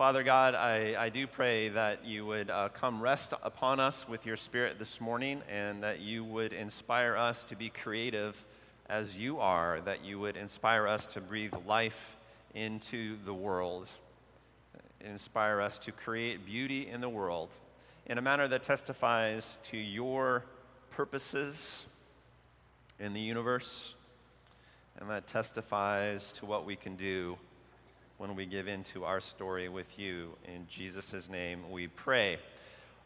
Father 0.00 0.22
God, 0.22 0.54
I, 0.54 0.94
I 0.98 1.10
do 1.10 1.26
pray 1.26 1.68
that 1.68 2.06
you 2.06 2.24
would 2.24 2.48
uh, 2.48 2.70
come 2.70 3.02
rest 3.02 3.34
upon 3.42 3.80
us 3.80 4.08
with 4.08 4.24
your 4.24 4.38
Spirit 4.38 4.78
this 4.78 4.98
morning 4.98 5.42
and 5.46 5.82
that 5.82 6.00
you 6.00 6.24
would 6.24 6.54
inspire 6.54 7.18
us 7.18 7.44
to 7.44 7.54
be 7.54 7.68
creative 7.68 8.42
as 8.88 9.18
you 9.18 9.40
are, 9.40 9.82
that 9.82 10.02
you 10.02 10.18
would 10.18 10.38
inspire 10.38 10.88
us 10.88 11.04
to 11.08 11.20
breathe 11.20 11.52
life 11.66 12.16
into 12.54 13.18
the 13.26 13.34
world, 13.34 13.88
inspire 15.02 15.60
us 15.60 15.78
to 15.80 15.92
create 15.92 16.46
beauty 16.46 16.88
in 16.88 17.02
the 17.02 17.08
world 17.10 17.50
in 18.06 18.16
a 18.16 18.22
manner 18.22 18.48
that 18.48 18.62
testifies 18.62 19.58
to 19.64 19.76
your 19.76 20.46
purposes 20.92 21.84
in 22.98 23.12
the 23.12 23.20
universe 23.20 23.94
and 24.98 25.10
that 25.10 25.26
testifies 25.26 26.32
to 26.32 26.46
what 26.46 26.64
we 26.64 26.74
can 26.74 26.96
do 26.96 27.36
when 28.20 28.36
we 28.36 28.44
give 28.44 28.68
into 28.68 29.06
our 29.06 29.18
story 29.18 29.70
with 29.70 29.98
you. 29.98 30.36
In 30.44 30.66
Jesus' 30.68 31.30
name 31.30 31.70
we 31.70 31.86
pray. 31.86 32.36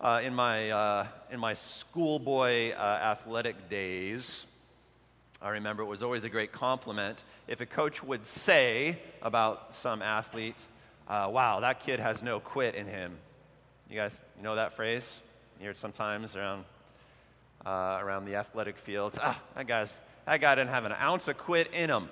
Uh, 0.01 0.21
in, 0.25 0.35
my, 0.35 0.71
uh, 0.71 1.07
in 1.31 1.39
my 1.39 1.55
schoolboy 1.55 2.73
uh, 2.73 2.99
athletic 3.01 3.71
days, 3.71 4.45
I 5.41 5.51
remember 5.51 5.85
it 5.85 5.87
was 5.87 6.03
always 6.03 6.25
a 6.25 6.29
great 6.29 6.51
compliment 6.51 7.23
if 7.47 7.61
a 7.61 7.67
coach 7.67 8.03
would 8.03 8.27
say 8.27 8.99
about 9.23 9.73
some 9.73 10.03
athlete, 10.03 10.61
uh, 11.07 11.31
wow, 11.31 11.61
that 11.61 11.79
kid 11.79 12.01
has 12.01 12.21
no 12.21 12.41
quit 12.41 12.75
in 12.75 12.89
him. 12.89 13.17
You 13.89 13.95
guys 13.95 14.19
know 14.43 14.57
that 14.57 14.73
phrase? 14.73 15.21
You 15.59 15.63
hear 15.63 15.71
it 15.71 15.77
sometimes 15.77 16.35
around, 16.35 16.65
uh, 17.65 17.99
around 18.01 18.25
the 18.25 18.35
athletic 18.35 18.79
fields. 18.79 19.17
Ah, 19.23 19.41
that, 19.55 19.69
guy's, 19.69 19.97
that 20.27 20.41
guy 20.41 20.57
didn't 20.57 20.71
have 20.71 20.85
an 20.85 20.93
ounce 21.01 21.29
of 21.29 21.39
quit 21.39 21.73
in 21.73 21.89
him, 21.89 22.09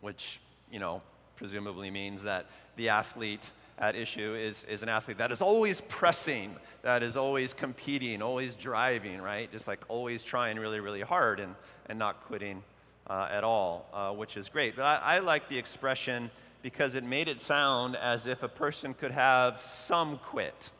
which, 0.00 0.40
you 0.72 0.78
know, 0.78 1.02
presumably 1.38 1.90
means 1.90 2.22
that 2.24 2.46
the 2.76 2.88
athlete 2.88 3.52
at 3.78 3.94
issue 3.94 4.34
is, 4.34 4.64
is 4.64 4.82
an 4.82 4.88
athlete 4.88 5.18
that 5.18 5.30
is 5.30 5.40
always 5.40 5.80
pressing, 5.82 6.54
that 6.82 7.02
is 7.02 7.16
always 7.16 7.54
competing, 7.54 8.20
always 8.20 8.56
driving, 8.56 9.22
right? 9.22 9.50
Just 9.52 9.68
like 9.68 9.80
always 9.88 10.24
trying 10.24 10.58
really, 10.58 10.80
really 10.80 11.00
hard 11.00 11.38
and, 11.38 11.54
and 11.88 11.96
not 11.98 12.24
quitting 12.24 12.62
uh, 13.08 13.28
at 13.30 13.44
all, 13.44 13.86
uh, 13.94 14.10
which 14.10 14.36
is 14.36 14.48
great. 14.48 14.74
But 14.74 14.82
I, 14.82 15.16
I 15.16 15.18
like 15.20 15.48
the 15.48 15.56
expression 15.56 16.30
because 16.60 16.96
it 16.96 17.04
made 17.04 17.28
it 17.28 17.40
sound 17.40 17.94
as 17.94 18.26
if 18.26 18.42
a 18.42 18.48
person 18.48 18.92
could 18.92 19.12
have 19.12 19.60
some 19.60 20.18
quit, 20.18 20.70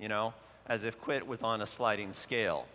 you 0.00 0.08
know, 0.08 0.34
as 0.66 0.82
if 0.82 1.00
quit 1.00 1.24
was 1.24 1.42
on 1.44 1.62
a 1.62 1.66
sliding 1.66 2.12
scale. 2.12 2.66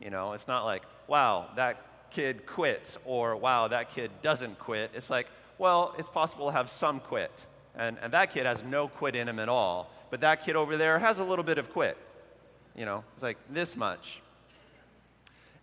You 0.00 0.08
know, 0.08 0.32
it's 0.32 0.48
not 0.48 0.64
like, 0.64 0.82
wow, 1.08 1.48
that 1.56 2.10
kid 2.10 2.46
quits, 2.46 2.96
or 3.04 3.36
wow, 3.36 3.68
that 3.68 3.90
kid 3.90 4.10
doesn't 4.22 4.58
quit. 4.58 4.90
It's 4.94 5.10
like, 5.10 5.26
well, 5.58 5.94
it's 5.98 6.08
possible 6.08 6.46
to 6.46 6.52
have 6.52 6.70
some 6.70 7.00
quit. 7.00 7.46
And, 7.74 7.96
and 8.02 8.12
that 8.12 8.32
kid 8.32 8.46
has 8.46 8.64
no 8.64 8.88
quit 8.88 9.14
in 9.14 9.28
him 9.28 9.38
at 9.38 9.48
all. 9.48 9.90
But 10.10 10.20
that 10.22 10.44
kid 10.44 10.56
over 10.56 10.76
there 10.76 10.98
has 10.98 11.18
a 11.18 11.24
little 11.24 11.44
bit 11.44 11.58
of 11.58 11.72
quit. 11.72 11.96
You 12.74 12.84
know, 12.84 13.04
it's 13.14 13.22
like 13.22 13.38
this 13.50 13.76
much. 13.76 14.20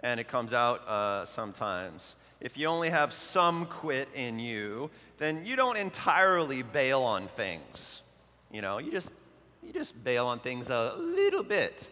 And 0.02 0.20
it 0.20 0.28
comes 0.28 0.54
out 0.54 0.88
uh, 0.88 1.26
sometimes. 1.26 2.16
If 2.42 2.58
you 2.58 2.68
only 2.68 2.90
have 2.90 3.14
some 3.14 3.66
quit 3.66 4.10
in 4.14 4.40
you, 4.40 4.92
then 5.18 5.46
you 5.46 5.56
don't 5.56 5.78
entirely 5.78 6.62
bail 6.62 7.02
on 7.02 7.28
things. 7.28 8.02
You 8.52 8.62
know, 8.62 8.78
you 8.78 8.92
just, 8.92 9.14
you 9.64 9.74
just 9.74 10.02
bail 10.04 10.28
on 10.28 10.40
things 10.40 10.70
a 10.70 10.96
little 10.98 11.44
bit. 11.44 11.88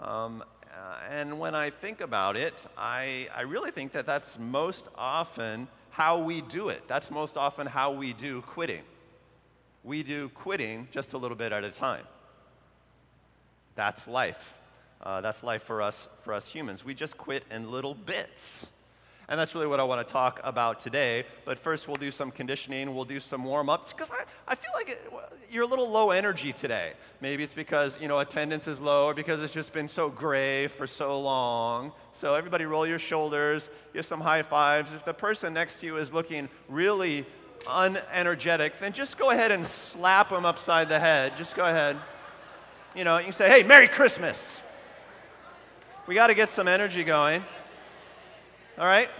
Um, 0.00 0.44
uh, 0.64 0.98
and 1.10 1.38
when 1.38 1.54
I 1.54 1.70
think 1.70 2.00
about 2.00 2.36
it, 2.36 2.66
I, 2.76 3.28
I 3.34 3.42
really 3.42 3.70
think 3.70 3.92
that 3.92 4.06
that's 4.06 4.38
most 4.38 4.88
often 4.96 5.68
how 5.90 6.20
we 6.22 6.40
do 6.40 6.68
it. 6.68 6.82
That's 6.88 7.10
most 7.10 7.36
often 7.36 7.66
how 7.66 7.92
we 7.92 8.12
do 8.12 8.42
quitting. 8.42 8.82
We 9.84 10.02
do 10.02 10.28
quitting 10.30 10.88
just 10.90 11.12
a 11.12 11.18
little 11.18 11.36
bit 11.36 11.52
at 11.52 11.64
a 11.64 11.70
time. 11.70 12.04
That's 13.74 14.06
life. 14.06 14.54
Uh, 15.00 15.20
that's 15.20 15.42
life 15.42 15.62
for 15.62 15.80
us, 15.80 16.08
for 16.24 16.32
us 16.32 16.48
humans. 16.48 16.84
We 16.84 16.94
just 16.94 17.16
quit 17.16 17.44
in 17.50 17.70
little 17.70 17.94
bits. 17.94 18.68
And 19.30 19.38
that's 19.38 19.54
really 19.54 19.66
what 19.66 19.78
I 19.78 19.84
want 19.84 20.06
to 20.06 20.10
talk 20.10 20.40
about 20.42 20.80
today. 20.80 21.24
But 21.44 21.58
first, 21.58 21.86
we'll 21.86 21.96
do 21.96 22.10
some 22.10 22.30
conditioning, 22.30 22.94
we'll 22.94 23.04
do 23.04 23.20
some 23.20 23.44
warm 23.44 23.68
ups, 23.68 23.92
because 23.92 24.10
I, 24.10 24.24
I 24.46 24.54
feel 24.54 24.70
like 24.74 24.88
it, 24.88 25.12
you're 25.50 25.64
a 25.64 25.66
little 25.66 25.90
low 25.90 26.10
energy 26.10 26.50
today. 26.50 26.94
Maybe 27.20 27.42
it's 27.42 27.52
because, 27.52 27.98
you 28.00 28.08
know, 28.08 28.20
attendance 28.20 28.66
is 28.66 28.80
low 28.80 29.06
or 29.06 29.14
because 29.14 29.42
it's 29.42 29.52
just 29.52 29.74
been 29.74 29.86
so 29.86 30.08
gray 30.08 30.66
for 30.68 30.86
so 30.86 31.20
long. 31.20 31.92
So, 32.12 32.34
everybody, 32.34 32.64
roll 32.64 32.86
your 32.86 32.98
shoulders, 32.98 33.68
give 33.92 34.06
some 34.06 34.20
high 34.20 34.42
fives. 34.42 34.94
If 34.94 35.04
the 35.04 35.14
person 35.14 35.52
next 35.52 35.80
to 35.80 35.86
you 35.86 35.98
is 35.98 36.10
looking 36.10 36.48
really 36.66 37.26
unenergetic, 37.66 38.72
then 38.80 38.94
just 38.94 39.18
go 39.18 39.30
ahead 39.30 39.52
and 39.52 39.66
slap 39.66 40.30
them 40.30 40.46
upside 40.46 40.88
the 40.88 40.98
head. 40.98 41.36
Just 41.36 41.54
go 41.54 41.66
ahead. 41.66 41.98
You 42.96 43.04
know, 43.04 43.18
you 43.18 43.24
can 43.24 43.32
say, 43.34 43.48
hey, 43.50 43.62
Merry 43.62 43.88
Christmas. 43.88 44.62
We 46.06 46.14
got 46.14 46.28
to 46.28 46.34
get 46.34 46.48
some 46.48 46.66
energy 46.66 47.04
going. 47.04 47.44
All 48.78 48.86
right? 48.86 49.10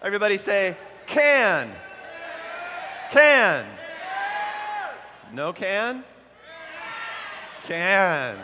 Everybody 0.00 0.38
say, 0.38 0.76
can. 1.06 1.72
Can. 3.10 3.66
No 5.32 5.52
can? 5.52 6.04
Can. 7.62 8.38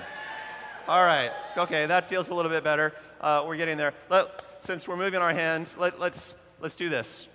All 0.89 1.05
right. 1.05 1.31
Okay, 1.57 1.87
that 1.87 2.09
feels 2.09 2.31
a 2.31 2.35
little 2.35 2.51
bit 2.51 2.65
better. 2.65 2.93
Uh, 3.21 3.45
we're 3.47 3.57
getting 3.57 3.77
there. 3.77 3.95
Let, 4.09 4.43
since 4.63 4.89
we're 4.89 4.97
moving 4.97 5.21
our 5.21 5.33
hands, 5.33 5.77
let, 5.79 6.01
let's, 6.01 6.35
let's 6.61 6.75
do 6.75 6.89
this. 6.89 7.29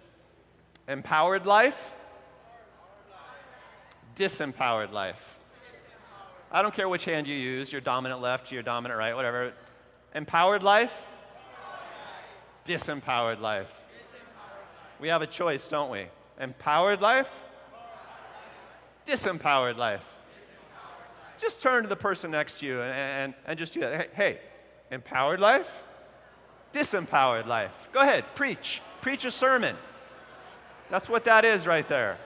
Empowered 0.90 1.46
life, 1.46 1.96
disempowered 4.18 4.92
life. 4.92 5.40
I 6.52 6.62
don't 6.62 6.74
care 6.74 6.90
which 6.90 7.06
hand 7.06 7.28
you 7.28 7.36
use, 7.36 7.72
your 7.72 7.82
dominant 7.82 8.20
left, 8.20 8.52
your 8.52 8.64
dominant 8.64 8.98
right, 8.98 9.16
whatever. 9.16 9.54
Empowered 10.14 10.62
life, 10.62 11.06
disempowered 12.66 13.40
life. 13.40 13.72
We 15.00 15.10
have 15.10 15.22
a 15.22 15.28
choice, 15.28 15.68
don't 15.68 15.92
we? 15.92 16.08
Empowered 16.40 17.02
life, 17.02 17.32
disempowered 19.06 19.78
life. 19.78 20.04
Just 21.38 21.62
turn 21.62 21.84
to 21.84 21.90
the 21.90 21.96
person 21.96 22.32
next 22.32 22.60
to 22.60 22.66
you 22.66 22.82
and, 22.82 22.94
and, 22.94 23.34
and 23.46 23.60
just 23.60 23.74
do 23.74 23.82
that. 23.82 23.94
Hey, 23.94 24.08
hey, 24.14 24.40
empowered 24.90 25.40
life, 25.40 25.84
disempowered 26.74 27.46
life. 27.46 27.72
Go 27.94 28.02
ahead, 28.02 28.24
preach. 28.36 28.82
Preach 29.02 29.26
a 29.26 29.32
sermon. 29.32 29.76
That's 30.90 31.10
what 31.10 31.26
that 31.26 31.46
is 31.46 31.68
right 31.68 31.88
there. 31.88 32.18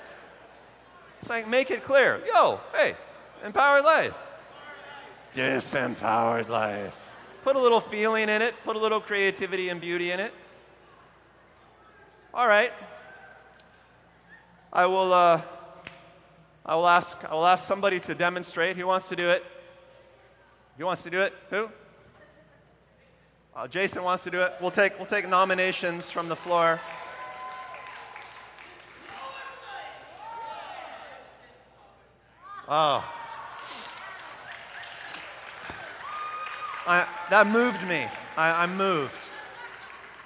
It's 1.20 1.30
like, 1.30 1.48
make 1.48 1.70
it 1.72 1.84
clear. 1.84 2.22
Yo, 2.34 2.62
hey, 2.74 2.96
empowered 3.44 3.84
life, 3.84 4.14
disempowered 5.34 6.48
life. 6.48 6.98
Put 7.42 7.56
a 7.56 7.60
little 7.60 7.80
feeling 7.80 8.28
in 8.30 8.42
it, 8.42 8.54
put 8.66 8.76
a 8.76 8.80
little 8.80 9.00
creativity 9.00 9.70
and 9.70 9.80
beauty 9.80 10.12
in 10.12 10.20
it. 10.20 10.34
All 12.34 12.48
right. 12.48 12.74
I 14.74 14.86
will, 14.86 15.14
uh, 15.14 15.42
I 16.66 16.76
will, 16.76 16.88
ask, 16.88 17.18
I 17.24 17.34
will 17.34 17.48
ask 17.48 17.66
somebody 17.66 18.00
to 18.02 18.14
demonstrate. 18.14 18.78
Who 18.78 18.86
wants 18.86 19.10
to 19.10 19.16
do 19.16 19.30
it? 19.30 19.44
Who 20.78 20.86
wants 20.86 21.04
to 21.04 21.10
do 21.10 21.22
it? 21.22 21.34
Who? 21.50 21.70
Uh, 23.56 23.68
Jason 23.68 24.04
wants 24.04 24.24
to 24.26 24.32
do 24.32 24.42
it. 24.42 24.54
We'll 24.62 24.72
take, 24.72 24.98
we'll 24.98 25.08
take 25.08 25.28
nominations 25.28 26.12
from 26.12 26.30
the 26.30 26.36
floor. 26.36 26.80
Oh. 32.68 33.04
I, 36.90 37.08
that 37.30 37.46
moved 37.46 37.88
me. 37.88 38.08
I, 38.36 38.64
I'm 38.64 38.76
moved. 38.76 39.30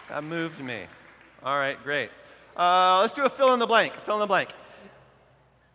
That 0.08 0.24
moved 0.24 0.62
me. 0.62 0.84
All 1.44 1.60
right, 1.60 1.78
great. 1.84 2.10
Uh, 2.56 3.02
let's 3.02 3.14
do 3.14 3.26
a 3.26 3.30
fill 3.30 3.54
in 3.54 3.60
the 3.60 3.68
blank. 3.68 3.94
Fill 4.06 4.16
in 4.16 4.22
the 4.22 4.28
blank. 4.28 4.52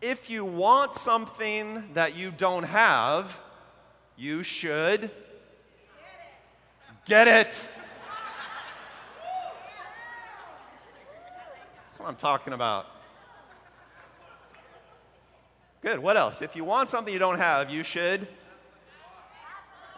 If 0.01 0.31
you 0.31 0.47
want 0.47 0.95
something 0.95 1.85
that 1.93 2.17
you 2.17 2.31
don't 2.31 2.63
have, 2.63 3.39
you 4.17 4.43
should 4.43 5.11
get 7.05 7.29
it. 7.29 7.69
That's 11.85 11.99
what 11.99 12.09
I'm 12.09 12.17
talking 12.17 12.55
about. 12.55 12.87
Good. 15.83 15.99
What 15.99 16.17
else? 16.17 16.41
If 16.41 16.57
you 16.57 16.65
want 16.65 16.89
something 16.89 17.13
you 17.13 17.21
don't 17.21 17.39
have, 17.39 17.69
you 17.69 17.83
should 17.83 18.27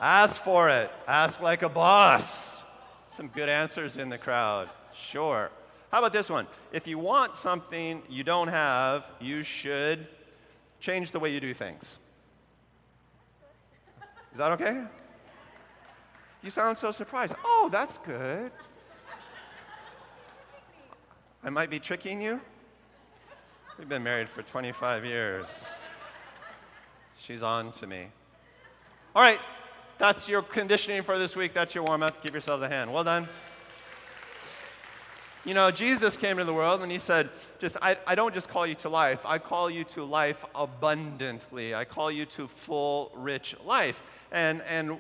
Ask 0.01 0.43
for 0.43 0.71
it. 0.71 0.91
Ask 1.07 1.43
like 1.43 1.63
a 1.63 1.69
boss. 1.69 2.63
Some 3.09 3.29
good 3.29 3.51
answers 3.51 3.99
in 3.99 4.09
the 4.09 4.17
crowd. 4.17 4.71
Sure. 4.95 5.51
How 5.93 5.99
about 5.99 6.13
this 6.13 6.31
one? 6.31 6.47
If 6.73 6.87
you 6.87 6.99
want 6.99 7.37
something 7.37 8.03
you 8.09 8.25
don't 8.25 8.49
have, 8.49 9.05
you 9.21 9.43
should 9.43 10.07
change 10.79 11.11
the 11.11 11.21
way 11.21 11.33
you 11.33 11.41
do 11.41 11.53
things. 11.53 11.99
Is 14.33 14.39
that 14.39 14.53
okay? 14.53 14.85
You 16.43 16.51
sound 16.51 16.79
so 16.79 16.93
surprised. 16.93 17.35
Oh, 17.45 17.69
that's 17.71 17.99
good. 17.99 18.51
I 21.45 21.51
might 21.51 21.69
be 21.69 21.79
tricking 21.79 22.23
you. 22.23 22.41
We've 23.79 23.89
been 23.89 24.03
married 24.03 24.29
for 24.29 24.43
25 24.43 25.05
years. 25.05 25.47
She's 27.19 27.43
on 27.43 27.73
to 27.73 27.87
me. 27.87 28.07
All 29.15 29.23
right, 29.23 29.41
that's 30.01 30.27
your 30.31 30.41
conditioning 30.41 31.03
for 31.03 31.19
this 31.19 31.37
week. 31.37 31.53
That's 31.53 31.75
your 31.75 31.85
warm 31.85 32.03
up. 32.03 32.23
Give 32.23 32.33
yourselves 32.33 32.63
a 32.63 32.69
hand. 32.69 32.91
Well 32.91 33.05
done. 33.05 33.29
You 35.45 35.53
know, 35.53 35.71
Jesus 35.71 36.17
came 36.17 36.33
into 36.33 36.45
the 36.45 36.55
world 36.55 36.81
and 36.83 36.91
he 36.91 36.99
said, 36.99 37.29
just 37.59 37.77
I, 37.83 37.99
I 38.07 38.15
don't 38.15 38.33
just 38.33 38.49
call 38.49 38.67
you 38.67 38.75
to 38.77 38.89
life, 38.89 39.21
I 39.27 39.39
call 39.39 39.69
you 39.69 39.85
to 39.85 40.05
life 40.05 40.43
abundantly. 40.55 41.75
I 41.75 41.85
call 41.85 42.11
you 42.11 42.25
to 42.27 42.49
full, 42.49 43.13
rich 43.15 43.55
life. 43.65 44.03
And, 44.33 44.63
and 44.63 44.99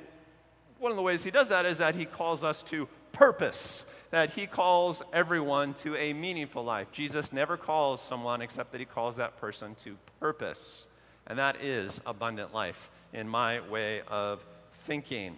one 0.78 0.92
of 0.92 0.96
the 0.96 1.02
ways 1.02 1.24
he 1.24 1.30
does 1.30 1.48
that 1.48 1.64
is 1.64 1.78
that 1.78 1.94
he 1.94 2.04
calls 2.04 2.44
us 2.44 2.62
to 2.64 2.86
purpose, 3.12 3.86
that 4.10 4.30
he 4.30 4.46
calls 4.46 5.02
everyone 5.14 5.72
to 5.74 5.96
a 5.96 6.12
meaningful 6.12 6.62
life. 6.62 6.92
Jesus 6.92 7.32
never 7.32 7.56
calls 7.56 8.02
someone 8.02 8.42
except 8.42 8.72
that 8.72 8.80
he 8.80 8.86
calls 8.86 9.16
that 9.16 9.38
person 9.38 9.74
to 9.76 9.96
purpose. 10.20 10.86
And 11.26 11.38
that 11.38 11.62
is 11.62 12.02
abundant 12.04 12.52
life 12.52 12.90
in 13.14 13.26
my 13.26 13.60
way 13.68 14.02
of 14.08 14.44
thinking. 14.80 15.36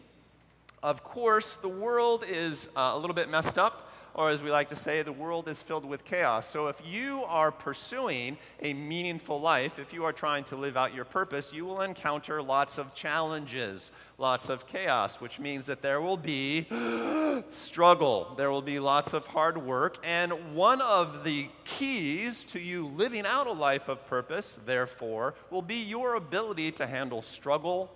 Of 0.83 1.05
course, 1.05 1.57
the 1.57 1.69
world 1.69 2.25
is 2.29 2.67
uh, 2.77 2.93
a 2.95 2.99
little 2.99 3.15
bit 3.15 3.29
messed 3.29 3.59
up 3.59 3.93
or 4.15 4.29
as 4.29 4.43
we 4.43 4.51
like 4.51 4.69
to 4.69 4.77
say, 4.77 5.03
the 5.03 5.13
world 5.13 5.49
is 5.49 5.63
filled 5.63 5.87
with 5.87 6.05
chaos. 6.05 6.47
So 6.47 6.67
if 6.67 6.77
you 6.85 7.25
are 7.25 7.51
pursuing 7.51 8.37
a 8.61 8.75
meaningful 8.75 9.41
life, 9.41 9.79
if 9.79 9.93
you 9.93 10.05
are 10.05 10.13
trying 10.13 10.45
to 10.45 10.57
live 10.57 10.77
out 10.77 10.95
your 10.95 11.07
purpose, 11.07 11.53
you 11.53 11.65
will 11.65 11.81
encounter 11.81 12.43
lots 12.43 12.77
of 12.77 12.95
challenges, 12.95 13.91
lots 14.19 14.51
of 14.51 14.67
chaos, 14.67 15.21
which 15.21 15.41
means 15.41 15.65
that 15.67 15.81
there 15.81 16.03
will 16.03 16.19
be 16.19 16.67
struggle, 17.51 18.35
there 18.37 18.51
will 18.51 18.63
be 18.63 18.79
lots 18.79 19.15
of 19.15 19.27
hard 19.27 19.57
work. 19.57 19.99
And 20.05 20.55
one 20.55 20.83
of 20.83 21.25
the 21.25 21.49
keys 21.65 22.45
to 22.45 22.61
you 22.61 22.89
living 22.89 23.25
out 23.25 23.47
a 23.47 23.53
life 23.53 23.89
of 23.89 24.07
purpose, 24.07 24.59
therefore, 24.67 25.35
will 25.51 25.63
be 25.63 25.83
your 25.83 26.17
ability 26.17 26.73
to 26.73 26.87
handle 26.87 27.23
struggle 27.23 27.91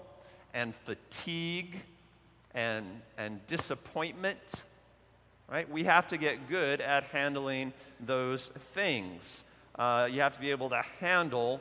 and 0.57 0.75
fatigue 0.75 1.83
and, 2.55 2.85
and 3.17 3.47
disappointment 3.47 4.65
right? 5.49 5.71
We 5.71 5.85
have 5.85 6.09
to 6.09 6.17
get 6.17 6.49
good 6.49 6.81
at 6.81 7.05
handling 7.05 7.73
those 8.01 8.49
things. 8.75 9.45
Uh, 9.77 10.09
you 10.11 10.21
have 10.21 10.35
to 10.35 10.41
be 10.41 10.51
able 10.51 10.71
to 10.71 10.83
handle 11.01 11.61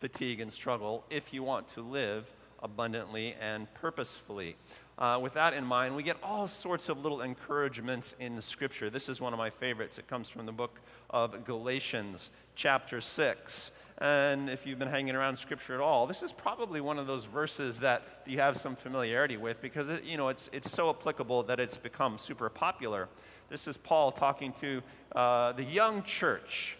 fatigue 0.00 0.40
and 0.40 0.52
struggle 0.52 1.04
if 1.10 1.32
you 1.32 1.42
want 1.42 1.68
to 1.68 1.82
live 1.82 2.26
abundantly 2.62 3.34
and 3.40 3.72
purposefully. 3.74 4.56
Uh, 4.98 5.18
with 5.20 5.34
that 5.34 5.54
in 5.54 5.64
mind, 5.64 5.96
we 5.96 6.02
get 6.02 6.16
all 6.22 6.46
sorts 6.46 6.88
of 6.88 6.98
little 6.98 7.22
encouragements 7.22 8.14
in 8.20 8.40
Scripture. 8.40 8.90
This 8.90 9.08
is 9.08 9.20
one 9.20 9.32
of 9.32 9.38
my 9.38 9.50
favorites. 9.50 9.98
It 9.98 10.06
comes 10.06 10.28
from 10.28 10.46
the 10.46 10.52
book 10.52 10.78
of 11.10 11.44
Galatians, 11.44 12.30
chapter 12.54 13.00
6. 13.00 13.70
And 14.02 14.50
if 14.50 14.66
you've 14.66 14.80
been 14.80 14.88
hanging 14.88 15.14
around 15.14 15.36
Scripture 15.36 15.74
at 15.74 15.80
all, 15.80 16.08
this 16.08 16.24
is 16.24 16.32
probably 16.32 16.80
one 16.80 16.98
of 16.98 17.06
those 17.06 17.24
verses 17.24 17.78
that 17.78 18.02
you 18.26 18.40
have 18.40 18.56
some 18.56 18.74
familiarity 18.74 19.36
with 19.36 19.62
because 19.62 19.90
it, 19.90 20.02
you 20.02 20.16
know, 20.16 20.26
it's, 20.26 20.50
it's 20.52 20.68
so 20.68 20.90
applicable 20.90 21.44
that 21.44 21.60
it's 21.60 21.78
become 21.78 22.18
super 22.18 22.50
popular. 22.50 23.08
This 23.48 23.68
is 23.68 23.76
Paul 23.76 24.10
talking 24.10 24.52
to 24.54 24.82
uh, 25.14 25.52
the 25.52 25.62
young 25.62 26.02
church 26.02 26.76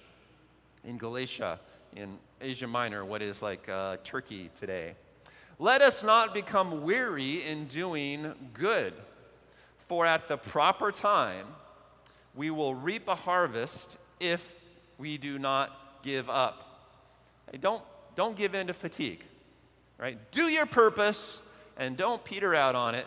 in 0.83 0.99
Galatia, 0.99 1.61
in 1.95 2.19
Asia 2.41 2.67
Minor, 2.67 3.05
what 3.05 3.23
is 3.23 3.41
like 3.41 3.69
uh, 3.69 3.99
Turkey 4.03 4.51
today. 4.59 4.97
Let 5.61 5.81
us 5.81 6.03
not 6.03 6.35
become 6.35 6.83
weary 6.83 7.47
in 7.47 7.67
doing 7.67 8.35
good, 8.53 8.95
for 9.79 10.07
at 10.07 10.27
the 10.27 10.39
proper 10.39 10.91
time 10.91 11.47
we 12.35 12.51
will 12.51 12.75
reap 12.75 13.07
a 13.07 13.15
harvest 13.15 13.97
if 14.19 14.59
we 14.99 15.19
do 15.19 15.39
not 15.39 16.03
give 16.03 16.29
up. 16.29 16.71
Don't, 17.61 17.83
don't 18.17 18.37
give 18.37 18.55
in 18.55 18.69
to 18.69 18.73
fatigue, 18.73 19.25
right? 19.99 20.19
Do 20.31 20.49
your 20.49 20.67
purpose 20.67 21.43
and 21.77 21.97
don't 21.97 22.23
peter 22.25 22.55
out 22.55 22.75
on 22.75 22.95
it. 22.95 23.07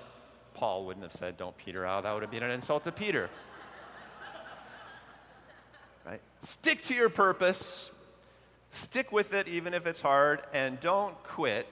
Paul 0.53 0.85
wouldn't 0.85 1.03
have 1.03 1.13
said, 1.13 1.37
don't 1.37 1.57
peter 1.57 1.85
out. 1.85 2.03
That 2.03 2.13
would 2.13 2.21
have 2.21 2.31
been 2.31 2.43
an 2.43 2.51
insult 2.51 2.85
to 2.85 2.91
Peter. 2.91 3.29
right? 6.05 6.21
Stick 6.39 6.81
to 6.83 6.95
your 6.95 7.09
purpose, 7.09 7.91
stick 8.71 9.11
with 9.11 9.33
it 9.33 9.47
even 9.47 9.73
if 9.73 9.85
it's 9.85 10.01
hard, 10.01 10.41
and 10.53 10.79
don't 10.79 11.21
quit. 11.23 11.67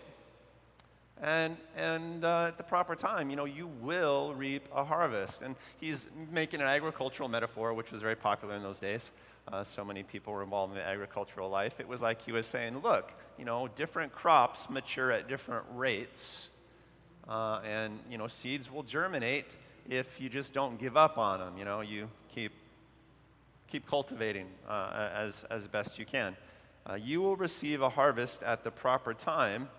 And, 1.21 1.55
and 1.77 2.25
uh, 2.25 2.47
at 2.47 2.57
the 2.57 2.63
proper 2.63 2.95
time, 2.95 3.29
you 3.29 3.37
know, 3.37 3.45
you 3.45 3.67
will 3.67 4.33
reap 4.33 4.67
a 4.75 4.83
harvest. 4.83 5.41
And 5.41 5.55
he's 5.79 6.09
making 6.31 6.59
an 6.59 6.67
agricultural 6.67 7.29
metaphor, 7.29 7.73
which 7.73 7.91
was 7.91 8.01
very 8.01 8.17
popular 8.17 8.55
in 8.55 8.63
those 8.63 8.79
days 8.79 9.11
uh, 9.51 9.63
so 9.63 9.83
many 9.83 10.03
people 10.03 10.33
were 10.33 10.43
involved 10.43 10.73
in 10.73 10.79
the 10.79 10.85
agricultural 10.85 11.49
life. 11.49 11.79
It 11.79 11.87
was 11.87 12.01
like 12.01 12.21
he 12.21 12.31
was 12.31 12.47
saying, 12.47 12.79
look, 12.79 13.11
you 13.37 13.45
know, 13.45 13.67
different 13.75 14.13
crops 14.13 14.69
mature 14.69 15.11
at 15.11 15.27
different 15.27 15.65
rates, 15.73 16.49
uh, 17.27 17.61
and, 17.65 17.99
you 18.09 18.17
know, 18.17 18.27
seeds 18.27 18.71
will 18.71 18.83
germinate 18.83 19.55
if 19.89 20.19
you 20.21 20.29
just 20.29 20.53
don't 20.53 20.79
give 20.79 20.95
up 20.95 21.17
on 21.17 21.39
them. 21.39 21.57
You 21.57 21.65
know, 21.65 21.81
you 21.81 22.09
keep, 22.33 22.53
keep 23.69 23.87
cultivating 23.87 24.47
uh, 24.67 25.09
as, 25.13 25.45
as 25.49 25.67
best 25.67 25.99
you 25.99 26.05
can. 26.05 26.35
Uh, 26.89 26.95
you 26.95 27.21
will 27.21 27.35
receive 27.35 27.81
a 27.81 27.89
harvest 27.89 28.43
at 28.43 28.63
the 28.63 28.71
proper 28.71 29.13
time 29.13 29.69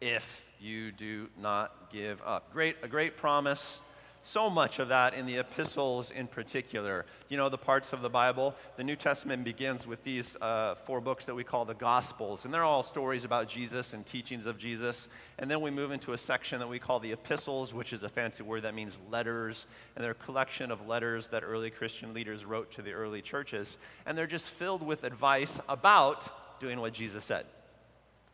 if 0.00 0.44
you 0.60 0.92
do 0.92 1.28
not 1.40 1.90
give 1.92 2.20
up. 2.24 2.52
Great, 2.52 2.76
a 2.82 2.88
great 2.88 3.16
promise 3.16 3.80
so 4.24 4.48
much 4.48 4.78
of 4.78 4.88
that 4.88 5.12
in 5.12 5.26
the 5.26 5.36
epistles 5.36 6.10
in 6.10 6.26
particular. 6.26 7.04
You 7.28 7.36
know, 7.36 7.50
the 7.50 7.58
parts 7.58 7.92
of 7.92 8.00
the 8.00 8.08
Bible, 8.08 8.54
the 8.76 8.82
New 8.82 8.96
Testament 8.96 9.44
begins 9.44 9.86
with 9.86 10.02
these 10.02 10.34
uh, 10.40 10.74
four 10.76 11.02
books 11.02 11.26
that 11.26 11.34
we 11.34 11.44
call 11.44 11.66
the 11.66 11.74
Gospels, 11.74 12.44
and 12.44 12.52
they're 12.52 12.64
all 12.64 12.82
stories 12.82 13.24
about 13.24 13.48
Jesus 13.48 13.92
and 13.92 14.04
teachings 14.06 14.46
of 14.46 14.56
Jesus. 14.56 15.08
And 15.38 15.50
then 15.50 15.60
we 15.60 15.70
move 15.70 15.90
into 15.90 16.14
a 16.14 16.18
section 16.18 16.58
that 16.60 16.68
we 16.68 16.78
call 16.78 17.00
the 17.00 17.12
epistles, 17.12 17.74
which 17.74 17.92
is 17.92 18.02
a 18.02 18.08
fancy 18.08 18.42
word 18.42 18.62
that 18.62 18.74
means 18.74 18.98
letters, 19.10 19.66
and 19.94 20.02
they're 20.02 20.12
a 20.12 20.14
collection 20.14 20.70
of 20.70 20.86
letters 20.86 21.28
that 21.28 21.42
early 21.44 21.70
Christian 21.70 22.14
leaders 22.14 22.46
wrote 22.46 22.70
to 22.72 22.82
the 22.82 22.92
early 22.92 23.20
churches. 23.20 23.76
And 24.06 24.16
they're 24.16 24.26
just 24.26 24.48
filled 24.48 24.82
with 24.82 25.04
advice 25.04 25.60
about 25.68 26.60
doing 26.60 26.80
what 26.80 26.94
Jesus 26.94 27.26
said, 27.26 27.44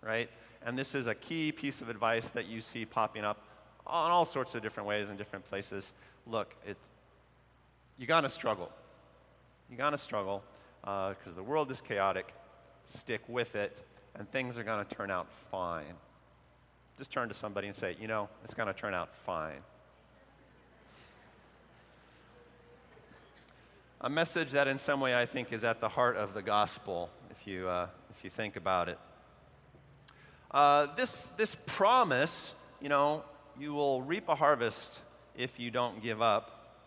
right? 0.03 0.31
And 0.65 0.79
this 0.79 0.95
is 0.95 1.07
a 1.09 1.15
key 1.15 1.51
piece 1.51 1.81
of 1.81 1.89
advice 1.89 2.29
that 2.29 2.47
you 2.47 2.61
see 2.61 2.85
popping 2.85 3.25
up 3.25 3.43
on 3.91 4.11
all 4.11 4.25
sorts 4.25 4.55
of 4.55 4.63
different 4.63 4.89
ways 4.89 5.11
in 5.11 5.17
different 5.17 5.45
places. 5.45 5.93
Look, 6.27 6.55
it, 6.67 6.77
you 7.99 8.07
got 8.07 8.23
to 8.23 8.29
struggle. 8.29 8.71
You 9.71 9.77
got 9.77 9.91
to 9.91 9.99
struggle 9.99 10.43
because 10.81 11.33
uh, 11.33 11.37
the 11.37 11.43
world 11.43 11.71
is 11.71 11.81
chaotic. 11.81 12.35
Stick 12.87 13.21
with 13.29 13.55
it, 13.55 13.81
and 14.17 14.31
things 14.31 14.57
are 14.59 14.65
going 14.65 14.85
to 14.85 14.95
turn 14.95 15.11
out 15.11 15.31
fine. 15.33 15.95
Just 16.99 17.13
turn 17.13 17.29
to 17.29 17.35
somebody 17.35 17.67
and 17.67 17.77
say, 17.77 17.97
you 18.01 18.09
know, 18.09 18.29
it's 18.43 18.55
going 18.55 18.67
to 18.67 18.75
turn 18.75 18.95
out 18.95 19.15
fine. 19.15 19.63
A 24.03 24.09
message 24.09 24.51
that, 24.53 24.67
in 24.67 24.79
some 24.79 25.01
way, 25.01 25.15
I 25.15 25.27
think 25.27 25.53
is 25.53 25.63
at 25.63 25.79
the 25.79 25.89
heart 25.89 26.17
of 26.17 26.33
the 26.33 26.43
gospel, 26.43 27.11
if 27.31 27.47
you, 27.47 27.69
uh, 27.69 27.87
if 28.17 28.25
you 28.25 28.31
think 28.31 28.57
about 28.57 28.89
it. 28.89 28.99
Uh, 30.51 30.89
this, 30.97 31.31
this 31.37 31.55
promise, 31.67 32.55
you 32.81 32.89
know, 32.89 33.23
you 33.61 33.75
will 33.75 34.01
reap 34.01 34.29
a 34.29 34.35
harvest 34.35 35.01
if 35.37 35.61
you 35.61 35.71
don't 35.71 36.03
give 36.03 36.23
up. 36.23 36.79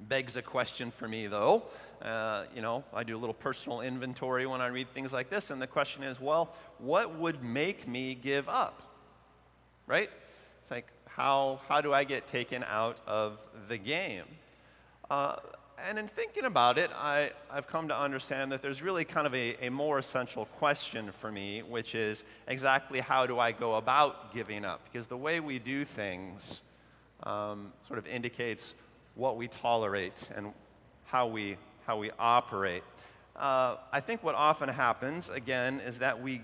Begs 0.00 0.36
a 0.36 0.42
question 0.42 0.90
for 0.90 1.06
me, 1.06 1.26
though. 1.26 1.64
Uh, 2.00 2.44
you 2.54 2.62
know, 2.62 2.82
I 2.94 3.04
do 3.04 3.14
a 3.14 3.18
little 3.18 3.34
personal 3.34 3.82
inventory 3.82 4.46
when 4.46 4.62
I 4.62 4.68
read 4.68 4.92
things 4.94 5.12
like 5.12 5.28
this, 5.28 5.50
and 5.50 5.60
the 5.60 5.66
question 5.66 6.02
is, 6.02 6.20
well, 6.20 6.54
what 6.78 7.18
would 7.18 7.42
make 7.42 7.86
me 7.86 8.14
give 8.14 8.48
up? 8.48 8.82
Right? 9.86 10.10
It's 10.62 10.70
like, 10.70 10.86
how, 11.06 11.60
how 11.68 11.82
do 11.82 11.92
I 11.92 12.04
get 12.04 12.26
taken 12.26 12.64
out 12.64 13.00
of 13.06 13.38
the 13.68 13.78
game? 13.78 14.24
Uh, 15.10 15.36
and 15.84 15.98
in 15.98 16.08
thinking 16.08 16.44
about 16.44 16.78
it, 16.78 16.90
I, 16.94 17.32
I've 17.50 17.66
come 17.66 17.88
to 17.88 17.98
understand 17.98 18.50
that 18.52 18.62
there's 18.62 18.82
really 18.82 19.04
kind 19.04 19.26
of 19.26 19.34
a, 19.34 19.56
a 19.64 19.70
more 19.70 19.98
essential 19.98 20.46
question 20.56 21.12
for 21.12 21.30
me, 21.30 21.62
which 21.62 21.94
is 21.94 22.24
exactly 22.48 23.00
how 23.00 23.26
do 23.26 23.38
I 23.38 23.52
go 23.52 23.74
about 23.74 24.32
giving 24.32 24.64
up? 24.64 24.80
Because 24.90 25.06
the 25.06 25.16
way 25.16 25.40
we 25.40 25.58
do 25.58 25.84
things 25.84 26.62
um, 27.22 27.72
sort 27.80 27.98
of 27.98 28.06
indicates 28.06 28.74
what 29.14 29.36
we 29.36 29.48
tolerate 29.48 30.28
and 30.34 30.52
how 31.04 31.26
we, 31.26 31.56
how 31.86 31.98
we 31.98 32.10
operate. 32.18 32.82
Uh, 33.34 33.76
I 33.92 34.00
think 34.00 34.22
what 34.22 34.34
often 34.34 34.68
happens, 34.68 35.28
again, 35.28 35.80
is 35.80 35.98
that 35.98 36.20
we, 36.20 36.40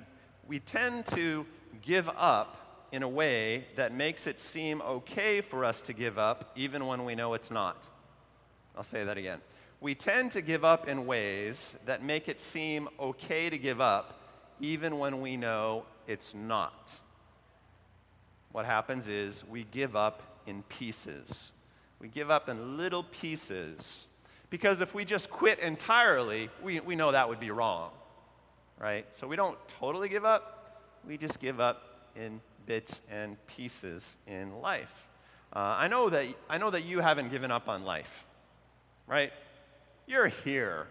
we 0.47 0.59
tend 0.59 1.07
to 1.07 1.47
give 1.81 2.09
up 2.17 2.87
in 2.93 3.03
a 3.03 3.09
way 3.09 3.65
that 3.77 3.95
makes 3.95 4.27
it 4.27 4.39
seem 4.39 4.83
okay 4.83 5.41
for 5.41 5.65
us 5.65 5.81
to 5.83 5.95
give 5.95 6.19
up, 6.19 6.53
even 6.55 6.87
when 6.87 7.05
we 7.05 7.15
know 7.15 7.33
it's 7.33 7.51
not. 7.51 7.89
I'll 8.77 8.85
say 8.85 9.05
that 9.05 9.19
again. 9.19 9.41
We 9.81 9.95
tend 9.95 10.33
to 10.33 10.41
give 10.41 10.65
up 10.65 10.89
in 10.89 11.07
ways 11.07 11.77
that 11.87 12.03
make 12.03 12.29
it 12.29 12.41
seem 12.41 12.89
okay 13.01 13.51
to 13.51 13.59
give 13.59 13.81
up, 13.81 14.21
even 14.61 14.99
when 14.99 15.21
we 15.21 15.37
know 15.37 15.85
it's 16.07 16.35
not. 16.35 16.91
What 18.53 18.65
happens 18.65 19.09
is 19.09 19.45
we 19.49 19.65
give 19.65 19.97
up 19.97 20.23
in 20.47 20.63
pieces. 20.65 21.53
We 21.99 22.09
give 22.09 22.31
up 22.31 22.49
in 22.49 22.77
little 22.77 23.05
pieces 23.05 24.07
Because 24.51 24.83
if 24.83 24.95
we 24.95 25.07
just 25.07 25.31
quit 25.31 25.61
entirely, 25.61 26.51
we, 26.63 26.79
we 26.81 26.95
know 26.95 27.11
that 27.13 27.27
would 27.27 27.41
be 27.41 27.51
wrong, 27.51 27.91
right? 28.79 29.07
So 29.11 29.27
we 29.27 29.35
don't 29.35 29.57
totally 29.67 30.11
give 30.11 30.27
up, 30.27 30.83
we 31.09 31.17
just 31.17 31.41
give 31.41 31.59
up 31.59 32.11
in 32.15 32.39
bits 32.67 33.01
and 33.11 33.39
pieces 33.47 34.19
in 34.27 34.61
life. 34.61 35.09
Uh, 35.57 35.77
I, 35.79 35.89
know 35.89 36.11
that, 36.11 36.27
I 36.51 36.59
know 36.59 36.69
that 36.69 36.85
you 36.85 37.01
haven't 37.01 37.31
given 37.31 37.51
up 37.51 37.67
on 37.67 37.85
life, 37.85 38.27
right? 39.07 39.33
You're 40.07 40.29
here, 40.29 40.87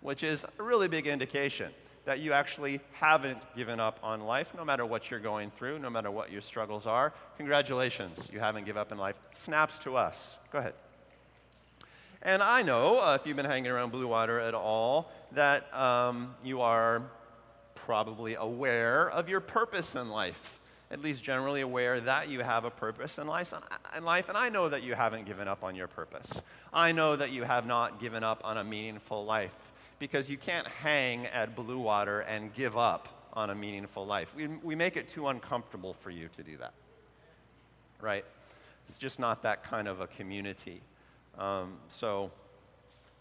which 0.00 0.22
is 0.22 0.44
a 0.58 0.62
really 0.62 0.88
big 0.88 1.06
indication 1.06 1.72
that 2.04 2.20
you 2.20 2.32
actually 2.32 2.80
haven't 2.92 3.42
given 3.56 3.80
up 3.80 3.98
on 4.02 4.20
life, 4.20 4.48
no 4.54 4.64
matter 4.64 4.84
what 4.84 5.10
you're 5.10 5.20
going 5.20 5.50
through, 5.50 5.78
no 5.78 5.88
matter 5.88 6.10
what 6.10 6.30
your 6.30 6.40
struggles 6.40 6.86
are. 6.86 7.12
Congratulations, 7.38 8.28
you 8.32 8.38
haven't 8.38 8.66
given 8.66 8.80
up 8.80 8.92
in 8.92 8.98
life. 8.98 9.16
Snaps 9.34 9.78
to 9.80 9.96
us. 9.96 10.36
Go 10.52 10.58
ahead. 10.58 10.74
And 12.20 12.42
I 12.42 12.62
know, 12.62 13.00
uh, 13.00 13.18
if 13.20 13.26
you've 13.26 13.36
been 13.36 13.44
hanging 13.44 13.70
around 13.70 13.90
Blue 13.90 14.06
Water 14.06 14.40
at 14.40 14.54
all, 14.54 15.10
that 15.32 15.72
um, 15.74 16.34
you 16.42 16.60
are 16.60 17.02
probably 17.74 18.34
aware 18.34 19.10
of 19.10 19.28
your 19.28 19.40
purpose 19.40 19.94
in 19.94 20.08
life. 20.08 20.58
At 20.90 21.02
least 21.02 21.24
generally 21.24 21.62
aware 21.62 21.98
that 22.00 22.28
you 22.28 22.40
have 22.40 22.64
a 22.64 22.70
purpose 22.70 23.18
in 23.18 23.26
life, 23.26 23.52
life, 24.02 24.28
and 24.28 24.38
I 24.38 24.48
know 24.48 24.68
that 24.68 24.82
you 24.82 24.94
haven't 24.94 25.24
given 25.24 25.48
up 25.48 25.64
on 25.64 25.74
your 25.74 25.88
purpose. 25.88 26.42
I 26.72 26.92
know 26.92 27.16
that 27.16 27.32
you 27.32 27.42
have 27.42 27.66
not 27.66 28.00
given 28.00 28.22
up 28.22 28.42
on 28.44 28.58
a 28.58 28.64
meaningful 28.64 29.24
life 29.24 29.56
because 29.98 30.28
you 30.28 30.36
can't 30.36 30.66
hang 30.66 31.26
at 31.26 31.56
Blue 31.56 31.78
Water 31.78 32.20
and 32.20 32.52
give 32.52 32.76
up 32.76 33.28
on 33.32 33.50
a 33.50 33.54
meaningful 33.54 34.06
life. 34.06 34.32
We, 34.36 34.46
we 34.46 34.74
make 34.74 34.96
it 34.96 35.08
too 35.08 35.28
uncomfortable 35.28 35.94
for 35.94 36.10
you 36.10 36.28
to 36.36 36.42
do 36.42 36.56
that, 36.58 36.74
right? 38.00 38.24
It's 38.88 38.98
just 38.98 39.18
not 39.18 39.42
that 39.42 39.64
kind 39.64 39.88
of 39.88 40.00
a 40.00 40.06
community. 40.06 40.82
Um, 41.38 41.78
so, 41.88 42.30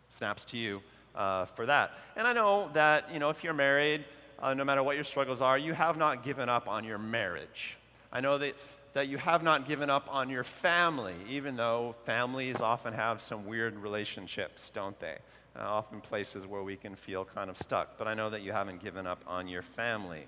snaps 0.10 0.46
to 0.46 0.58
you 0.58 0.82
uh, 1.16 1.46
for 1.46 1.66
that. 1.66 1.92
And 2.16 2.28
I 2.28 2.34
know 2.34 2.70
that, 2.74 3.12
you 3.12 3.20
know, 3.20 3.30
if 3.30 3.44
you're 3.44 3.54
married, 3.54 4.06
uh, 4.44 4.54
no 4.54 4.64
matter 4.64 4.84
what 4.84 4.96
your 4.96 5.04
struggles 5.04 5.42
are, 5.42 5.58
you 5.58 5.74
have 5.74 5.98
not 5.98 6.24
given 6.24 6.50
up 6.50 6.68
on 6.68 6.84
your 6.84 6.98
marriage. 6.98 7.78
I 8.12 8.22
know 8.22 8.38
that, 8.38 8.56
that 8.94 9.08
you 9.08 9.18
have 9.18 9.42
not 9.42 9.68
given 9.68 9.90
up 9.90 10.08
on 10.10 10.30
your 10.30 10.44
family, 10.44 11.16
even 11.30 11.56
though 11.56 11.96
families 12.06 12.62
often 12.62 12.94
have 12.94 13.22
some 13.22 13.46
weird 13.46 13.76
relationships, 13.76 14.70
don't 14.70 15.00
they? 15.00 15.18
uh, 15.56 15.62
often 15.62 16.02
places 16.02 16.48
where 16.48 16.64
we 16.64 16.76
can 16.76 16.96
feel 16.96 17.26
kind 17.26 17.50
of 17.50 17.58
stuck. 17.58 17.98
But 17.98 18.08
I 18.08 18.14
know 18.14 18.30
that 18.30 18.42
you 18.42 18.52
haven't 18.52 18.82
given 18.82 19.06
up 19.06 19.22
on 19.28 19.48
your 19.48 19.62
family. 19.62 20.26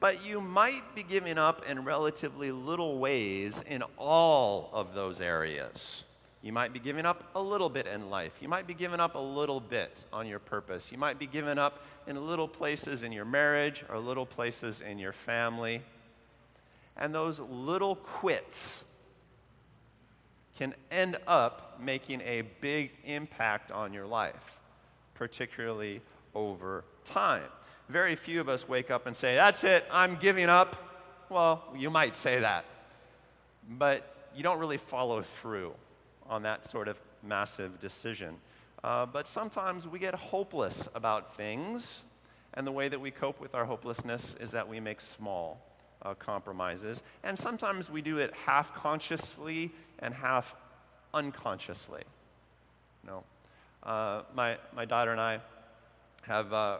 But 0.00 0.24
you 0.24 0.40
might 0.40 0.94
be 0.94 1.02
giving 1.02 1.38
up 1.38 1.62
in 1.68 1.84
relatively 1.84 2.50
little 2.50 2.98
ways 2.98 3.62
in 3.66 3.82
all 3.98 4.70
of 4.72 4.94
those 4.94 5.20
areas. 5.20 6.04
You 6.42 6.52
might 6.52 6.72
be 6.72 6.78
giving 6.78 7.04
up 7.04 7.24
a 7.34 7.40
little 7.40 7.68
bit 7.68 7.86
in 7.86 8.08
life. 8.08 8.32
You 8.40 8.48
might 8.48 8.66
be 8.66 8.72
giving 8.72 8.98
up 8.98 9.14
a 9.14 9.18
little 9.18 9.60
bit 9.60 10.04
on 10.10 10.26
your 10.26 10.38
purpose. 10.38 10.90
You 10.90 10.96
might 10.96 11.18
be 11.18 11.26
giving 11.26 11.58
up 11.58 11.84
in 12.06 12.26
little 12.26 12.48
places 12.48 13.02
in 13.02 13.12
your 13.12 13.26
marriage 13.26 13.84
or 13.90 13.98
little 13.98 14.24
places 14.24 14.80
in 14.80 14.98
your 14.98 15.12
family. 15.12 15.82
And 16.96 17.14
those 17.14 17.40
little 17.40 17.96
quits 17.96 18.84
can 20.56 20.74
end 20.90 21.18
up 21.26 21.78
making 21.82 22.22
a 22.22 22.42
big 22.60 22.90
impact 23.04 23.70
on 23.70 23.92
your 23.92 24.06
life, 24.06 24.58
particularly 25.14 26.00
over 26.34 26.84
time. 27.04 27.42
Very 27.90 28.16
few 28.16 28.40
of 28.40 28.48
us 28.48 28.66
wake 28.66 28.90
up 28.90 29.06
and 29.06 29.14
say, 29.14 29.34
That's 29.34 29.64
it, 29.64 29.84
I'm 29.90 30.16
giving 30.16 30.48
up. 30.48 30.76
Well, 31.28 31.64
you 31.76 31.90
might 31.90 32.16
say 32.16 32.40
that, 32.40 32.64
but 33.68 34.30
you 34.34 34.42
don't 34.42 34.58
really 34.58 34.76
follow 34.78 35.22
through 35.22 35.74
on 36.30 36.42
that 36.44 36.64
sort 36.64 36.88
of 36.88 36.98
massive 37.22 37.78
decision. 37.80 38.36
Uh, 38.82 39.04
but 39.04 39.28
sometimes 39.28 39.86
we 39.86 39.98
get 39.98 40.14
hopeless 40.14 40.88
about 40.94 41.36
things, 41.36 42.04
and 42.54 42.66
the 42.66 42.72
way 42.72 42.88
that 42.88 42.98
we 42.98 43.10
cope 43.10 43.40
with 43.40 43.54
our 43.54 43.66
hopelessness 43.66 44.36
is 44.40 44.52
that 44.52 44.66
we 44.66 44.80
make 44.80 45.00
small 45.02 45.60
uh, 46.02 46.14
compromises. 46.14 47.02
And 47.22 47.38
sometimes 47.38 47.90
we 47.90 48.00
do 48.00 48.18
it 48.18 48.32
half 48.46 48.74
consciously 48.74 49.70
and 49.98 50.14
half 50.14 50.54
unconsciously. 51.12 52.02
You 53.04 53.10
know, 53.10 53.24
uh, 53.82 54.22
my, 54.34 54.56
my 54.74 54.86
daughter 54.86 55.12
and 55.12 55.20
I 55.20 55.40
have 56.22 56.52
uh, 56.52 56.78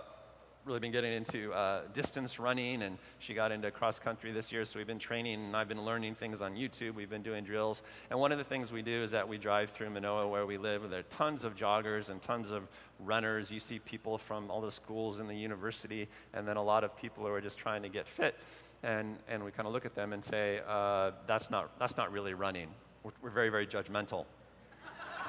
really 0.65 0.81
been 0.81 0.93
getting 0.93 1.13
into 1.13 1.53
uh, 1.53 1.83
distance 1.95 2.39
running, 2.39 2.83
and 2.83 2.99
she 3.19 3.33
got 3.35 3.51
into 3.51 3.71
cross 3.71 3.99
country 3.99 4.31
this 4.31 4.53
year. 4.53 4.65
So 4.65 4.79
we've 4.79 4.87
been 4.87 4.99
training, 4.99 5.35
and 5.35 5.57
I've 5.57 5.69
been 5.69 5.85
learning 5.85 6.17
things 6.17 6.41
on 6.41 6.55
YouTube. 6.55 6.95
We've 6.95 7.09
been 7.09 7.23
doing 7.23 7.45
drills, 7.45 7.83
and 8.11 8.21
one 8.21 8.31
of 8.31 8.39
the 8.39 8.45
things 8.45 8.71
we 8.71 8.83
do 8.83 9.03
is 9.03 9.11
that 9.13 9.27
we 9.27 9.39
drive 9.39 9.71
through 9.71 9.91
Manoa, 9.91 10.29
where 10.29 10.47
we 10.47 10.59
live. 10.59 10.89
There 10.91 11.01
are 11.01 11.05
tons 11.05 11.45
of 11.45 11.55
joggers 11.55 12.11
and 12.11 12.21
tons 12.21 12.51
of 12.51 12.69
runners. 12.99 13.51
You 13.51 13.59
see 13.59 13.79
people 13.79 14.19
from 14.19 14.51
all 14.51 14.61
the 14.61 14.71
schools 14.71 15.19
in 15.19 15.27
the 15.27 15.35
university, 15.35 16.09
and 16.35 16.47
then 16.47 16.57
a 16.57 16.63
lot 16.63 16.85
of 16.85 16.97
people 16.97 17.25
who 17.25 17.33
are 17.33 17.41
just 17.41 17.59
trying 17.59 17.83
to 17.83 17.89
get 17.89 18.07
fit. 18.07 18.37
And, 18.83 19.19
and 19.29 19.45
we 19.45 19.51
kind 19.51 19.67
of 19.67 19.75
look 19.75 19.85
at 19.85 19.95
them 19.95 20.15
and 20.15 20.25
say, 20.25 20.61
uh, 20.67 21.11
that's, 21.27 21.51
not, 21.51 21.79
that's 21.79 21.99
not 21.99 22.13
really 22.13 22.33
running. 22.33 22.69
We're, 23.03 23.13
we're 23.21 23.31
very, 23.31 23.51
very 23.51 23.67
judgmental. 23.67 24.25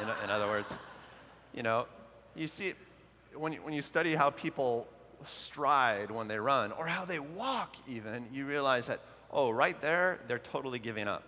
In, 0.01 0.07
in 0.23 0.29
other 0.29 0.47
words, 0.47 0.77
you 1.53 1.61
know, 1.61 1.85
you 2.33 2.47
see, 2.47 2.73
when 3.35 3.51
you, 3.51 3.59
when 3.61 3.73
you 3.73 3.81
study 3.81 4.15
how 4.15 4.29
people 4.29 4.87
stride 5.25 6.11
when 6.11 6.27
they 6.27 6.37
run, 6.37 6.71
or 6.71 6.87
how 6.87 7.05
they 7.05 7.19
walk 7.19 7.75
even, 7.87 8.25
you 8.31 8.45
realize 8.45 8.87
that, 8.87 8.99
oh, 9.31 9.49
right 9.49 9.79
there, 9.81 10.19
they're 10.27 10.39
totally 10.39 10.79
giving 10.79 11.07
up. 11.07 11.23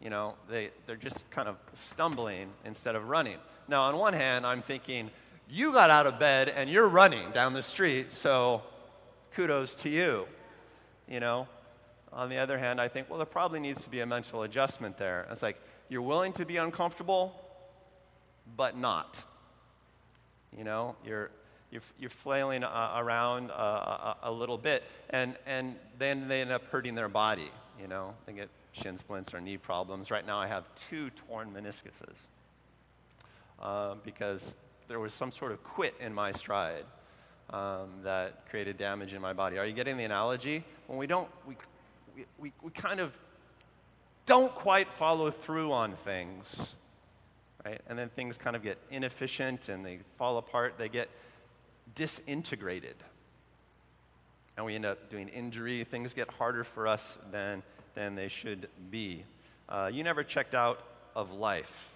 You 0.00 0.10
know, 0.10 0.34
they, 0.48 0.70
they're 0.86 0.96
just 0.96 1.28
kind 1.30 1.48
of 1.48 1.56
stumbling 1.74 2.48
instead 2.64 2.96
of 2.96 3.08
running. 3.08 3.38
Now, 3.68 3.82
on 3.82 3.96
one 3.96 4.14
hand, 4.14 4.44
I'm 4.44 4.62
thinking, 4.62 5.10
you 5.48 5.72
got 5.72 5.90
out 5.90 6.06
of 6.06 6.18
bed 6.18 6.48
and 6.48 6.68
you're 6.68 6.88
running 6.88 7.30
down 7.30 7.52
the 7.52 7.62
street, 7.62 8.12
so 8.12 8.62
kudos 9.32 9.74
to 9.76 9.88
you. 9.88 10.26
You 11.08 11.20
know, 11.20 11.46
on 12.12 12.28
the 12.28 12.38
other 12.38 12.58
hand, 12.58 12.80
I 12.80 12.88
think, 12.88 13.08
well, 13.08 13.18
there 13.18 13.26
probably 13.26 13.60
needs 13.60 13.84
to 13.84 13.90
be 13.90 14.00
a 14.00 14.06
mental 14.06 14.42
adjustment 14.42 14.98
there. 14.98 15.26
It's 15.30 15.42
like, 15.42 15.60
you're 15.88 16.02
willing 16.02 16.32
to 16.34 16.46
be 16.46 16.56
uncomfortable, 16.56 17.34
but 18.56 18.76
not. 18.76 19.22
You 20.56 20.64
know, 20.64 20.96
you're, 21.04 21.30
you're, 21.72 21.82
you're 21.98 22.10
flailing 22.10 22.62
uh, 22.62 22.94
around 22.96 23.50
uh, 23.50 23.54
a, 23.54 24.16
a, 24.24 24.30
little 24.30 24.58
bit, 24.58 24.84
and, 25.10 25.34
and 25.46 25.74
then 25.98 26.28
they 26.28 26.42
end 26.42 26.52
up 26.52 26.64
hurting 26.66 26.94
their 26.94 27.08
body. 27.08 27.50
You 27.80 27.88
know, 27.88 28.14
they 28.26 28.34
get 28.34 28.50
shin 28.72 28.96
splints 28.98 29.32
or 29.34 29.40
knee 29.40 29.56
problems. 29.56 30.10
Right 30.10 30.26
now, 30.26 30.38
I 30.38 30.46
have 30.46 30.64
two 30.74 31.10
torn 31.10 31.50
meniscuses 31.50 32.26
uh, 33.60 33.94
because 34.04 34.54
there 34.86 35.00
was 35.00 35.14
some 35.14 35.32
sort 35.32 35.50
of 35.50 35.64
quit 35.64 35.94
in 35.98 36.14
my 36.14 36.30
stride. 36.30 36.84
Um, 37.50 37.88
that 38.04 38.48
created 38.48 38.78
damage 38.78 39.12
in 39.12 39.20
my 39.20 39.34
body. 39.34 39.58
Are 39.58 39.66
you 39.66 39.74
getting 39.74 39.98
the 39.98 40.04
analogy? 40.04 40.64
When 40.86 40.98
we 40.98 41.06
don't, 41.06 41.28
we, 41.46 41.54
we, 42.16 42.24
we, 42.38 42.52
we 42.62 42.70
kind 42.70 42.98
of 42.98 43.12
don't 44.24 44.54
quite 44.54 44.90
follow 44.94 45.30
through 45.30 45.70
on 45.70 45.92
things 45.92 46.76
right? 47.64 47.80
And 47.88 47.98
then 47.98 48.08
things 48.10 48.36
kind 48.36 48.56
of 48.56 48.62
get 48.62 48.78
inefficient 48.90 49.68
and 49.68 49.84
they 49.84 50.00
fall 50.18 50.38
apart, 50.38 50.74
they 50.78 50.88
get 50.88 51.08
disintegrated. 51.94 52.96
And 54.56 54.66
we 54.66 54.74
end 54.74 54.84
up 54.84 55.10
doing 55.10 55.28
injury. 55.28 55.84
Things 55.84 56.14
get 56.14 56.30
harder 56.32 56.64
for 56.64 56.86
us 56.86 57.18
than, 57.30 57.62
than 57.94 58.14
they 58.14 58.28
should 58.28 58.68
be. 58.90 59.24
Uh, 59.68 59.90
you 59.92 60.04
never 60.04 60.22
checked 60.22 60.54
out 60.54 60.80
of 61.16 61.32
life. 61.32 61.92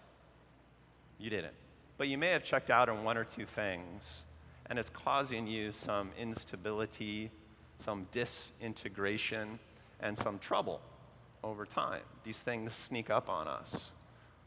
You 1.19 1.31
didn't. 1.31 1.55
But 1.99 2.09
you 2.09 2.19
may 2.19 2.31
have 2.31 2.45
checked 2.45 2.71
out 2.71 2.88
on 2.88 3.05
one 3.05 3.17
or 3.17 3.25
two 3.25 3.47
things, 3.47 4.25
and 4.67 4.79
it's 4.79 4.91
causing 4.91 5.47
you 5.47 5.73
some 5.73 6.11
instability, 6.19 7.31
some 7.79 8.07
disintegration, 8.12 9.59
and 10.00 10.19
some 10.19 10.38
trouble 10.38 10.81
over 11.43 11.65
time. 11.65 12.03
These 12.25 12.41
things 12.41 12.75
sneak 12.75 13.09
up 13.09 13.29
on 13.29 13.49
us 13.49 13.93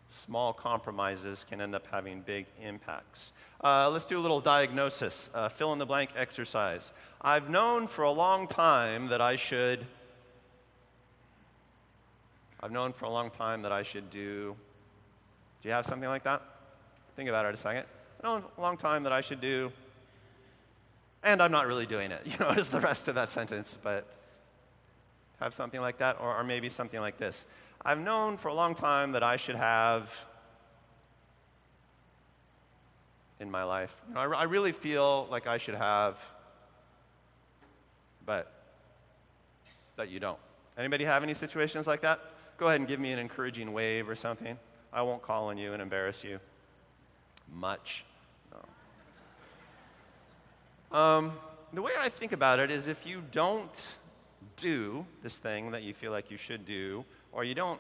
small 0.10 0.52
compromises 0.52 1.46
can 1.48 1.62
end 1.62 1.76
up 1.76 1.86
having 1.90 2.22
big 2.22 2.48
impacts. 2.62 3.32
Uh, 3.64 3.90
let's 3.90 4.06
do 4.06 4.18
a 4.18 4.22
little 4.22 4.42
diagnosis, 4.42 5.30
uh, 5.34 5.48
fill 5.48 5.72
in 5.72 5.80
the 5.80 5.86
blank 5.86 6.10
exercise. 6.16 6.92
I've 7.22 7.50
known 7.50 7.88
for 7.88 8.04
a 8.04 8.12
long 8.12 8.48
time 8.48 9.08
that 9.08 9.22
I 9.22 9.36
should. 9.36 9.86
I've 12.60 12.72
known 12.72 12.92
for 12.92 13.06
a 13.06 13.10
long 13.10 13.30
time 13.30 13.62
that 13.62 13.72
I 13.72 13.84
should 13.84 14.10
do. 14.10 14.56
Do 15.62 15.70
you 15.70 15.74
have 15.74 15.86
something 15.86 16.10
like 16.10 16.24
that? 16.24 16.42
Think 17.16 17.30
about 17.30 17.46
it 17.46 17.54
a 17.54 17.58
second. 17.58 17.86
I've 18.18 18.24
known 18.24 18.42
for 18.42 18.50
a 18.58 18.62
long 18.62 18.78
time 18.78 19.04
that 19.04 19.14
I 19.14 19.22
should 19.22 19.40
do. 19.40 19.72
And 21.22 21.42
I'm 21.42 21.52
not 21.52 21.68
really 21.68 21.86
doing 21.86 22.12
it, 22.12 22.22
you 22.26 22.38
know, 22.40 22.50
is 22.52 22.70
the 22.70 22.82
rest 22.82 23.08
of 23.08 23.16
that 23.16 23.32
sentence, 23.32 23.78
but 23.84 24.08
have 25.40 25.54
something 25.54 25.82
like 25.82 26.00
that, 26.00 26.18
or, 26.20 26.36
or 26.36 26.44
maybe 26.44 26.68
something 26.68 27.00
like 27.00 27.18
this. 27.18 27.46
I've 27.84 28.00
known 28.00 28.38
for 28.38 28.50
a 28.50 28.54
long 28.54 28.76
time 28.76 29.14
that 29.14 29.24
I 29.24 29.38
should 29.38 29.56
have 29.56 30.26
in 33.40 33.50
my 33.50 33.64
life. 33.64 33.96
You 34.10 34.16
know, 34.16 34.20
I, 34.20 34.26
I 34.26 34.44
really 34.44 34.74
feel 34.74 35.28
like 35.32 35.48
I 35.48 35.58
should 35.58 35.76
have, 35.76 36.20
but 38.26 38.52
that 39.96 40.10
you 40.10 40.20
don't. 40.20 40.40
Anybody 40.78 41.06
have 41.06 41.24
any 41.24 41.34
situations 41.34 41.88
like 41.88 42.02
that? 42.02 42.20
Go 42.58 42.68
ahead 42.68 42.82
and 42.82 42.88
give 42.88 43.00
me 43.00 43.12
an 43.12 43.20
encouraging 43.20 43.72
wave 43.72 44.10
or 44.10 44.16
something. 44.16 44.58
I 44.92 45.02
won't 45.02 45.22
call 45.22 45.48
on 45.48 45.58
you 45.58 45.74
and 45.74 45.82
embarrass 45.82 46.24
you. 46.24 46.40
much. 47.54 48.04
No. 50.92 50.98
Um, 50.98 51.34
the 51.74 51.82
way 51.82 51.92
I 52.00 52.10
think 52.10 52.32
about 52.32 52.60
it 52.60 52.72
is 52.72 52.88
if 52.88 53.08
you 53.08 53.24
don't 53.32 53.96
do 54.58 55.06
this 55.24 55.38
thing 55.38 55.72
that 55.72 55.84
you 55.84 55.94
feel 55.94 56.12
like 56.12 56.30
you 56.32 56.38
should 56.38 56.66
do, 56.66 57.06
or 57.32 57.44
you 57.44 57.56
don't, 57.56 57.80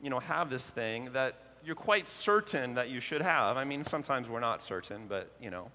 you 0.00 0.10
know, 0.10 0.20
have 0.20 0.50
this 0.50 0.70
thing 0.70 1.10
that 1.12 1.36
you're 1.64 1.76
quite 1.76 2.08
certain 2.08 2.74
that 2.74 2.90
you 2.90 3.00
should 3.00 3.22
have. 3.22 3.56
I 3.56 3.64
mean, 3.64 3.84
sometimes 3.84 4.28
we're 4.28 4.40
not 4.40 4.62
certain, 4.62 5.06
but, 5.08 5.30
you 5.40 5.50
know, 5.50 5.70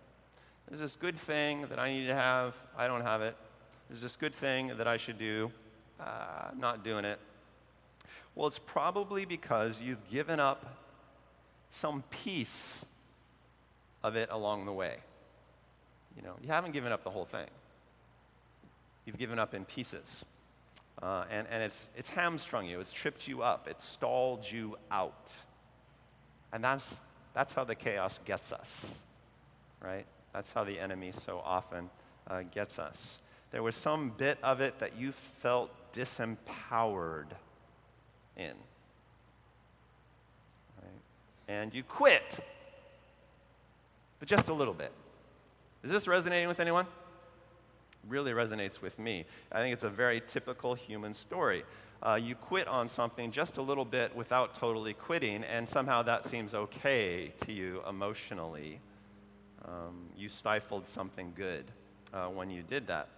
there's 0.67 0.81
this 0.81 0.95
good 0.95 1.17
thing 1.17 1.65
that 1.69 1.79
I 1.79 1.91
need 1.91 2.07
to 2.07 2.15
have, 2.15 2.53
I 2.77 2.88
don't 2.88 3.01
have 3.01 3.21
it. 3.21 3.36
There's 3.89 4.01
this 4.01 4.17
good 4.17 4.36
thing 4.36 4.74
that 4.77 4.88
I 4.88 4.97
should 4.97 5.17
do, 5.17 5.51
uh, 6.00 6.50
not 6.57 6.83
doing 6.83 7.05
it. 7.05 7.19
Well, 8.36 8.47
it's 8.47 8.59
probably 8.59 9.25
because 9.25 9.81
you've 9.81 10.05
given 10.12 10.39
up 10.39 10.77
some 11.71 12.03
piece 12.09 12.86
of 14.03 14.15
it 14.15 14.29
along 14.31 14.65
the 14.65 14.74
way. 14.74 14.97
You 16.15 16.24
know, 16.24 16.33
you 16.41 16.50
haven't 16.50 16.71
given 16.71 16.91
up 16.91 17.03
the 17.03 17.09
whole 17.09 17.25
thing. 17.25 17.47
You've 19.05 19.17
given 19.17 19.39
up 19.39 19.53
in 19.53 19.63
pieces. 19.65 20.25
Uh, 21.01 21.25
and 21.29 21.45
and 21.51 21.61
it's, 21.61 21.89
it's 21.95 22.09
hamstrung 22.09 22.65
you, 22.65 22.79
it's 22.79 22.91
tripped 22.91 23.27
you 23.27 23.43
up, 23.43 23.67
it's 23.69 23.85
stalled 23.85 24.49
you 24.49 24.75
out. 24.89 25.31
And 26.51 26.63
that's, 26.63 27.01
that's 27.33 27.53
how 27.53 27.63
the 27.63 27.75
chaos 27.75 28.19
gets 28.25 28.51
us, 28.51 28.95
right? 29.79 30.05
That's 30.33 30.51
how 30.53 30.63
the 30.63 30.79
enemy 30.79 31.11
so 31.11 31.41
often 31.43 31.89
uh, 32.27 32.43
gets 32.51 32.79
us. 32.79 33.19
There 33.51 33.61
was 33.61 33.75
some 33.75 34.11
bit 34.17 34.37
of 34.43 34.59
it 34.59 34.79
that 34.79 34.97
you 34.97 35.11
felt 35.11 35.71
disempowered 35.93 37.27
in. 38.35 38.53
Right? 40.81 41.01
And 41.47 41.73
you 41.73 41.83
quit, 41.83 42.39
but 44.19 44.27
just 44.27 44.47
a 44.49 44.53
little 44.53 44.73
bit. 44.73 44.91
Is 45.83 45.91
this 45.91 46.07
resonating 46.07 46.47
with 46.47 46.59
anyone? 46.59 46.87
Really 48.07 48.31
resonates 48.31 48.81
with 48.81 48.97
me. 48.99 49.25
I 49.51 49.59
think 49.59 49.73
it's 49.73 49.83
a 49.83 49.89
very 49.89 50.21
typical 50.25 50.73
human 50.73 51.13
story. 51.13 51.63
Uh, 52.01 52.19
you 52.21 52.35
quit 52.35 52.67
on 52.67 52.87
something 52.87 53.31
just 53.31 53.57
a 53.57 53.61
little 53.61 53.85
bit 53.85 54.15
without 54.15 54.53
totally 54.53 54.93
quitting, 54.93 55.43
and 55.43 55.67
somehow 55.67 56.03
that 56.03 56.25
seems 56.25 56.53
okay 56.53 57.33
to 57.43 57.51
you 57.51 57.81
emotionally. 57.89 58.79
Um, 59.65 60.09
you 60.15 60.29
stifled 60.29 60.85
something 60.85 61.33
good 61.35 61.65
uh, 62.13 62.27
when 62.27 62.49
you 62.49 62.61
did 62.61 62.87
that. 62.87 63.09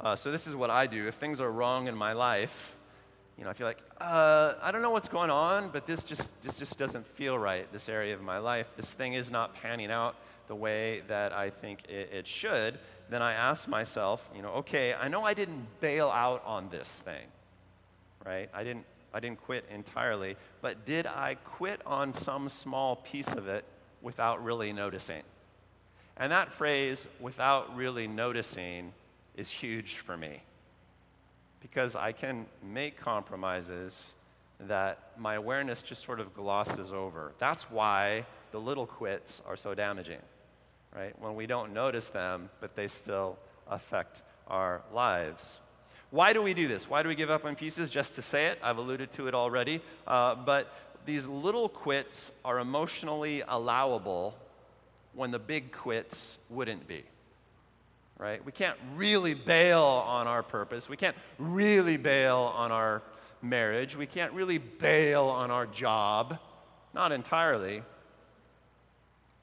Uh, 0.00 0.14
so, 0.14 0.30
this 0.30 0.46
is 0.46 0.54
what 0.54 0.70
I 0.70 0.86
do. 0.86 1.08
If 1.08 1.14
things 1.14 1.40
are 1.40 1.50
wrong 1.50 1.86
in 1.86 1.96
my 1.96 2.12
life, 2.12 2.76
you 3.36 3.44
know, 3.44 3.50
I 3.50 3.52
feel 3.52 3.66
like, 3.66 3.80
uh, 4.00 4.54
I 4.62 4.70
don't 4.70 4.82
know 4.82 4.90
what's 4.90 5.08
going 5.08 5.30
on, 5.30 5.70
but 5.70 5.86
this 5.86 6.04
just, 6.04 6.30
this 6.42 6.58
just 6.58 6.78
doesn't 6.78 7.06
feel 7.06 7.38
right, 7.38 7.70
this 7.72 7.88
area 7.88 8.14
of 8.14 8.22
my 8.22 8.38
life. 8.38 8.68
This 8.76 8.94
thing 8.94 9.14
is 9.14 9.30
not 9.30 9.54
panning 9.54 9.90
out 9.90 10.14
the 10.46 10.54
way 10.54 11.02
that 11.08 11.32
I 11.32 11.50
think 11.50 11.84
it, 11.88 12.10
it 12.12 12.26
should. 12.26 12.78
Then 13.10 13.22
I 13.22 13.32
ask 13.32 13.66
myself, 13.66 14.28
you 14.34 14.42
know, 14.42 14.50
okay, 14.50 14.94
I 14.94 15.08
know 15.08 15.24
I 15.24 15.34
didn't 15.34 15.66
bail 15.80 16.10
out 16.10 16.44
on 16.46 16.68
this 16.68 17.02
thing, 17.04 17.26
right? 18.24 18.48
I 18.54 18.62
didn't, 18.62 18.84
I 19.12 19.20
didn't 19.20 19.42
quit 19.42 19.64
entirely, 19.70 20.36
but 20.60 20.84
did 20.84 21.06
I 21.06 21.36
quit 21.44 21.80
on 21.86 22.12
some 22.12 22.48
small 22.48 22.96
piece 22.96 23.32
of 23.32 23.48
it 23.48 23.64
without 24.00 24.44
really 24.44 24.72
noticing? 24.72 25.22
And 26.16 26.30
that 26.30 26.52
phrase, 26.52 27.08
without 27.18 27.74
really 27.74 28.06
noticing, 28.06 28.92
is 29.36 29.50
huge 29.50 29.96
for 29.96 30.16
me 30.16 30.40
because 31.64 31.96
I 31.96 32.12
can 32.12 32.44
make 32.62 33.00
compromises 33.00 34.12
that 34.60 34.98
my 35.16 35.36
awareness 35.36 35.80
just 35.80 36.04
sort 36.04 36.20
of 36.20 36.34
glosses 36.34 36.92
over. 36.92 37.32
That's 37.38 37.70
why 37.70 38.26
the 38.52 38.60
little 38.60 38.86
quits 38.86 39.40
are 39.46 39.56
so 39.56 39.74
damaging, 39.74 40.20
right? 40.94 41.18
When 41.18 41.34
we 41.34 41.46
don't 41.46 41.72
notice 41.72 42.08
them, 42.08 42.50
but 42.60 42.76
they 42.76 42.86
still 42.86 43.38
affect 43.66 44.20
our 44.46 44.82
lives. 44.92 45.62
Why 46.10 46.34
do 46.34 46.42
we 46.42 46.52
do 46.52 46.68
this? 46.68 46.88
Why 46.88 47.02
do 47.02 47.08
we 47.08 47.14
give 47.14 47.30
up 47.30 47.46
on 47.46 47.56
pieces? 47.56 47.88
Just 47.88 48.14
to 48.16 48.22
say 48.22 48.48
it, 48.48 48.58
I've 48.62 48.76
alluded 48.76 49.10
to 49.12 49.26
it 49.26 49.34
already. 49.34 49.80
Uh, 50.06 50.34
but 50.34 50.70
these 51.06 51.26
little 51.26 51.70
quits 51.70 52.30
are 52.44 52.58
emotionally 52.58 53.42
allowable 53.48 54.36
when 55.14 55.30
the 55.30 55.38
big 55.38 55.72
quits 55.72 56.36
wouldn't 56.50 56.86
be 56.86 57.04
right? 58.18 58.44
We 58.44 58.52
can't 58.52 58.76
really 58.94 59.34
bail 59.34 59.82
on 59.82 60.26
our 60.26 60.42
purpose. 60.42 60.88
We 60.88 60.96
can't 60.96 61.16
really 61.38 61.96
bail 61.96 62.52
on 62.54 62.72
our 62.72 63.02
marriage. 63.42 63.96
We 63.96 64.06
can't 64.06 64.32
really 64.32 64.58
bail 64.58 65.24
on 65.24 65.50
our 65.50 65.66
job. 65.66 66.38
Not 66.94 67.12
entirely. 67.12 67.82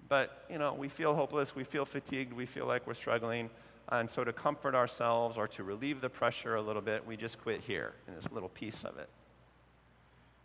But, 0.07 0.45
you 0.49 0.57
know, 0.57 0.73
we 0.73 0.89
feel 0.89 1.15
hopeless, 1.15 1.55
we 1.55 1.63
feel 1.63 1.85
fatigued, 1.85 2.33
we 2.33 2.45
feel 2.45 2.65
like 2.65 2.85
we're 2.85 2.93
struggling. 2.93 3.49
And 3.89 4.09
so, 4.09 4.23
to 4.23 4.33
comfort 4.33 4.75
ourselves 4.75 5.37
or 5.37 5.47
to 5.49 5.63
relieve 5.63 6.01
the 6.01 6.09
pressure 6.09 6.55
a 6.55 6.61
little 6.61 6.81
bit, 6.81 7.05
we 7.05 7.17
just 7.17 7.41
quit 7.41 7.61
here 7.61 7.93
in 8.07 8.15
this 8.15 8.29
little 8.31 8.49
piece 8.49 8.83
of 8.83 8.97
it. 8.97 9.09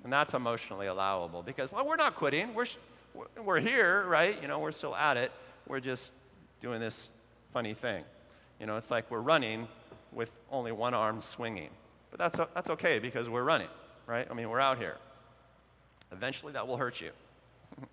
And 0.04 0.12
that's 0.12 0.34
emotionally 0.34 0.86
allowable 0.86 1.42
because 1.42 1.72
well, 1.72 1.86
we're 1.86 1.96
not 1.96 2.16
quitting. 2.16 2.54
We're, 2.54 2.66
we're 3.42 3.60
here, 3.60 4.04
right? 4.06 4.40
You 4.40 4.48
know, 4.48 4.58
we're 4.58 4.72
still 4.72 4.94
at 4.94 5.16
it. 5.16 5.32
We're 5.66 5.80
just 5.80 6.12
doing 6.60 6.80
this 6.80 7.10
funny 7.52 7.74
thing. 7.74 8.04
You 8.60 8.66
know, 8.66 8.76
it's 8.76 8.90
like 8.90 9.10
we're 9.10 9.20
running 9.20 9.68
with 10.12 10.32
only 10.50 10.72
one 10.72 10.94
arm 10.94 11.20
swinging. 11.20 11.70
But 12.10 12.18
that's, 12.18 12.36
that's 12.54 12.70
okay 12.70 12.98
because 12.98 13.28
we're 13.28 13.44
running, 13.44 13.68
right? 14.06 14.26
I 14.30 14.34
mean, 14.34 14.48
we're 14.48 14.60
out 14.60 14.78
here. 14.78 14.96
Eventually, 16.12 16.52
that 16.52 16.66
will 16.66 16.76
hurt 16.76 17.00
you. 17.00 17.10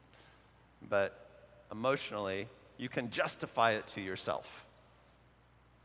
but 0.90 1.28
emotionally, 1.72 2.48
you 2.78 2.90
can 2.90 3.10
justify 3.10 3.72
it 3.72 3.88
to 3.88 4.02
yourself, 4.02 4.66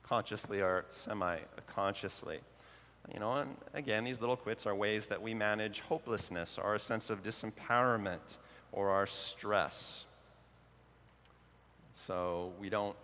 consciously 0.02 0.60
or 0.60 0.84
semi 0.90 1.38
consciously. 1.66 2.38
You 3.12 3.20
know, 3.20 3.32
and 3.34 3.56
again, 3.72 4.04
these 4.04 4.20
little 4.20 4.36
quits 4.36 4.66
are 4.66 4.74
ways 4.74 5.06
that 5.06 5.20
we 5.20 5.32
manage 5.32 5.80
hopelessness 5.80 6.58
or 6.62 6.74
a 6.74 6.78
sense 6.78 7.08
of 7.08 7.22
disempowerment 7.22 8.36
or 8.70 8.90
our 8.90 9.06
stress. 9.06 10.04
So 11.90 12.52
we 12.60 12.68
don't 12.68 12.96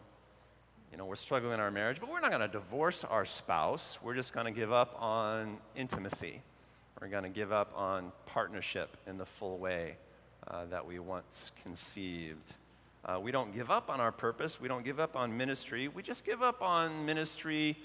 you 0.95 0.99
know, 0.99 1.07
we're 1.07 1.17
struggling 1.17 1.55
in 1.55 1.59
our 1.59 1.73
marriage, 1.73 1.99
but 1.99 2.09
we're 2.09 2.21
not 2.21 2.31
going 2.31 2.41
to 2.41 2.47
divorce 2.47 3.03
our 3.03 3.25
spouse. 3.25 3.99
We're 4.01 4.15
just 4.15 4.33
going 4.33 4.47
to 4.47 4.53
give 4.53 4.73
up 4.73 4.95
on 5.03 5.57
intimacy. 5.75 6.41
We're 7.01 7.09
going 7.09 7.25
to 7.25 7.29
give 7.29 7.51
up 7.51 7.73
on 7.75 8.13
partnership 8.27 8.97
in 9.09 9.19
the 9.19 9.27
full 9.27 9.59
way 9.59 9.97
uh, 10.47 10.67
that 10.67 10.87
we 10.87 11.01
once 11.01 11.51
conceived. 11.65 12.55
Uh, 13.05 13.19
we 13.21 13.33
don't 13.33 13.53
give 13.53 13.73
up 13.73 13.91
on 13.91 14.01
our 14.01 14.13
purpose. 14.13 14.61
We 14.61 14.69
don't 14.69 14.85
give 14.85 15.01
up 15.01 15.17
on 15.17 15.37
ministry. 15.37 15.89
We 15.89 16.01
just 16.05 16.25
give 16.25 16.45
up 16.45 16.63
on 16.63 17.05
ministry, 17.05 17.77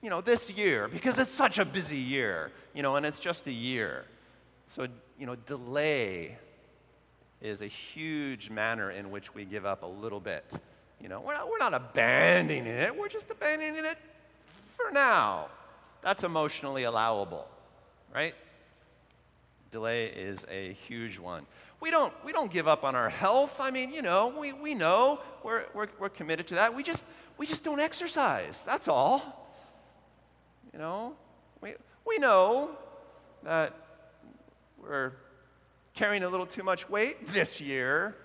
you 0.00 0.08
know, 0.08 0.22
this 0.22 0.50
year 0.50 0.88
because 0.88 1.18
it's 1.18 1.30
such 1.30 1.58
a 1.58 1.66
busy 1.66 1.98
year, 1.98 2.52
you 2.72 2.82
know, 2.82 2.96
and 2.96 3.04
it's 3.04 3.20
just 3.20 3.48
a 3.48 3.52
year. 3.52 4.06
So, 4.66 4.86
you 5.18 5.26
know, 5.26 5.36
delay 5.36 6.38
is 7.42 7.60
a 7.60 7.66
huge 7.66 8.48
manner 8.48 8.92
in 8.92 9.10
which 9.10 9.34
we 9.34 9.44
give 9.44 9.66
up 9.66 9.82
a 9.82 9.86
little 9.86 10.20
bit 10.20 10.58
you 11.00 11.08
know, 11.08 11.20
we're 11.20 11.34
not, 11.34 11.48
we're 11.48 11.58
not 11.58 11.74
abandoning 11.74 12.66
it, 12.66 12.96
we're 12.96 13.08
just 13.08 13.30
abandoning 13.30 13.84
it 13.84 13.98
for 14.52 14.90
now. 14.92 15.48
That's 16.02 16.24
emotionally 16.24 16.84
allowable, 16.84 17.46
right? 18.14 18.34
Delay 19.70 20.06
is 20.06 20.46
a 20.50 20.72
huge 20.72 21.18
one. 21.18 21.46
We 21.80 21.90
don't, 21.90 22.12
we 22.24 22.32
don't 22.32 22.50
give 22.50 22.68
up 22.68 22.84
on 22.84 22.94
our 22.94 23.08
health. 23.08 23.60
I 23.60 23.70
mean, 23.70 23.92
you 23.92 24.02
know, 24.02 24.34
we, 24.38 24.52
we 24.52 24.74
know 24.74 25.20
we're, 25.42 25.64
we're, 25.74 25.88
we're 25.98 26.08
committed 26.08 26.46
to 26.48 26.54
that. 26.54 26.74
We 26.74 26.82
just, 26.82 27.04
we 27.38 27.46
just 27.46 27.64
don't 27.64 27.80
exercise. 27.80 28.64
That's 28.64 28.88
all. 28.88 29.48
You 30.72 30.78
know, 30.78 31.14
we, 31.60 31.74
we 32.06 32.18
know 32.18 32.70
that 33.42 33.74
we're 34.82 35.12
carrying 35.94 36.22
a 36.22 36.28
little 36.28 36.46
too 36.46 36.62
much 36.62 36.88
weight 36.88 37.26
this 37.28 37.60
year 37.60 38.16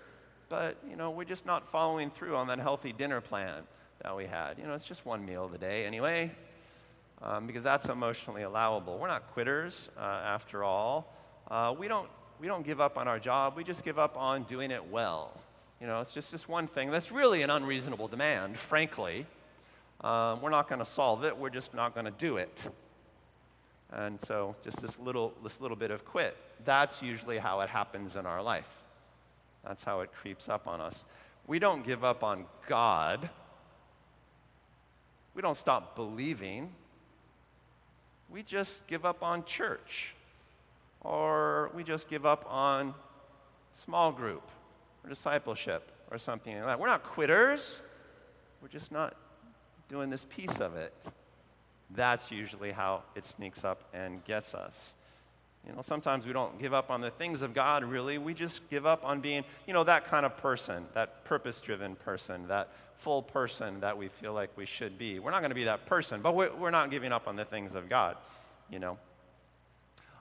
but 0.49 0.77
you 0.89 0.95
know, 0.95 1.11
we're 1.11 1.25
just 1.25 1.45
not 1.45 1.69
following 1.71 2.09
through 2.09 2.35
on 2.35 2.47
that 2.47 2.59
healthy 2.59 2.93
dinner 2.93 3.21
plan 3.21 3.63
that 4.03 4.15
we 4.15 4.25
had. 4.25 4.57
You 4.57 4.65
know, 4.65 4.73
it's 4.73 4.85
just 4.85 5.05
one 5.05 5.25
meal 5.25 5.49
a 5.53 5.57
day 5.57 5.85
anyway, 5.85 6.31
um, 7.21 7.47
because 7.47 7.63
that's 7.63 7.89
emotionally 7.89 8.43
allowable. 8.43 8.97
We're 8.97 9.07
not 9.07 9.31
quitters, 9.33 9.89
uh, 9.97 10.01
after 10.01 10.63
all. 10.63 11.13
Uh, 11.49 11.73
we 11.77 11.87
don't 11.87 12.09
we 12.39 12.47
don't 12.47 12.65
give 12.65 12.81
up 12.81 12.97
on 12.97 13.07
our 13.07 13.19
job. 13.19 13.55
We 13.55 13.63
just 13.63 13.83
give 13.83 13.97
up 13.97 14.17
on 14.17 14.43
doing 14.43 14.71
it 14.71 14.91
well. 14.91 15.31
You 15.79 15.87
know, 15.87 16.01
it's 16.01 16.11
just 16.11 16.31
this 16.31 16.47
one 16.47 16.67
thing 16.67 16.91
that's 16.91 17.11
really 17.11 17.41
an 17.41 17.49
unreasonable 17.49 18.07
demand, 18.07 18.57
frankly. 18.57 19.25
Um, 20.01 20.41
we're 20.41 20.49
not 20.49 20.67
going 20.67 20.79
to 20.79 20.85
solve 20.85 21.23
it. 21.23 21.37
We're 21.37 21.49
just 21.49 21.73
not 21.73 21.93
going 21.93 22.05
to 22.05 22.11
do 22.11 22.37
it. 22.37 22.69
And 23.91 24.19
so, 24.19 24.55
just 24.63 24.81
this 24.81 24.99
little 24.99 25.33
this 25.43 25.61
little 25.61 25.77
bit 25.77 25.91
of 25.91 26.05
quit. 26.05 26.35
That's 26.65 27.01
usually 27.01 27.37
how 27.37 27.61
it 27.61 27.69
happens 27.69 28.15
in 28.15 28.25
our 28.25 28.41
life. 28.41 28.67
That's 29.65 29.83
how 29.83 30.01
it 30.01 30.11
creeps 30.13 30.47
up 30.47 30.67
on 30.67 30.79
us. 30.79 31.05
We 31.47 31.59
don't 31.59 31.85
give 31.85 32.03
up 32.03 32.23
on 32.23 32.45
God. 32.67 33.29
We 35.33 35.41
don't 35.41 35.57
stop 35.57 35.95
believing. 35.95 36.71
We 38.29 38.43
just 38.43 38.87
give 38.87 39.05
up 39.05 39.23
on 39.23 39.43
church. 39.45 40.13
Or 41.01 41.71
we 41.75 41.83
just 41.83 42.07
give 42.09 42.25
up 42.25 42.45
on 42.49 42.93
small 43.71 44.11
group, 44.11 44.49
or 45.03 45.09
discipleship 45.09 45.91
or 46.09 46.17
something 46.17 46.55
like 46.55 46.65
that. 46.65 46.79
We're 46.79 46.87
not 46.87 47.03
quitters, 47.03 47.81
we're 48.61 48.69
just 48.69 48.91
not 48.91 49.15
doing 49.89 50.09
this 50.09 50.25
piece 50.29 50.59
of 50.59 50.75
it. 50.75 50.93
That's 51.91 52.31
usually 52.31 52.71
how 52.71 53.03
it 53.15 53.25
sneaks 53.25 53.63
up 53.63 53.83
and 53.93 54.23
gets 54.25 54.55
us. 54.55 54.95
You 55.67 55.73
know, 55.73 55.81
sometimes 55.81 56.27
we 56.27 56.33
don't 56.33 56.59
give 56.59 56.73
up 56.73 56.91
on 56.91 57.01
the 57.01 57.09
things 57.09 57.41
of 57.41 57.53
God, 57.53 57.83
really. 57.83 58.17
We 58.17 58.33
just 58.33 58.67
give 58.69 58.85
up 58.85 59.03
on 59.03 59.19
being, 59.19 59.43
you 59.65 59.73
know, 59.73 59.83
that 59.83 60.05
kind 60.07 60.25
of 60.25 60.37
person, 60.37 60.85
that 60.93 61.25
purpose 61.25 61.59
driven 61.59 61.95
person, 61.95 62.47
that 62.47 62.69
full 62.97 63.23
person 63.23 63.79
that 63.79 63.97
we 63.97 64.07
feel 64.07 64.33
like 64.33 64.55
we 64.55 64.65
should 64.65 64.97
be. 64.97 65.19
We're 65.19 65.31
not 65.31 65.39
going 65.39 65.49
to 65.49 65.55
be 65.55 65.63
that 65.63 65.85
person, 65.85 66.21
but 66.21 66.35
we're, 66.35 66.69
not 66.69 66.91
giving 66.91 67.11
up 67.11 67.27
on 67.27 67.35
the 67.35 67.45
things 67.45 67.73
of 67.73 67.89
God, 67.89 68.17
you 68.69 68.79
know. 68.79 68.97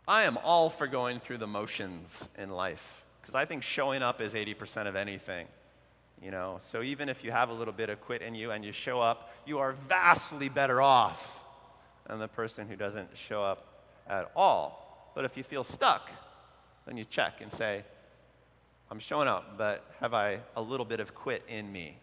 I 0.09 0.25
am 0.25 0.39
all 0.39 0.71
for 0.71 0.87
going 0.87 1.21
through 1.21 1.39
the 1.39 1.47
motions 1.47 2.29
in 2.39 2.51
life 2.51 3.05
because 3.21 3.35
I 3.35 3.45
think 3.45 3.63
showing 3.63 4.03
up 4.03 4.21
is 4.21 4.35
80% 4.35 4.87
of 4.87 4.97
anything. 4.97 5.47
You 6.23 6.31
know, 6.31 6.57
so 6.61 6.83
even 6.83 7.09
if 7.09 7.23
you 7.23 7.33
have 7.33 7.51
a 7.51 7.53
little 7.53 7.73
bit 7.73 7.91
of 7.91 8.01
quit 8.01 8.23
in 8.23 8.35
you 8.35 8.51
and 8.51 8.65
you 8.65 8.73
show 8.73 9.01
up, 9.01 9.35
you 9.45 9.59
are 9.59 9.73
vastly 9.73 10.49
better 10.49 10.81
off 10.81 11.41
than 12.07 12.19
the 12.19 12.29
person 12.29 12.69
who 12.69 12.77
doesn't 12.77 13.09
show 13.15 13.43
up 13.43 13.67
at 14.07 14.31
all. 14.35 14.84
But 15.15 15.25
if 15.25 15.37
you 15.37 15.43
feel 15.43 15.65
stuck, 15.65 16.11
then 16.87 16.97
you 16.97 17.05
check 17.05 17.41
and 17.41 17.53
say, 17.53 17.85
I'm 18.91 18.99
showing 18.99 19.29
up, 19.29 19.57
but 19.57 19.85
have 20.01 20.15
I 20.15 20.41
a 20.57 20.63
little 20.63 20.85
bit 20.85 21.01
of 21.01 21.15
quit 21.15 21.43
in 21.49 21.73
me? 21.73 21.97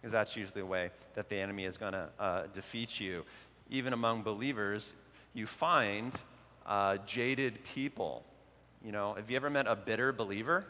Because 0.00 0.12
that's 0.12 0.36
usually 0.36 0.60
the 0.60 0.66
way 0.66 0.90
that 1.14 1.28
the 1.28 1.36
enemy 1.36 1.64
is 1.64 1.76
going 1.76 1.92
to 1.92 2.08
uh, 2.18 2.42
defeat 2.52 3.00
you. 3.00 3.24
Even 3.70 3.92
among 3.92 4.22
believers, 4.22 4.92
you 5.32 5.46
find 5.46 6.20
uh, 6.66 6.98
jaded 7.06 7.58
people. 7.64 8.22
You 8.84 8.92
know, 8.92 9.14
have 9.14 9.30
you 9.30 9.36
ever 9.36 9.48
met 9.48 9.66
a 9.66 9.74
bitter 9.74 10.12
believer? 10.12 10.66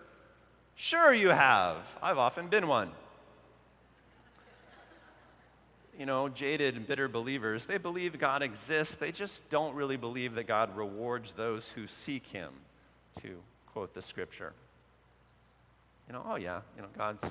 Sure, 0.76 1.12
you 1.12 1.28
have. 1.28 1.78
I've 2.02 2.18
often 2.18 2.48
been 2.48 2.68
one 2.68 2.90
you 5.98 6.06
know, 6.06 6.28
jaded 6.28 6.76
and 6.76 6.86
bitter 6.86 7.08
believers, 7.08 7.66
they 7.66 7.78
believe 7.78 8.18
God 8.18 8.42
exists. 8.42 8.96
They 8.96 9.12
just 9.12 9.48
don't 9.50 9.74
really 9.74 9.96
believe 9.96 10.34
that 10.34 10.46
God 10.46 10.76
rewards 10.76 11.32
those 11.32 11.68
who 11.70 11.86
seek 11.86 12.26
Him, 12.26 12.50
to 13.22 13.36
quote 13.72 13.94
the 13.94 14.02
scripture. 14.02 14.52
You 16.08 16.14
know, 16.14 16.26
oh 16.28 16.36
yeah, 16.36 16.60
you 16.76 16.82
know, 16.82 16.88
God's, 16.96 17.24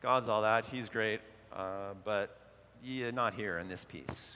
God's 0.00 0.28
all 0.28 0.42
that. 0.42 0.66
He's 0.66 0.88
great, 0.88 1.20
uh, 1.54 1.94
but 2.04 2.36
yeah, 2.84 3.10
not 3.10 3.34
here 3.34 3.58
in 3.58 3.68
this 3.68 3.84
piece. 3.84 4.32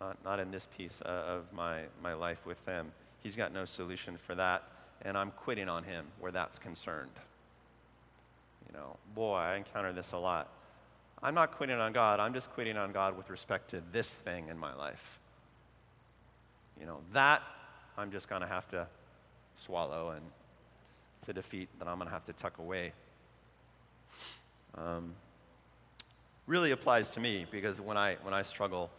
Not, 0.00 0.16
not 0.24 0.40
in 0.40 0.50
this 0.50 0.66
piece 0.76 1.02
uh, 1.04 1.08
of 1.08 1.52
my, 1.52 1.82
my 2.02 2.14
life 2.14 2.46
with 2.46 2.64
them. 2.64 2.92
He's 3.22 3.36
got 3.36 3.52
no 3.52 3.64
solution 3.66 4.16
for 4.16 4.34
that, 4.36 4.62
and 5.02 5.18
I'm 5.18 5.30
quitting 5.32 5.68
on 5.68 5.84
Him 5.84 6.06
where 6.20 6.32
that's 6.32 6.58
concerned. 6.58 7.10
You 8.66 8.78
know, 8.78 8.96
boy, 9.14 9.34
I 9.34 9.56
encounter 9.56 9.92
this 9.92 10.12
a 10.12 10.18
lot 10.18 10.48
I'm 11.22 11.34
not 11.34 11.52
quitting 11.52 11.76
on 11.76 11.92
God, 11.92 12.20
I'm 12.20 12.32
just 12.32 12.50
quitting 12.52 12.76
on 12.76 12.92
God 12.92 13.16
with 13.16 13.28
respect 13.30 13.70
to 13.70 13.82
this 13.92 14.14
thing 14.14 14.48
in 14.48 14.58
my 14.58 14.74
life. 14.74 15.18
You 16.78 16.86
know, 16.86 16.98
that 17.12 17.42
I'm 17.98 18.10
just 18.10 18.28
going 18.28 18.40
to 18.40 18.48
have 18.48 18.66
to 18.68 18.86
swallow, 19.54 20.10
and 20.10 20.22
it's 21.18 21.28
a 21.28 21.32
defeat 21.34 21.68
that 21.78 21.86
I'm 21.86 21.96
going 21.98 22.08
to 22.08 22.12
have 22.12 22.24
to 22.26 22.32
tuck 22.32 22.58
away. 22.58 22.92
Um, 24.76 25.14
really 26.46 26.70
applies 26.70 27.10
to 27.10 27.20
me 27.20 27.46
because 27.50 27.80
when 27.80 27.96
I, 27.96 28.16
when 28.22 28.32
I 28.32 28.42
struggle 28.42 28.90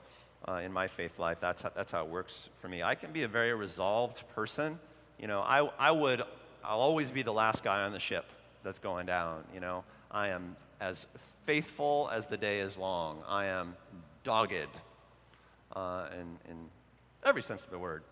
uh, 0.48 0.62
in 0.64 0.72
my 0.72 0.88
faith 0.88 1.18
life, 1.18 1.40
that's 1.40 1.64
how, 1.64 1.72
that's 1.76 1.92
how 1.92 2.04
it 2.06 2.10
works 2.10 2.50
for 2.62 2.68
me. 2.68 2.84
I 2.84 2.96
can 2.96 3.12
be 3.12 3.24
a 3.24 3.28
very 3.28 3.54
resolved 3.54 4.24
person. 4.36 4.80
You 5.20 5.28
know, 5.28 5.42
I, 5.42 5.70
I 5.80 5.92
would, 5.92 6.22
I'll 6.64 6.80
always 6.80 7.10
be 7.10 7.24
the 7.24 7.34
last 7.34 7.64
guy 7.64 7.84
on 7.84 7.92
the 7.92 8.00
ship 8.00 8.26
that's 8.64 8.80
going 8.80 9.06
down. 9.06 9.44
You 9.54 9.60
know, 9.60 9.84
I 10.12 10.28
am 10.30 10.56
as 10.82 11.08
faithful 11.44 12.10
as 12.12 12.28
the 12.28 12.38
day 12.38 12.60
is 12.60 12.78
long. 12.78 13.20
I 13.28 13.46
am 13.46 13.76
dogged 14.24 14.68
uh, 15.76 16.08
in, 16.14 16.52
in 16.52 16.58
every 17.24 17.42
sense 17.42 17.64
of 17.64 17.72
the 17.72 17.80
word, 17.80 18.04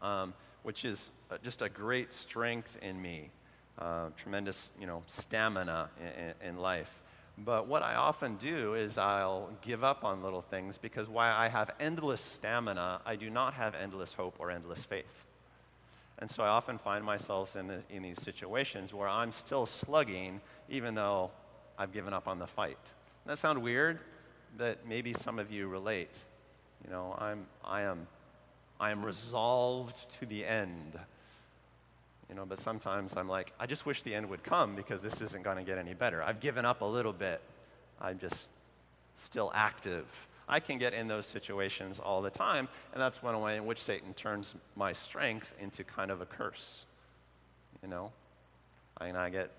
um, 0.00 0.34
which 0.62 0.84
is 0.84 1.10
uh, 1.30 1.38
just 1.42 1.62
a 1.62 1.68
great 1.68 2.12
strength 2.12 2.78
in 2.80 3.00
me, 3.00 3.30
uh, 3.78 4.10
tremendous, 4.16 4.70
you 4.80 4.86
know, 4.86 5.02
stamina 5.06 5.90
in, 6.42 6.48
in, 6.48 6.56
life. 6.58 7.02
But 7.38 7.66
what 7.66 7.82
I 7.82 7.94
often 7.94 8.36
do 8.36 8.74
is 8.74 8.98
I'll 8.98 9.50
give 9.62 9.82
up 9.82 10.04
on 10.04 10.22
little 10.22 10.42
things 10.42 10.78
because 10.78 11.08
while 11.08 11.36
I 11.36 11.48
have 11.48 11.70
endless 11.80 12.20
stamina, 12.20 13.00
I 13.04 13.16
do 13.16 13.30
not 13.30 13.54
have 13.54 13.74
endless 13.74 14.12
hope 14.12 14.36
or 14.38 14.50
endless 14.50 14.84
faith. 14.84 15.24
And 16.18 16.30
so 16.30 16.42
I 16.42 16.48
often 16.48 16.78
find 16.78 17.04
myself 17.04 17.54
in, 17.54 17.68
the, 17.68 17.82
in 17.90 18.02
these 18.02 18.20
situations 18.20 18.92
where 18.92 19.08
I'm 19.08 19.30
still 19.30 19.66
slugging, 19.66 20.40
even 20.68 20.94
though 20.94 21.30
I've 21.78 21.92
given 21.92 22.12
up 22.12 22.26
on 22.26 22.38
the 22.38 22.46
fight. 22.46 22.82
Doesn't 22.82 23.26
that 23.26 23.38
sound 23.38 23.62
weird? 23.62 24.00
That 24.56 24.86
maybe 24.86 25.14
some 25.14 25.38
of 25.38 25.52
you 25.52 25.68
relate. 25.68 26.24
You 26.84 26.90
know, 26.90 27.14
I'm, 27.18 27.46
I, 27.64 27.82
am, 27.82 28.06
I 28.80 28.90
am 28.90 29.04
resolved 29.04 30.10
to 30.18 30.26
the 30.26 30.44
end. 30.44 30.98
You 32.28 32.34
know, 32.34 32.44
but 32.44 32.58
sometimes 32.58 33.16
I'm 33.16 33.28
like, 33.28 33.52
I 33.60 33.66
just 33.66 33.86
wish 33.86 34.02
the 34.02 34.14
end 34.14 34.28
would 34.28 34.42
come 34.42 34.74
because 34.74 35.00
this 35.00 35.22
isn't 35.22 35.44
going 35.44 35.56
to 35.56 35.62
get 35.62 35.78
any 35.78 35.94
better. 35.94 36.22
I've 36.22 36.40
given 36.40 36.64
up 36.64 36.80
a 36.80 36.84
little 36.84 37.12
bit. 37.12 37.40
I'm 38.00 38.18
just 38.18 38.50
still 39.16 39.52
active. 39.54 40.04
I 40.48 40.60
can 40.60 40.78
get 40.78 40.94
in 40.94 41.08
those 41.08 41.26
situations 41.26 42.00
all 42.00 42.22
the 42.22 42.30
time, 42.30 42.68
and 42.92 43.00
that's 43.00 43.22
one 43.22 43.38
way 43.40 43.56
in 43.56 43.66
which 43.66 43.80
Satan 43.80 44.14
turns 44.14 44.54
my 44.76 44.92
strength 44.92 45.52
into 45.60 45.84
kind 45.84 46.10
of 46.10 46.20
a 46.20 46.26
curse. 46.26 46.86
You 47.82 47.88
know, 47.88 48.12
I 48.98 49.06
mean, 49.06 49.16
I 49.16 49.28
get, 49.28 49.50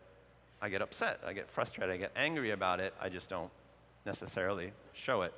I 0.62 0.70
get 0.70 0.82
upset, 0.82 1.20
I 1.26 1.34
get 1.34 1.50
frustrated, 1.50 1.94
I 1.94 1.98
get 1.98 2.12
angry 2.16 2.52
about 2.52 2.80
it. 2.80 2.94
I 3.00 3.10
just 3.10 3.30
don't 3.30 3.52
necessarily 4.06 4.72
show 4.94 5.22
it 5.22 5.34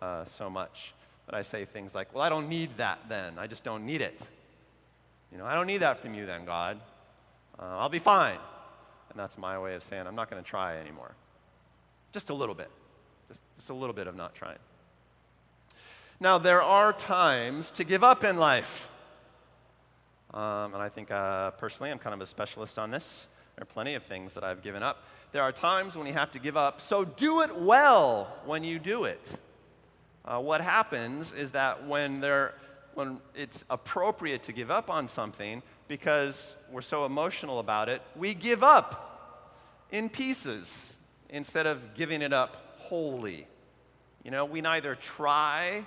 uh, 0.00 0.24
so 0.24 0.48
much. 0.48 0.94
But 1.26 1.34
I 1.34 1.42
say 1.42 1.64
things 1.64 1.94
like, 1.94 2.14
"Well, 2.14 2.22
I 2.22 2.28
don't 2.28 2.48
need 2.48 2.76
that 2.78 3.00
then. 3.08 3.38
I 3.38 3.46
just 3.46 3.64
don't 3.64 3.86
need 3.86 4.00
it. 4.00 4.26
You 5.30 5.38
know, 5.38 5.46
I 5.46 5.54
don't 5.54 5.66
need 5.66 5.78
that 5.78 5.98
from 5.98 6.14
you 6.14 6.26
then, 6.26 6.44
God. 6.44 6.80
Uh, 7.58 7.78
I'll 7.78 7.88
be 7.88 7.98
fine." 7.98 8.38
And 9.10 9.18
that's 9.18 9.38
my 9.38 9.58
way 9.58 9.74
of 9.74 9.82
saying 9.82 10.06
I'm 10.06 10.16
not 10.16 10.28
going 10.28 10.42
to 10.42 10.48
try 10.48 10.76
anymore. 10.78 11.14
Just 12.12 12.30
a 12.30 12.34
little 12.34 12.54
bit. 12.54 12.70
Just, 13.28 13.40
just 13.56 13.70
a 13.70 13.74
little 13.74 13.94
bit 13.94 14.06
of 14.06 14.16
not 14.16 14.34
trying. 14.34 14.58
Now, 16.24 16.38
there 16.38 16.62
are 16.62 16.94
times 16.94 17.70
to 17.72 17.84
give 17.84 18.02
up 18.02 18.24
in 18.24 18.38
life. 18.38 18.88
Um, 20.32 20.72
and 20.72 20.76
I 20.76 20.88
think 20.88 21.10
uh, 21.10 21.50
personally, 21.50 21.90
I'm 21.90 21.98
kind 21.98 22.14
of 22.14 22.22
a 22.22 22.24
specialist 22.24 22.78
on 22.78 22.90
this. 22.90 23.26
There 23.56 23.62
are 23.64 23.66
plenty 23.66 23.92
of 23.92 24.04
things 24.04 24.32
that 24.32 24.42
I've 24.42 24.62
given 24.62 24.82
up. 24.82 25.04
There 25.32 25.42
are 25.42 25.52
times 25.52 25.98
when 25.98 26.06
you 26.06 26.14
have 26.14 26.30
to 26.30 26.38
give 26.38 26.56
up, 26.56 26.80
so 26.80 27.04
do 27.04 27.42
it 27.42 27.54
well 27.54 28.34
when 28.46 28.64
you 28.64 28.78
do 28.78 29.04
it. 29.04 29.36
Uh, 30.24 30.38
what 30.40 30.62
happens 30.62 31.34
is 31.34 31.50
that 31.50 31.86
when, 31.86 32.20
there, 32.20 32.54
when 32.94 33.20
it's 33.34 33.66
appropriate 33.68 34.42
to 34.44 34.52
give 34.54 34.70
up 34.70 34.88
on 34.88 35.06
something, 35.06 35.62
because 35.88 36.56
we're 36.72 36.80
so 36.80 37.04
emotional 37.04 37.58
about 37.58 37.90
it, 37.90 38.00
we 38.16 38.32
give 38.32 38.64
up 38.64 39.52
in 39.92 40.08
pieces 40.08 40.96
instead 41.28 41.66
of 41.66 41.92
giving 41.92 42.22
it 42.22 42.32
up 42.32 42.78
wholly. 42.78 43.46
You 44.22 44.30
know, 44.30 44.46
we 44.46 44.62
neither 44.62 44.94
try 44.94 45.84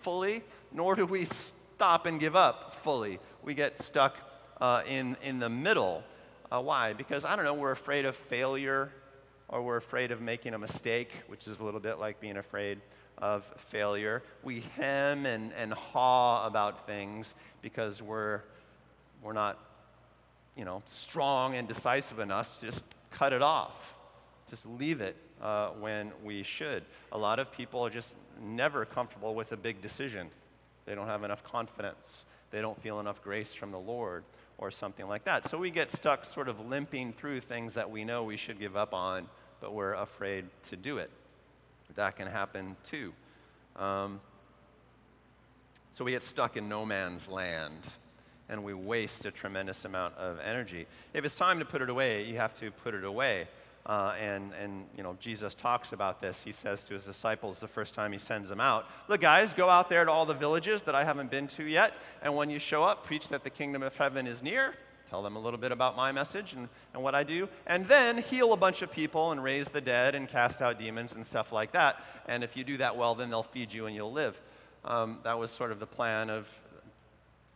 fully, 0.00 0.42
nor 0.72 0.96
do 0.96 1.06
we 1.06 1.24
stop 1.24 2.06
and 2.06 2.18
give 2.20 2.36
up 2.36 2.72
fully. 2.72 3.18
We 3.42 3.54
get 3.54 3.78
stuck 3.78 4.16
uh, 4.60 4.82
in, 4.86 5.16
in 5.22 5.38
the 5.38 5.48
middle. 5.48 6.02
Uh, 6.50 6.60
why? 6.60 6.92
Because, 6.92 7.24
I 7.24 7.36
don't 7.36 7.44
know, 7.44 7.54
we're 7.54 7.70
afraid 7.70 8.04
of 8.04 8.16
failure 8.16 8.92
or 9.48 9.62
we're 9.62 9.76
afraid 9.76 10.10
of 10.10 10.20
making 10.20 10.54
a 10.54 10.58
mistake, 10.58 11.10
which 11.26 11.48
is 11.48 11.58
a 11.58 11.64
little 11.64 11.80
bit 11.80 11.98
like 11.98 12.20
being 12.20 12.36
afraid 12.36 12.80
of 13.18 13.44
failure. 13.56 14.22
We 14.42 14.60
hem 14.76 15.26
and, 15.26 15.52
and 15.52 15.72
haw 15.72 16.46
about 16.46 16.86
things 16.86 17.34
because 17.60 18.00
we're, 18.00 18.42
we're 19.22 19.32
not, 19.32 19.58
you 20.56 20.64
know, 20.64 20.82
strong 20.86 21.56
and 21.56 21.66
decisive 21.66 22.18
enough 22.18 22.60
to 22.60 22.66
just 22.66 22.84
cut 23.10 23.32
it 23.32 23.42
off, 23.42 23.96
just 24.48 24.66
leave 24.66 25.00
it 25.00 25.16
uh, 25.42 25.68
when 25.80 26.12
we 26.24 26.42
should. 26.42 26.84
A 27.12 27.18
lot 27.18 27.38
of 27.38 27.50
people 27.52 27.84
are 27.84 27.90
just 27.90 28.14
never 28.42 28.84
comfortable 28.84 29.34
with 29.34 29.52
a 29.52 29.56
big 29.56 29.80
decision. 29.82 30.28
They 30.86 30.94
don't 30.94 31.06
have 31.06 31.24
enough 31.24 31.42
confidence. 31.44 32.24
They 32.50 32.60
don't 32.60 32.80
feel 32.82 33.00
enough 33.00 33.22
grace 33.22 33.54
from 33.54 33.70
the 33.70 33.78
Lord 33.78 34.24
or 34.58 34.70
something 34.70 35.06
like 35.06 35.24
that. 35.24 35.48
So 35.48 35.56
we 35.56 35.70
get 35.70 35.92
stuck 35.92 36.24
sort 36.24 36.48
of 36.48 36.68
limping 36.68 37.12
through 37.12 37.40
things 37.40 37.74
that 37.74 37.90
we 37.90 38.04
know 38.04 38.24
we 38.24 38.36
should 38.36 38.58
give 38.58 38.76
up 38.76 38.92
on, 38.92 39.26
but 39.60 39.72
we're 39.72 39.94
afraid 39.94 40.46
to 40.68 40.76
do 40.76 40.98
it. 40.98 41.10
That 41.96 42.16
can 42.16 42.26
happen 42.26 42.76
too. 42.84 43.12
Um, 43.76 44.20
so 45.92 46.04
we 46.04 46.12
get 46.12 46.22
stuck 46.22 46.56
in 46.56 46.68
no 46.68 46.84
man's 46.84 47.28
land 47.28 47.88
and 48.48 48.64
we 48.64 48.74
waste 48.74 49.26
a 49.26 49.30
tremendous 49.30 49.84
amount 49.84 50.16
of 50.16 50.38
energy. 50.40 50.86
If 51.14 51.24
it's 51.24 51.36
time 51.36 51.60
to 51.60 51.64
put 51.64 51.82
it 51.82 51.88
away, 51.88 52.24
you 52.24 52.36
have 52.36 52.52
to 52.54 52.70
put 52.70 52.94
it 52.94 53.04
away. 53.04 53.48
Uh, 53.86 54.14
and, 54.20 54.52
and, 54.62 54.84
you 54.96 55.02
know, 55.02 55.16
Jesus 55.18 55.54
talks 55.54 55.92
about 55.92 56.20
this. 56.20 56.42
He 56.42 56.52
says 56.52 56.84
to 56.84 56.94
his 56.94 57.04
disciples 57.04 57.60
the 57.60 57.68
first 57.68 57.94
time 57.94 58.12
he 58.12 58.18
sends 58.18 58.48
them 58.48 58.60
out, 58.60 58.86
Look, 59.08 59.22
guys, 59.22 59.54
go 59.54 59.70
out 59.70 59.88
there 59.88 60.04
to 60.04 60.10
all 60.10 60.26
the 60.26 60.34
villages 60.34 60.82
that 60.82 60.94
I 60.94 61.02
haven't 61.02 61.30
been 61.30 61.46
to 61.48 61.64
yet. 61.64 61.94
And 62.22 62.36
when 62.36 62.50
you 62.50 62.58
show 62.58 62.84
up, 62.84 63.04
preach 63.04 63.28
that 63.30 63.42
the 63.42 63.50
kingdom 63.50 63.82
of 63.82 63.96
heaven 63.96 64.26
is 64.26 64.42
near. 64.42 64.74
tell 65.08 65.22
them 65.22 65.34
a 65.34 65.40
little 65.40 65.58
bit 65.58 65.72
about 65.72 65.96
my 65.96 66.12
message 66.12 66.52
and, 66.52 66.68
and 66.92 67.02
what 67.02 67.14
I 67.14 67.24
do, 67.24 67.48
and 67.66 67.86
then 67.86 68.18
heal 68.18 68.52
a 68.52 68.56
bunch 68.56 68.82
of 68.82 68.92
people 68.92 69.32
and 69.32 69.42
raise 69.42 69.70
the 69.70 69.80
dead 69.80 70.14
and 70.14 70.28
cast 70.28 70.60
out 70.60 70.78
demons 70.78 71.14
and 71.14 71.24
stuff 71.24 71.50
like 71.50 71.72
that. 71.72 72.04
And 72.28 72.44
if 72.44 72.56
you 72.56 72.64
do 72.64 72.76
that 72.76 72.96
well, 72.96 73.14
then 73.14 73.30
they'll 73.30 73.42
feed 73.42 73.72
you 73.72 73.86
and 73.86 73.96
you'll 73.96 74.12
live. 74.12 74.40
Um, 74.84 75.18
that 75.24 75.38
was 75.38 75.50
sort 75.50 75.72
of 75.72 75.80
the 75.80 75.86
plan 75.86 76.30
of 76.30 76.46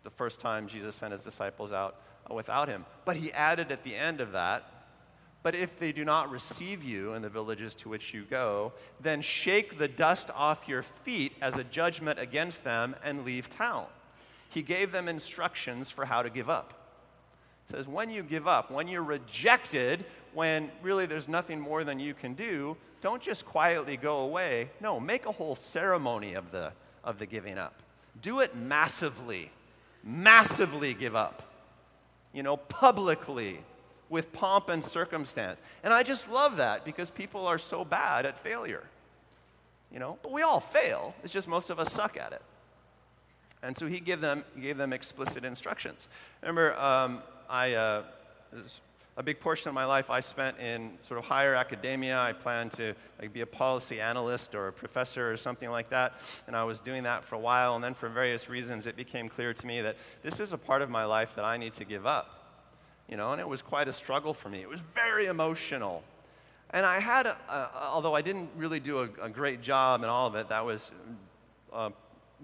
the 0.05 0.11
first 0.11 0.41
time 0.41 0.69
Jesus 0.69 0.97
sent 0.97 1.13
his 1.13 1.23
disciples 1.23 1.73
out 1.73 1.97
without 2.31 2.69
him. 2.69 2.85
But 3.05 3.17
he 3.17 3.33
added 3.33 3.71
at 3.73 3.85
the 3.85 3.95
end 3.95 4.21
of 4.21 4.33
that, 4.33 4.65
but 5.45 5.55
if 5.55 5.79
they 5.79 5.93
do 5.93 6.07
not 6.07 6.31
receive 6.31 6.83
you 6.83 7.13
in 7.13 7.21
the 7.21 7.29
villages 7.29 7.75
to 7.75 7.91
which 7.91 8.15
you 8.15 8.25
go, 8.31 8.73
then 9.03 9.21
shake 9.21 9.77
the 9.79 9.87
dust 9.87 10.31
off 10.35 10.67
your 10.67 10.83
feet 10.83 11.35
as 11.43 11.55
a 11.57 11.65
judgment 11.65 12.19
against 12.19 12.65
them 12.65 12.97
and 13.05 13.27
leave 13.27 13.51
town. 13.51 13.85
He 14.49 14.63
gave 14.63 14.91
them 14.91 15.07
instructions 15.07 15.91
for 15.91 16.07
how 16.07 16.23
to 16.23 16.31
give 16.31 16.49
up. 16.49 16.73
He 17.69 17.75
says, 17.75 17.87
when 17.87 18.09
you 18.09 18.23
give 18.23 18.49
up, 18.49 18.71
when 18.71 18.89
you're 18.89 19.03
rejected, 19.03 20.07
when 20.33 20.71
really 20.83 21.05
there's 21.05 21.29
nothing 21.29 21.61
more 21.61 21.85
than 21.85 22.01
you 22.01 22.15
can 22.15 22.33
do, 22.33 22.75
don't 23.03 23.21
just 23.21 23.45
quietly 23.45 23.99
go 23.99 24.21
away. 24.21 24.71
No, 24.81 24.99
make 24.99 25.27
a 25.27 25.33
whole 25.33 25.57
ceremony 25.57 26.33
of 26.33 26.53
the, 26.53 26.73
of 27.05 27.19
the 27.19 27.27
giving 27.27 27.59
up. 27.59 27.75
Do 28.23 28.41
it 28.41 28.57
massively. 28.57 29.51
Massively 30.03 30.95
give 30.95 31.15
up. 31.15 31.43
You 32.33 32.43
know, 32.43 32.57
publicly 32.57 33.61
with 34.09 34.33
pomp 34.33 34.69
and 34.69 34.85
circumstance. 34.85 35.61
And 35.83 35.93
I 35.93 36.03
just 36.03 36.31
love 36.31 36.57
that 36.57 36.85
because 36.85 37.11
people 37.11 37.47
are 37.47 37.59
so 37.59 37.85
bad 37.85 38.27
at 38.27 38.39
failure. 38.39 38.85
You 39.93 40.01
know, 40.01 40.19
but 40.23 40.33
we 40.33 40.43
all 40.43 40.61
fail. 40.61 41.15
It's 41.23 41.33
just 41.33 41.47
most 41.47 41.71
of 41.71 41.79
us 41.79 41.93
suck 41.93 42.17
at 42.17 42.33
it. 42.33 42.43
And 43.63 43.77
so 43.77 43.87
he 43.87 44.01
gave 44.01 44.21
them, 44.21 44.45
gave 44.61 44.77
them 44.77 44.93
explicit 44.93 45.45
instructions. 45.45 46.09
Remember, 46.43 46.79
um, 46.79 47.23
I, 47.49 47.75
uh, 47.75 48.03
a 49.17 49.23
big 49.23 49.41
portion 49.41 49.69
of 49.69 49.75
my 49.75 49.85
life 49.85 50.11
I 50.11 50.21
spent 50.21 50.59
in 50.59 50.91
sort 51.01 51.19
of 51.19 51.25
higher 51.25 51.55
academia. 51.55 52.21
I 52.21 52.33
planned 52.33 52.73
to 52.73 52.95
like, 53.21 53.33
be 53.33 53.41
a 53.41 53.47
policy 53.47 54.01
analyst 54.01 54.55
or 54.55 54.69
a 54.69 54.73
professor 54.73 55.33
or 55.33 55.37
something 55.37 55.71
like 55.71 55.89
that. 55.91 56.15
And 56.47 56.57
I 56.57 56.65
was 56.65 56.81
doing 56.81 57.05
that 57.05 57.25
for 57.25 57.37
a 57.37 57.39
while. 57.39 57.75
And 57.77 57.83
then, 57.83 57.95
for 57.95 58.09
various 58.09 58.49
reasons, 58.49 58.87
it 58.87 58.97
became 58.97 59.29
clear 59.29 59.55
to 59.55 59.67
me 59.67 59.81
that 59.81 59.97
this 60.23 60.41
is 60.41 60.53
a 60.53 60.59
part 60.59 60.83
of 60.83 60.91
my 60.91 61.05
life 61.05 61.35
that 61.37 61.45
I 61.45 61.57
need 61.57 61.73
to 61.75 61.85
give 61.85 62.05
up 62.05 62.44
you 63.09 63.17
know, 63.17 63.33
and 63.33 63.41
it 63.41 63.49
was 63.49 63.63
quite 63.63 63.89
a 63.89 63.93
struggle 63.93 64.35
for 64.35 64.49
me. 64.49 64.61
It 64.61 64.69
was 64.69 64.81
very 64.95 65.27
emotional. 65.27 66.03
And 66.71 66.85
I 66.85 66.99
had, 66.99 67.27
a, 67.27 67.37
a, 67.49 67.71
although 67.93 68.15
I 68.15 68.23
didn't 68.23 68.51
really 68.57 68.81
do 68.81 69.01
a, 69.01 69.09
a, 69.23 69.29
great 69.29 69.61
job 69.61 70.03
in 70.03 70.09
all 70.09 70.27
of 70.27 70.35
it, 70.35 70.49
that 70.49 70.65
was 70.65 70.93
uh, 71.73 71.91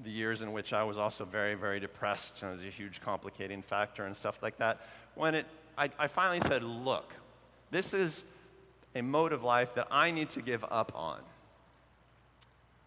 the 0.05 0.11
years 0.11 0.43
in 0.43 0.53
which 0.53 0.73
I 0.73 0.85
was 0.85 0.99
also 0.99 1.25
very, 1.25 1.55
very 1.55 1.81
depressed. 1.81 2.43
And 2.43 2.53
it 2.53 2.57
was 2.57 2.65
a 2.65 2.69
huge 2.69 3.01
complicating 3.01 3.63
factor 3.63 4.05
and 4.05 4.15
stuff 4.15 4.39
like 4.43 4.59
that. 4.59 4.87
When 5.15 5.35
it, 5.35 5.47
I, 5.77 5.91
I 5.99 6.07
finally 6.07 6.41
said, 6.41 6.63
look, 6.63 7.13
this 7.71 7.95
is 7.95 8.25
a 8.95 9.03
mode 9.03 9.33
of 9.33 9.43
life 9.43 9.75
that 9.75 9.89
I 9.91 10.11
need 10.11 10.31
to 10.31 10.43
give 10.43 10.65
up 10.71 10.93
on. 10.95 11.21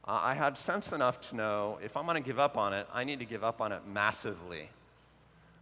Uh, 0.05 0.19
I 0.21 0.33
had 0.33 0.57
sense 0.57 0.91
enough 0.91 1.29
to 1.29 1.35
know 1.35 1.79
if 1.83 1.95
I'm 1.95 2.05
going 2.05 2.21
to 2.21 2.27
give 2.27 2.39
up 2.39 2.57
on 2.57 2.73
it, 2.73 2.87
I 2.93 3.03
need 3.03 3.19
to 3.19 3.25
give 3.25 3.43
up 3.43 3.61
on 3.61 3.71
it 3.71 3.81
massively. 3.87 4.69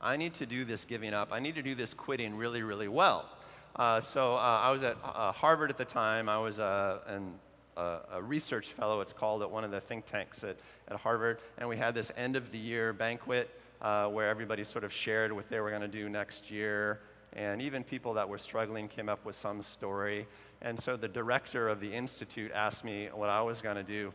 I 0.02 0.18
need 0.18 0.34
to 0.36 0.48
do 0.48 0.66
this 0.66 0.84
giving 0.84 1.14
up. 1.14 1.30
I 1.32 1.40
need 1.40 1.56
to 1.56 1.62
do 1.62 1.76
this 1.76 1.94
quitting 1.94 2.36
really, 2.36 2.64
really 2.64 2.88
well. 2.88 3.30
Uh, 3.76 4.02
so 4.02 4.34
uh, 4.34 4.38
I 4.64 4.72
was 4.72 4.82
at 4.82 4.98
uh, 5.04 5.32
Harvard 5.32 5.70
at 5.70 5.78
the 5.78 5.86
time. 5.86 6.28
I 6.28 6.40
was 6.40 6.60
uh, 6.60 7.00
an, 7.06 7.34
a 7.78 8.22
research 8.22 8.68
fellow, 8.68 9.02
it's 9.02 9.14
called, 9.14 9.44
at 9.44 9.52
one 9.52 9.64
of 9.64 9.72
the 9.72 9.80
think 9.80 10.08
tanks 10.08 10.44
at, 10.44 10.58
at 10.88 10.98
Harvard. 10.98 11.40
And 11.60 11.70
we 11.70 11.78
had 11.78 11.94
this 11.94 12.12
end 12.18 12.36
of 12.36 12.52
the 12.52 12.58
year 12.58 12.94
banquet 12.94 13.50
uh, 13.82 14.08
where 14.08 14.28
everybody 14.28 14.64
sort 14.64 14.84
of 14.84 14.92
shared 14.92 15.32
what 15.32 15.50
they 15.50 15.60
were 15.60 15.70
going 15.70 15.82
to 15.82 15.88
do 15.88 16.10
next 16.10 16.50
year. 16.50 17.02
And 17.34 17.62
even 17.62 17.84
people 17.84 18.16
that 18.16 18.28
were 18.28 18.40
struggling 18.40 18.88
came 18.88 19.08
up 19.08 19.24
with 19.24 19.36
some 19.36 19.62
story. 19.62 20.28
And 20.62 20.80
so 20.80 20.98
the 20.98 21.08
director 21.08 21.70
of 21.70 21.80
the 21.80 21.94
institute 21.94 22.52
asked 22.54 22.84
me 22.84 23.10
what 23.14 23.30
I 23.30 23.42
was 23.42 23.62
going 23.62 23.78
to 23.78 23.84
do. 23.84 24.14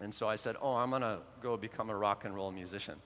And 0.00 0.12
so 0.12 0.28
I 0.28 0.36
said, 0.36 0.56
Oh, 0.60 0.74
I'm 0.74 0.90
going 0.90 1.02
to 1.02 1.18
go 1.40 1.56
become 1.56 1.90
a 1.90 1.96
rock 1.96 2.24
and 2.24 2.34
roll 2.34 2.50
musician. 2.52 2.96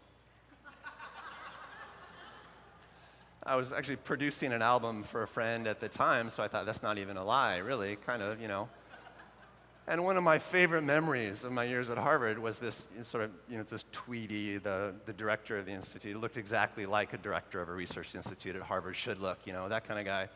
I 3.46 3.57
was 3.57 3.72
actually 3.72 3.96
producing 3.96 4.52
an 4.52 4.62
album 4.62 5.02
for 5.02 5.22
a 5.22 5.28
friend 5.28 5.66
at 5.66 5.78
the 5.78 5.88
time, 5.88 6.30
so 6.30 6.42
I 6.42 6.48
thought 6.48 6.64
that's 6.64 6.83
not 6.83 6.96
even 6.96 7.18
a 7.18 7.24
lie, 7.24 7.59
really, 7.59 7.96
kind 7.96 8.22
of, 8.22 8.40
you 8.40 8.48
know. 8.48 8.70
And 9.87 10.02
one 10.02 10.16
of 10.16 10.22
my 10.22 10.38
favorite 10.38 10.80
memories 10.80 11.44
of 11.44 11.52
my 11.52 11.64
years 11.64 11.90
at 11.90 11.98
Harvard 11.98 12.38
was 12.38 12.59
this 12.59 12.88
sort 13.02 13.24
of, 13.24 13.30
you 13.50 13.59
know, 13.59 13.64
this 13.64 13.85
Tweedy, 13.92 14.57
the, 14.57 14.94
the 15.04 15.12
director 15.12 15.59
of 15.59 15.66
the 15.66 15.72
institute, 15.72 16.18
looked 16.18 16.38
exactly 16.38 16.87
like 16.87 17.12
a 17.12 17.18
director 17.18 17.61
of 17.61 17.68
a 17.68 17.72
research 17.72 18.14
institute 18.14 18.57
at 18.57 18.62
Harvard 18.62 18.96
should 18.96 19.20
look, 19.20 19.40
you 19.44 19.52
know, 19.52 19.68
that 19.68 19.87
kind 19.87 20.00
of 20.00 20.07
guy. 20.07 20.28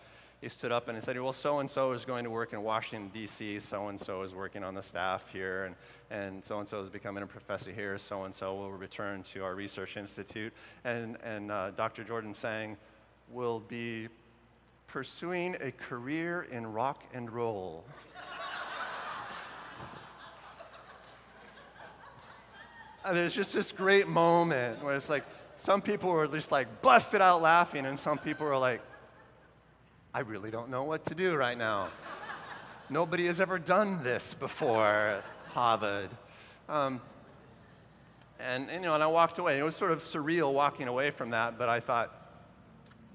He 0.43 0.51
stood 0.51 0.71
up 0.71 0.87
and 0.89 0.97
he 0.97 1.03
said, 1.03 1.19
well, 1.19 1.33
so-and-so 1.33 1.93
is 1.93 2.05
going 2.05 2.25
to 2.25 2.31
work 2.31 2.53
in 2.53 2.63
Washington, 2.63 3.11
D.C., 3.13 3.59
so-and-so 3.59 4.23
is 4.23 4.35
working 4.35 4.63
on 4.63 4.75
the 4.75 4.83
staff 4.83 5.25
here, 5.33 5.65
and, 5.65 5.75
and 6.11 6.45
so-and-so 6.45 6.83
is 6.83 6.91
becoming 6.91 7.23
a 7.23 7.27
professor 7.27 7.73
here, 7.73 7.97
so-and-so 7.97 8.55
will 8.55 8.71
return 8.71 9.23
to 9.25 9.43
our 9.43 9.55
research 9.55 9.97
institute. 9.97 10.53
And, 10.85 11.17
and 11.25 11.51
uh, 11.51 11.71
Dr. 11.71 12.05
Jordan 12.05 12.35
Seng, 12.35 12.77
will 13.31 13.61
be 13.61 14.09
pursuing 14.87 15.57
a 15.61 15.71
career 15.71 16.47
in 16.51 16.73
rock 16.73 17.05
and 17.13 17.31
roll. 17.31 17.85
and 23.05 23.17
there's 23.17 23.33
just 23.33 23.55
this 23.55 23.73
great 23.73 24.09
moment 24.09 24.83
where 24.83 24.95
it's 24.95 25.09
like 25.09 25.25
some 25.59 25.81
people 25.81 26.11
were 26.11 26.27
just 26.27 26.53
like 26.53 26.83
busted 26.83 27.21
out 27.21 27.43
laughing, 27.43 27.87
and 27.87 27.99
some 27.99 28.19
people 28.19 28.47
were 28.47 28.59
like, 28.59 28.81
I 30.15 30.21
really 30.21 30.51
don't 30.51 30.71
know 30.71 30.85
what 30.85 31.05
to 31.07 31.15
do 31.15 31.35
right 31.35 31.57
now. 31.59 31.89
Nobody 32.91 33.27
has 33.27 33.41
ever 33.41 33.59
done 33.59 34.03
this 34.03 34.35
before 34.35 35.23
Harvard. 35.53 36.11
Um, 36.69 37.01
and, 38.41 38.71
and, 38.71 38.83
you 38.83 38.89
know, 38.89 38.95
and 38.95 39.03
I 39.03 39.09
walked 39.09 39.39
away. 39.39 39.59
It 39.59 39.63
was 39.63 39.75
sort 39.75 39.91
of 39.91 39.99
surreal 39.99 40.53
walking 40.53 40.89
away 40.89 41.11
from 41.11 41.31
that, 41.31 41.59
but 41.59 41.69
I 41.69 41.81
thought, 41.81 42.18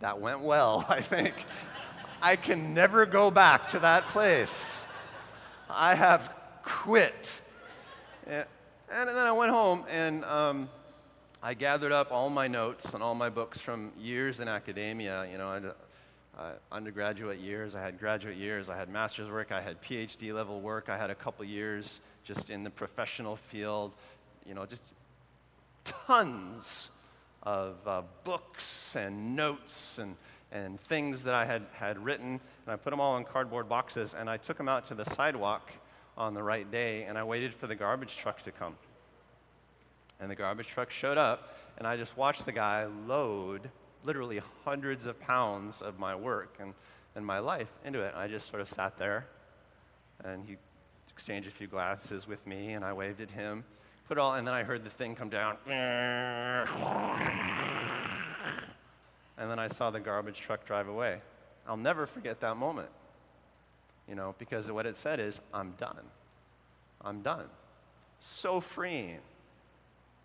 that 0.03 0.19
went 0.19 0.41
well, 0.41 0.85
I 0.89 0.99
think. 0.99 1.33
I 2.21 2.35
can 2.35 2.73
never 2.73 3.05
go 3.05 3.31
back 3.31 3.67
to 3.69 3.79
that 3.79 4.03
place. 4.09 4.85
I 5.69 5.95
have 5.95 6.33
quit. 6.61 7.41
And, 8.27 8.45
and 8.91 9.09
then 9.09 9.25
I 9.25 9.31
went 9.31 9.51
home 9.51 9.85
and 9.89 10.23
um, 10.25 10.69
I 11.41 11.53
gathered 11.53 11.93
up 11.93 12.11
all 12.11 12.29
my 12.29 12.47
notes 12.47 12.93
and 12.93 13.01
all 13.01 13.15
my 13.15 13.29
books 13.29 13.59
from 13.59 13.91
years 13.97 14.41
in 14.41 14.49
academia. 14.49 15.25
You 15.31 15.37
know, 15.37 15.47
I 15.47 15.61
uh, 16.41 16.51
undergraduate 16.71 17.39
years, 17.39 17.73
I 17.73 17.81
had 17.81 17.97
graduate 17.97 18.35
years, 18.35 18.69
I 18.69 18.75
had 18.75 18.89
master's 18.89 19.29
work, 19.29 19.51
I 19.51 19.61
had 19.61 19.81
PhD 19.81 20.33
level 20.33 20.59
work, 20.59 20.89
I 20.89 20.97
had 20.97 21.11
a 21.11 21.15
couple 21.15 21.45
years 21.45 22.01
just 22.25 22.49
in 22.49 22.63
the 22.63 22.69
professional 22.69 23.37
field. 23.37 23.93
You 24.45 24.53
know, 24.53 24.65
just 24.65 24.83
tons 25.85 26.89
of 27.43 27.75
uh, 27.85 28.01
books 28.23 28.95
and 28.95 29.35
notes 29.35 29.99
and, 29.99 30.15
and 30.51 30.79
things 30.79 31.23
that 31.23 31.33
I 31.33 31.45
had, 31.45 31.63
had 31.73 32.03
written, 32.03 32.39
and 32.65 32.73
I 32.73 32.75
put 32.75 32.91
them 32.91 32.99
all 32.99 33.17
in 33.17 33.25
cardboard 33.25 33.67
boxes, 33.69 34.13
and 34.13 34.29
I 34.29 34.37
took 34.37 34.57
them 34.57 34.69
out 34.69 34.85
to 34.85 34.95
the 34.95 35.05
sidewalk 35.05 35.71
on 36.17 36.33
the 36.33 36.43
right 36.43 36.69
day, 36.69 37.03
and 37.03 37.17
I 37.17 37.23
waited 37.23 37.53
for 37.53 37.67
the 37.67 37.75
garbage 37.75 38.17
truck 38.17 38.41
to 38.43 38.51
come. 38.51 38.75
And 40.19 40.29
the 40.29 40.35
garbage 40.35 40.67
truck 40.67 40.89
showed 40.89 41.17
up, 41.17 41.57
and 41.77 41.87
I 41.87 41.97
just 41.97 42.15
watched 42.15 42.45
the 42.45 42.51
guy 42.51 42.85
load 43.07 43.69
literally 44.05 44.41
hundreds 44.63 45.05
of 45.05 45.19
pounds 45.19 45.81
of 45.81 45.99
my 45.99 46.15
work 46.15 46.55
and, 46.59 46.73
and 47.15 47.25
my 47.25 47.39
life 47.39 47.69
into 47.83 48.01
it. 48.01 48.13
And 48.13 48.17
I 48.17 48.27
just 48.27 48.49
sort 48.49 48.61
of 48.61 48.69
sat 48.69 48.97
there, 48.97 49.25
and 50.23 50.45
he 50.45 50.57
exchanged 51.09 51.47
a 51.47 51.51
few 51.51 51.67
glances 51.67 52.27
with 52.27 52.45
me, 52.47 52.73
and 52.73 52.85
I 52.85 52.93
waved 52.93 53.21
at 53.21 53.31
him 53.31 53.63
put 54.07 54.17
it 54.17 54.21
all, 54.21 54.33
and 54.35 54.45
then 54.45 54.53
I 54.53 54.63
heard 54.63 54.83
the 54.83 54.89
thing 54.89 55.15
come 55.15 55.29
down. 55.29 55.57
And 59.37 59.49
then 59.49 59.59
I 59.59 59.67
saw 59.67 59.89
the 59.89 59.99
garbage 59.99 60.39
truck 60.39 60.65
drive 60.65 60.87
away. 60.87 61.21
I'll 61.67 61.77
never 61.77 62.05
forget 62.05 62.39
that 62.41 62.57
moment, 62.57 62.89
you 64.07 64.15
know, 64.15 64.35
because 64.37 64.69
what 64.71 64.85
it 64.85 64.97
said 64.97 65.19
is, 65.19 65.41
I'm 65.53 65.71
done. 65.79 66.05
I'm 67.01 67.21
done. 67.21 67.45
So 68.19 68.59
freeing, 68.59 69.19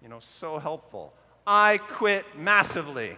you 0.02 0.08
know, 0.08 0.20
so 0.20 0.58
helpful. 0.58 1.12
I 1.46 1.78
quit 1.78 2.24
massively. 2.36 3.16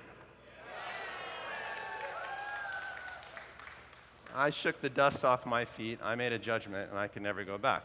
I 4.34 4.50
shook 4.50 4.80
the 4.80 4.88
dust 4.88 5.24
off 5.24 5.44
my 5.44 5.64
feet. 5.64 5.98
I 6.02 6.14
made 6.14 6.32
a 6.32 6.38
judgment, 6.38 6.90
and 6.90 6.98
I 6.98 7.08
can 7.08 7.22
never 7.22 7.42
go 7.44 7.58
back 7.58 7.82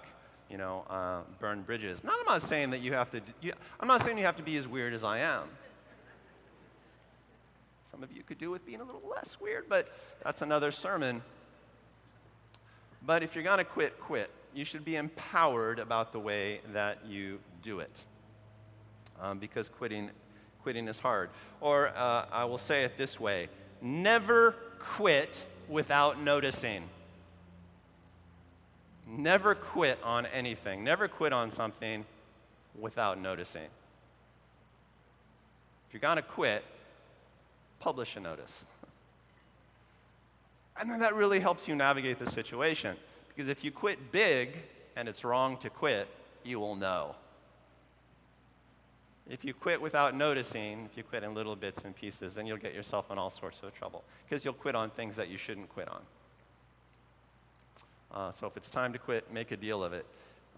you 0.50 0.58
know, 0.58 0.86
uh, 0.90 1.22
burn 1.40 1.62
bridges. 1.62 2.04
Now, 2.04 2.14
I'm 2.20 2.26
not 2.26 2.42
saying 2.42 2.70
that 2.72 2.82
you 2.82 2.94
have 2.94 3.12
to, 3.12 3.22
you, 3.42 3.54
I'm 3.80 3.88
not 3.88 4.04
saying 4.04 4.18
you 4.18 4.26
have 4.26 4.36
to 4.38 4.44
be 4.44 4.58
as 4.58 4.68
weird 4.68 4.94
as 4.94 5.04
I 5.04 5.20
am. 5.20 5.44
Some 7.90 8.04
of 8.04 8.12
you 8.12 8.24
could 8.24 8.38
do 8.38 8.52
with 8.52 8.66
being 8.66 8.82
a 8.82 8.84
little 8.84 9.08
less 9.10 9.40
weird, 9.40 9.66
but 9.70 9.88
that's 10.24 10.42
another 10.42 10.72
sermon. 10.72 11.22
But 13.06 13.24
if 13.24 13.36
you're 13.36 13.44
going 13.44 13.60
to 13.60 13.64
quit, 13.64 14.00
quit. 14.00 14.30
You 14.54 14.66
should 14.66 14.86
be 14.86 14.96
empowered 14.96 15.80
about 15.80 16.12
the 16.12 16.20
way 16.20 16.62
that 16.74 17.06
you 17.06 17.40
do 17.62 17.80
it. 17.80 18.06
Um, 19.22 19.40
because 19.40 19.70
quitting, 19.70 20.10
quitting 20.64 20.88
is 20.88 21.00
hard. 21.00 21.30
Or 21.62 21.90
uh, 21.90 22.26
I 22.32 22.46
will 22.46 22.58
say 22.58 22.84
it 22.84 22.98
this 22.98 23.20
way 23.20 23.50
never 23.82 24.56
quit 24.80 25.46
without 25.70 26.20
noticing. 26.20 26.84
Never 29.08 29.56
quit 29.56 30.00
on 30.04 30.26
anything. 30.28 30.84
Never 30.84 31.08
quit 31.08 31.32
on 31.32 31.52
something 31.52 32.06
without 32.80 33.20
noticing. 33.20 33.70
If 35.88 35.94
you're 35.94 36.02
going 36.02 36.18
to 36.18 36.22
quit, 36.22 36.64
publish 37.80 38.16
a 38.16 38.20
notice. 38.20 38.66
And 40.78 40.92
then 40.92 41.00
that 41.00 41.16
really 41.16 41.40
helps 41.40 41.70
you 41.70 41.76
navigate 41.76 42.20
the 42.20 42.30
situation. 42.30 42.98
Because 43.30 43.50
if 43.50 43.64
you 43.64 43.72
quit 43.72 44.12
big 44.12 44.58
and 44.98 45.08
it's 45.08 45.24
wrong 45.24 45.56
to 45.60 45.70
quit, 45.70 46.06
you 46.44 46.60
will 46.60 46.76
know. 46.76 47.16
If 49.30 49.44
you 49.44 49.54
quit 49.54 49.82
without 49.82 50.16
noticing, 50.16 50.88
if 50.92 50.98
you 50.98 51.04
quit 51.04 51.24
in 51.24 51.34
little 51.34 51.56
bits 51.56 51.82
and 51.84 51.96
pieces, 51.96 52.36
then 52.36 52.46
you'll 52.46 52.58
get 52.58 52.74
yourself 52.74 53.10
in 53.10 53.18
all 53.18 53.30
sorts 53.30 53.62
of 53.64 53.74
trouble 53.74 54.04
because 54.28 54.46
you'll 54.46 54.54
quit 54.54 54.76
on 54.76 54.90
things 54.90 55.16
that 55.16 55.30
you 55.30 55.38
shouldn't 55.38 55.70
quit 55.70 55.88
on. 55.88 56.02
Uh, 58.16 58.32
so 58.32 58.48
if 58.48 58.56
it's 58.58 58.70
time 58.70 58.94
to 58.94 59.00
quit, 59.00 59.32
make 59.32 59.52
a 59.52 59.58
deal 59.58 59.84
of 59.84 59.94
it. 59.94 60.06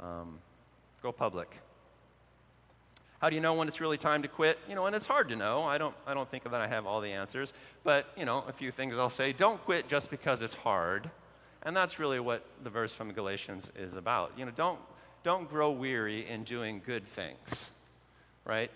Um, 0.01 0.39
go 1.01 1.11
public. 1.11 1.59
How 3.19 3.29
do 3.29 3.35
you 3.35 3.41
know 3.41 3.55
when 3.55 3.67
it's 3.67 3.81
really 3.81 3.97
time 3.97 4.21
to 4.21 4.27
quit? 4.27 4.59
You 4.69 4.75
know, 4.75 4.85
and 4.85 4.95
it's 4.95 5.07
hard 5.07 5.29
to 5.29 5.35
know. 5.35 5.63
I 5.63 5.79
don't, 5.79 5.95
I 6.05 6.13
don't 6.13 6.29
think 6.29 6.43
that 6.43 6.53
I 6.53 6.67
have 6.67 6.85
all 6.85 7.01
the 7.01 7.11
answers. 7.11 7.51
But, 7.83 8.05
you 8.15 8.25
know, 8.25 8.43
a 8.47 8.53
few 8.53 8.71
things 8.71 8.95
I'll 8.97 9.09
say. 9.09 9.33
Don't 9.33 9.63
quit 9.65 9.87
just 9.87 10.11
because 10.11 10.43
it's 10.43 10.53
hard. 10.53 11.09
And 11.63 11.75
that's 11.75 11.97
really 11.97 12.19
what 12.19 12.45
the 12.63 12.69
verse 12.69 12.93
from 12.93 13.11
Galatians 13.11 13.71
is 13.75 13.95
about. 13.95 14.33
You 14.37 14.45
know, 14.45 14.51
don't, 14.51 14.79
don't 15.23 15.49
grow 15.49 15.71
weary 15.71 16.29
in 16.29 16.43
doing 16.43 16.81
good 16.85 17.07
things 17.07 17.71
right? 18.47 18.71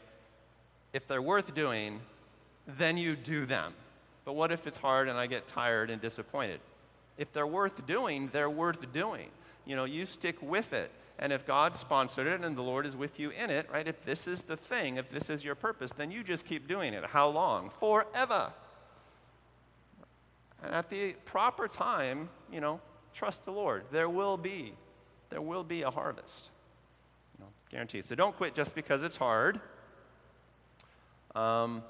If 0.93 1.07
they're 1.07 1.21
worth 1.21 1.55
doing, 1.55 2.01
then 2.67 2.97
you 2.97 3.15
do 3.15 3.45
them. 3.45 3.73
But 4.25 4.33
what 4.33 4.51
if 4.51 4.67
it's 4.67 4.77
hard 4.77 5.07
and 5.07 5.17
I 5.17 5.25
get 5.25 5.47
tired 5.47 5.89
and 5.89 5.99
disappointed? 6.01 6.59
If 7.17 7.31
they're 7.33 7.47
worth 7.47 7.85
doing, 7.85 8.29
they're 8.31 8.49
worth 8.49 8.91
doing. 8.93 9.29
You 9.65 9.75
know, 9.75 9.85
you 9.85 10.05
stick 10.05 10.41
with 10.41 10.73
it. 10.73 10.91
And 11.19 11.31
if 11.31 11.45
God 11.45 11.75
sponsored 11.75 12.25
it 12.25 12.41
and 12.41 12.57
the 12.57 12.63
Lord 12.63 12.85
is 12.85 12.95
with 12.95 13.19
you 13.19 13.29
in 13.29 13.51
it, 13.51 13.69
right? 13.71 13.87
If 13.87 14.03
this 14.03 14.27
is 14.27 14.43
the 14.43 14.57
thing, 14.57 14.97
if 14.97 15.09
this 15.09 15.29
is 15.29 15.43
your 15.43 15.53
purpose, 15.53 15.91
then 15.91 16.09
you 16.09 16.23
just 16.23 16.45
keep 16.45 16.67
doing 16.67 16.93
it. 16.93 17.05
How 17.05 17.27
long? 17.27 17.69
Forever. 17.69 18.51
And 20.63 20.73
at 20.73 20.89
the 20.89 21.13
proper 21.25 21.67
time, 21.67 22.29
you 22.51 22.59
know, 22.59 22.79
trust 23.13 23.45
the 23.45 23.51
Lord. 23.51 23.83
There 23.91 24.09
will 24.09 24.37
be, 24.37 24.73
there 25.29 25.41
will 25.41 25.63
be 25.63 25.83
a 25.83 25.91
harvest. 25.91 26.49
Guaranteed. 27.71 28.03
So 28.03 28.15
don't 28.15 28.35
quit 28.35 28.53
just 28.53 28.75
because 28.75 29.01
it's 29.01 29.15
hard. 29.15 29.61
Um, 31.33 31.83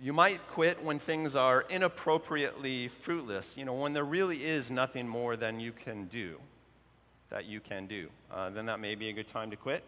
you 0.00 0.12
might 0.12 0.46
quit 0.48 0.82
when 0.82 0.98
things 0.98 1.36
are 1.36 1.64
inappropriately 1.68 2.88
fruitless, 2.88 3.56
you 3.56 3.64
know, 3.64 3.74
when 3.74 3.92
there 3.92 4.04
really 4.04 4.44
is 4.44 4.70
nothing 4.70 5.08
more 5.08 5.36
than 5.36 5.60
you 5.60 5.72
can 5.72 6.06
do, 6.06 6.36
that 7.30 7.44
you 7.44 7.60
can 7.60 7.86
do. 7.86 8.08
Uh, 8.32 8.50
then 8.50 8.66
that 8.66 8.80
may 8.80 8.94
be 8.94 9.08
a 9.08 9.12
good 9.12 9.28
time 9.28 9.50
to 9.50 9.56
quit. 9.56 9.84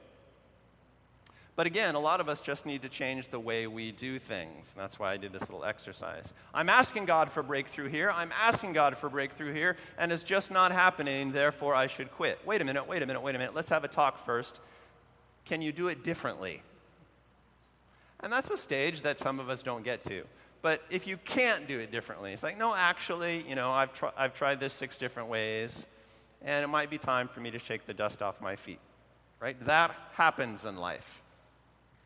But 1.56 1.66
again, 1.66 1.94
a 1.94 1.98
lot 1.98 2.20
of 2.20 2.28
us 2.28 2.42
just 2.42 2.66
need 2.66 2.82
to 2.82 2.88
change 2.88 3.28
the 3.28 3.40
way 3.40 3.66
we 3.66 3.90
do 3.90 4.18
things. 4.18 4.74
That's 4.76 4.98
why 4.98 5.12
I 5.12 5.16
did 5.16 5.32
this 5.32 5.40
little 5.40 5.64
exercise. 5.64 6.34
I'm 6.52 6.68
asking 6.68 7.06
God 7.06 7.32
for 7.32 7.42
breakthrough 7.42 7.88
here. 7.88 8.10
I'm 8.12 8.30
asking 8.38 8.74
God 8.74 8.98
for 8.98 9.08
breakthrough 9.08 9.54
here, 9.54 9.78
and 9.96 10.12
it's 10.12 10.22
just 10.22 10.50
not 10.50 10.70
happening, 10.70 11.32
therefore 11.32 11.74
I 11.74 11.86
should 11.86 12.12
quit. 12.12 12.38
Wait 12.44 12.60
a 12.60 12.64
minute, 12.64 12.86
wait 12.86 13.02
a 13.02 13.06
minute, 13.06 13.22
wait 13.22 13.34
a 13.34 13.38
minute. 13.38 13.54
Let's 13.54 13.70
have 13.70 13.84
a 13.84 13.88
talk 13.88 14.22
first. 14.24 14.60
Can 15.46 15.62
you 15.62 15.72
do 15.72 15.88
it 15.88 16.04
differently? 16.04 16.62
And 18.20 18.32
that's 18.32 18.50
a 18.50 18.56
stage 18.56 19.02
that 19.02 19.18
some 19.18 19.40
of 19.40 19.50
us 19.50 19.62
don't 19.62 19.84
get 19.84 20.00
to. 20.02 20.24
But 20.62 20.82
if 20.90 21.06
you 21.06 21.16
can't 21.18 21.68
do 21.68 21.78
it 21.78 21.92
differently, 21.92 22.32
it's 22.32 22.42
like, 22.42 22.58
no, 22.58 22.74
actually, 22.74 23.44
you 23.48 23.54
know, 23.54 23.70
I've, 23.70 23.92
tr- 23.92 24.06
I've 24.16 24.34
tried 24.34 24.58
this 24.58 24.72
six 24.72 24.96
different 24.96 25.28
ways, 25.28 25.86
and 26.42 26.64
it 26.64 26.68
might 26.68 26.90
be 26.90 26.98
time 26.98 27.28
for 27.28 27.40
me 27.40 27.50
to 27.50 27.58
shake 27.58 27.86
the 27.86 27.94
dust 27.94 28.22
off 28.22 28.40
my 28.40 28.56
feet. 28.56 28.80
Right? 29.38 29.56
That 29.66 29.94
happens 30.14 30.64
in 30.64 30.76
life. 30.76 31.22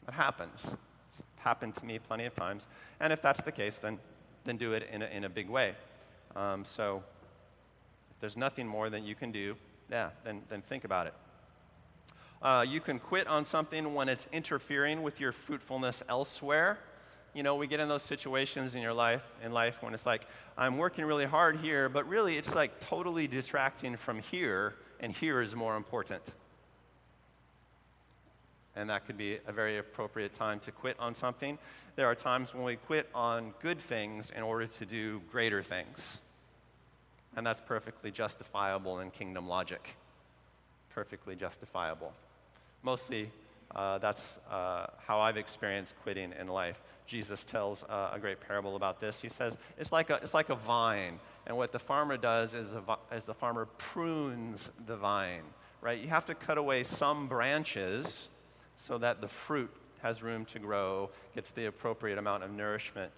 It 0.09 0.14
happens. 0.14 0.75
It's 1.09 1.23
happened 1.37 1.75
to 1.77 1.87
me 1.87 1.99
plenty 2.01 2.27
of 2.27 2.35
times. 2.35 2.66
And 2.99 3.12
if 3.12 3.23
that's 3.23 3.40
the 3.40 3.53
case, 3.53 3.79
then, 3.79 3.99
then 4.44 4.57
do 4.57 4.73
it 4.73 4.88
in 4.92 5.03
a, 5.03 5.07
in 5.07 5.25
a 5.25 5.29
big 5.29 5.49
way. 5.49 5.75
Um, 6.35 6.64
so 6.64 7.03
if 8.11 8.20
there's 8.20 8.37
nothing 8.37 8.66
more 8.66 8.90
that 8.90 9.03
you 9.03 9.14
can 9.14 9.31
do, 9.31 9.57
yeah, 9.90 10.11
then, 10.25 10.42
then 10.49 10.61
think 10.61 10.85
about 10.85 11.07
it. 11.07 11.14
Uh, 12.42 12.64
you 12.66 12.81
can 12.81 12.98
quit 12.98 13.26
on 13.26 13.44
something 13.44 13.94
when 13.94 14.09
it's 14.09 14.26
interfering 14.33 15.03
with 15.03 15.20
your 15.20 15.33
fruitfulness 15.33 16.03
elsewhere. 16.09 16.79
You 17.35 17.42
know, 17.42 17.57
we 17.57 17.66
get 17.66 17.81
in 17.81 17.88
those 17.88 18.03
situations 18.03 18.74
in 18.74 18.83
your 18.83 18.94
life, 18.94 19.22
in 19.44 19.53
life 19.53 19.83
when 19.83 19.94
it's 19.94 20.07
like, 20.07 20.26
I'm 20.57 20.79
working 20.79 21.05
really 21.05 21.26
hard 21.26 21.59
here, 21.59 21.88
but 21.88 22.09
really 22.09 22.37
it's 22.37 22.55
like 22.55 22.81
totally 22.81 23.26
detracting 23.26 23.96
from 23.96 24.20
here, 24.20 24.74
and 25.00 25.12
here 25.12 25.40
is 25.40 25.55
more 25.55 25.76
important 25.76 26.22
and 28.76 28.88
that 28.88 29.07
could 29.07 29.18
be 29.18 29.38
a 29.46 29.53
very 29.53 29.79
appropriate 29.79 30.33
time 30.33 30.61
to 30.61 30.72
quit 30.72 30.96
on 30.98 31.14
something. 31.14 31.59
There 31.96 32.07
are 32.07 32.14
times 32.14 32.55
when 32.55 32.64
we 32.64 32.76
quit 32.76 33.09
on 33.14 33.53
good 33.61 33.79
things 33.79 34.33
in 34.35 34.42
order 34.42 34.66
to 34.66 34.87
do 34.87 35.20
greater 35.31 35.62
things. 35.62 36.18
And 37.37 37.46
that's 37.46 37.61
perfectly 37.61 38.11
justifiable 38.11 39.00
in 39.00 39.11
kingdom 39.11 39.48
logic. 39.48 39.96
Perfectly 40.94 41.37
justifiable. 41.37 42.12
Mostly, 42.82 43.30
uh, 43.74 43.98
that's 43.98 44.38
uh, 44.50 44.86
how 45.06 45.20
I've 45.20 45.36
experienced 45.36 45.94
quitting 46.02 46.32
in 46.38 46.48
life. 46.48 46.80
Jesus 47.06 47.44
tells 47.44 47.84
uh, 47.84 48.10
a 48.12 48.18
great 48.18 48.40
parable 48.40 48.76
about 48.76 49.00
this. 49.00 49.20
He 49.20 49.28
says, 49.28 49.58
it's 49.78 49.92
like 49.92 50.10
a, 50.10 50.16
it's 50.16 50.34
like 50.34 50.48
a 50.48 50.54
vine. 50.54 51.18
And 51.46 51.56
what 51.56 51.72
the 51.72 51.78
farmer 51.78 52.16
does 52.16 52.54
is, 52.54 52.72
a, 52.72 52.82
is 53.14 53.26
the 53.26 53.34
farmer 53.34 53.66
prunes 53.78 54.70
the 54.86 54.96
vine, 54.96 55.42
right? 55.80 56.00
You 56.00 56.08
have 56.08 56.26
to 56.26 56.34
cut 56.34 56.58
away 56.58 56.84
some 56.84 57.26
branches 57.26 58.28
so 58.76 58.96
that 58.98 59.20
the 59.20 59.28
fruit 59.28 59.70
has 60.02 60.22
room 60.22 60.44
to 60.46 60.58
grow, 60.58 61.10
gets 61.34 61.50
the 61.50 61.66
appropriate 61.66 62.18
amount 62.18 62.42
of 62.42 62.50
nourishment. 62.50 63.12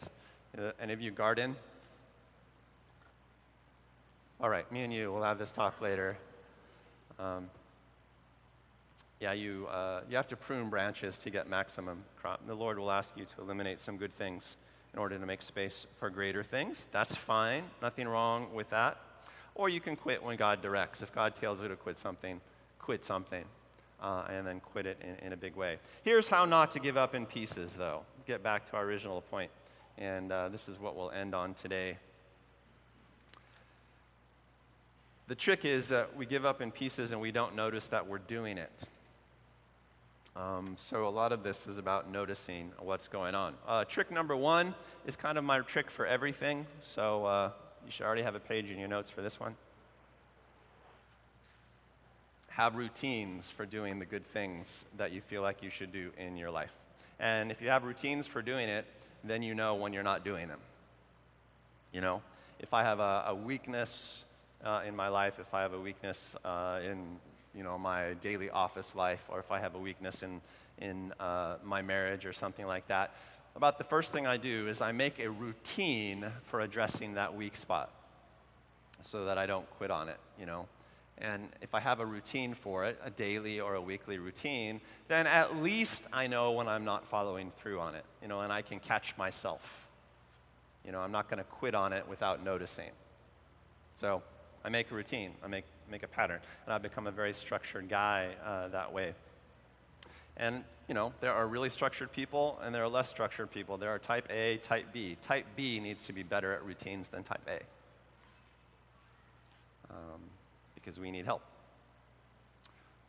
Uh, 0.59 0.73
any 0.81 0.93
of 0.93 1.01
you 1.01 1.11
garden? 1.11 1.55
All 4.41 4.49
right, 4.49 4.71
me 4.73 4.83
and 4.83 4.93
you, 4.93 5.13
we'll 5.13 5.23
have 5.23 5.39
this 5.39 5.53
talk 5.53 5.81
later. 5.81 6.19
Um, 7.19 7.49
yeah, 9.23 9.33
you, 9.33 9.69
uh, 9.71 10.01
you 10.11 10.17
have 10.17 10.27
to 10.27 10.37
prune 10.37 10.69
branches 10.69 11.17
to 11.19 11.31
get 11.31 11.49
maximum 11.49 12.03
crop. 12.21 12.45
The 12.45 12.55
Lord 12.55 12.77
will 12.77 12.91
ask 12.91 13.17
you 13.17 13.25
to 13.25 13.41
eliminate 13.41 13.81
some 13.81 13.97
good 13.97 14.13
things 14.19 14.57
in 14.93 14.99
order 14.99 15.17
to 15.17 15.25
make 15.25 15.43
space 15.43 15.87
for 15.95 16.11
greater 16.11 16.43
things. 16.43 16.89
That's 16.91 17.15
fine, 17.15 17.63
nothing 17.81 18.09
wrong 18.09 18.53
with 18.53 18.69
that. 18.71 18.99
Or 19.55 19.69
you 19.69 19.81
can 19.81 19.95
quit 19.95 20.25
when 20.25 20.37
God 20.37 20.61
directs. 20.61 21.03
If 21.03 21.15
God 21.15 21.37
tells 21.37 21.63
you 21.63 21.69
to 21.69 21.77
quit 21.77 21.99
something, 21.99 22.41
quit 22.81 23.05
something 23.05 23.45
uh, 24.03 24.25
and 24.29 24.45
then 24.45 24.59
quit 24.59 24.87
it 24.87 24.99
in, 25.01 25.27
in, 25.27 25.33
a 25.33 25.37
big 25.37 25.55
way. 25.55 25.79
Here's 26.03 26.27
how 26.27 26.45
not 26.45 26.73
to 26.73 26.81
give 26.81 26.97
up 26.97 27.15
in 27.15 27.25
pieces, 27.25 27.75
though. 27.75 28.01
Get 28.27 28.43
back 28.43 28.65
to 28.71 28.77
our 28.77 28.83
original 28.83 29.21
point. 29.21 29.53
And 29.99 30.33
uh, 30.33 30.49
this 30.49 30.69
is 30.69 30.81
what 30.81 30.97
we'll 30.97 31.13
end 31.13 31.33
on 31.33 31.55
today. 31.55 31.97
The 35.29 35.37
trick 35.37 35.65
is 35.65 35.87
that 35.89 36.17
we 36.17 36.27
give 36.27 36.45
up 36.45 36.61
in 36.61 36.73
pieces 36.73 37.13
and 37.13 37.21
we 37.21 37.31
don't 37.31 37.55
notice 37.55 37.87
that 37.87 38.09
we're 38.09 38.19
doing 38.19 38.59
it. 38.59 38.89
Um, 40.35 40.75
so, 40.79 41.07
a 41.07 41.11
lot 41.11 41.33
of 41.33 41.43
this 41.43 41.67
is 41.67 41.77
about 41.77 42.11
noticing 42.11 42.73
what's 42.79 43.07
going 43.07 43.35
on. 43.35 43.55
Uh, 43.67 43.85
trick 43.85 44.11
number 44.11 44.35
one 44.35 44.75
is 45.07 45.15
kind 45.15 45.37
of 45.37 45.45
my 45.45 45.61
trick 45.61 45.91
for 45.91 46.07
everything. 46.07 46.67
So, 46.81 47.27
uh, 47.27 47.51
you 47.85 47.91
should 47.91 48.07
already 48.07 48.23
have 48.23 48.35
a 48.35 48.41
page 48.41 48.71
in 48.71 48.79
your 48.79 48.89
notes 48.89 49.11
for 49.11 49.21
this 49.21 49.39
one 49.39 49.55
have 52.53 52.77
routines 52.77 53.51
for 53.51 53.65
doing 53.65 53.99
the 53.99 54.05
good 54.05 54.27
things 54.27 54.85
that 54.99 55.11
you 55.11 55.23
feel 55.23 55.41
like 55.41 55.63
you 55.63 55.71
should 55.71 55.91
do 55.91 56.11
in 56.19 56.37
your 56.37 56.51
life. 56.51 56.83
And 57.19 57.51
if 57.51 57.63
you 57.63 57.71
have 57.71 57.85
routines 57.85 58.27
for 58.27 58.43
doing 58.43 58.69
it, 58.69 58.85
then 59.25 59.43
you 59.43 59.55
know 59.55 59.75
when 59.75 59.95
you're 59.95 60.03
not 60.03 60.23
doing 60.23 60.49
them. 60.49 60.59
You 61.93 62.03
know, 62.03 62.21
if 62.59 62.75
I 62.75 62.83
have 62.83 63.01
a, 63.01 63.25
a 63.29 63.35
weakness 63.35 64.25
uh, 64.63 64.83
in 64.87 64.95
my 64.95 65.09
life, 65.09 65.39
if 65.39 65.55
I 65.55 65.63
have 65.63 65.73
a 65.73 65.81
weakness 65.81 66.37
uh, 66.45 66.81
in 66.85 67.17
you 67.55 67.63
know 67.63 67.79
my 67.79 68.15
daily 68.15 68.51
office 68.51 68.95
life, 68.95 69.23
or 69.29 69.39
if 69.39 69.51
I 69.53 69.61
have 69.61 69.75
a 69.75 69.79
weakness 69.79 70.23
in 70.23 70.41
in 70.79 71.13
uh, 71.21 71.57
my 71.63 71.83
marriage 71.83 72.27
or 72.27 72.33
something 72.33 72.67
like 72.67 72.89
that, 72.89 73.15
about 73.57 73.79
the 73.79 73.85
first 73.85 74.13
thing 74.13 74.27
I 74.27 74.37
do 74.37 74.69
is 74.69 74.81
I 74.81 74.93
make 74.93 75.19
a 75.19 75.31
routine 75.31 76.27
for 76.45 76.61
addressing 76.61 77.15
that 77.15 77.35
weak 77.35 77.57
spot, 77.57 77.91
so 79.03 79.25
that 79.27 79.39
I 79.39 79.47
don't 79.47 79.69
quit 79.79 79.91
on 79.91 80.09
it. 80.09 80.19
You 80.39 80.47
know. 80.47 80.67
And 81.19 81.51
if 81.61 81.75
I 81.75 81.81
have 81.81 82.01
a 82.01 82.07
routine 82.07 82.55
for 82.55 82.85
it, 82.85 82.99
a 83.05 83.11
daily 83.11 83.61
or 83.61 83.75
a 83.75 83.81
weekly 83.81 84.19
routine, 84.19 84.81
then 85.07 85.27
at 85.27 85.57
least 85.57 86.05
I 86.13 86.27
know 86.27 86.53
when 86.53 86.67
I'm 86.67 86.85
not 86.85 87.07
following 87.07 87.53
through 87.59 87.79
on 87.79 87.95
it, 87.95 88.05
you 88.23 88.29
know, 88.29 88.41
and 88.41 88.53
I 88.53 88.63
can 88.63 88.81
catch 88.81 89.17
myself. 89.17 89.87
You 90.85 90.91
know, 90.91 91.01
I'm 91.01 91.13
not 91.13 91.29
going 91.29 91.39
to 91.39 91.45
quit 91.45 91.77
on 91.77 91.93
it 91.93 92.09
without 92.09 92.43
noticing. 92.43 92.91
So 93.95 94.23
I 94.65 94.69
make 94.69 94.91
a 94.91 94.95
routine, 94.95 95.33
I 95.43 95.49
make, 95.49 95.65
make 95.91 96.03
a 96.03 96.09
pattern, 96.09 96.41
and 96.65 96.75
I've 96.75 96.83
become 96.83 97.07
a 97.07 97.11
very 97.11 97.33
structured 97.33 97.89
guy 97.89 98.31
uh, 98.45 98.69
that 98.69 98.93
way. 98.93 99.15
And, 100.37 100.65
you 100.89 100.95
know, 100.95 101.13
there 101.21 101.33
are 101.33 101.47
really 101.47 101.71
structured 101.71 102.13
people 102.13 102.59
and 102.63 102.75
there 102.75 102.83
are 102.83 102.89
less 102.89 103.09
structured 103.09 103.51
people. 103.51 103.77
There 103.77 103.91
are 103.91 103.99
type 103.99 104.27
A, 104.31 104.57
type 104.59 104.87
B. 104.93 105.17
Type 105.21 105.45
B 105.57 105.79
needs 105.79 106.07
to 106.07 106.13
be 106.13 106.23
better 106.23 106.53
at 106.55 106.65
routines 106.65 107.09
than 107.09 107.23
type 107.23 107.47
A 107.49 107.61
um, 109.93 110.21
because 110.75 110.99
we 110.99 111.11
need 111.11 111.25
help. 111.25 111.43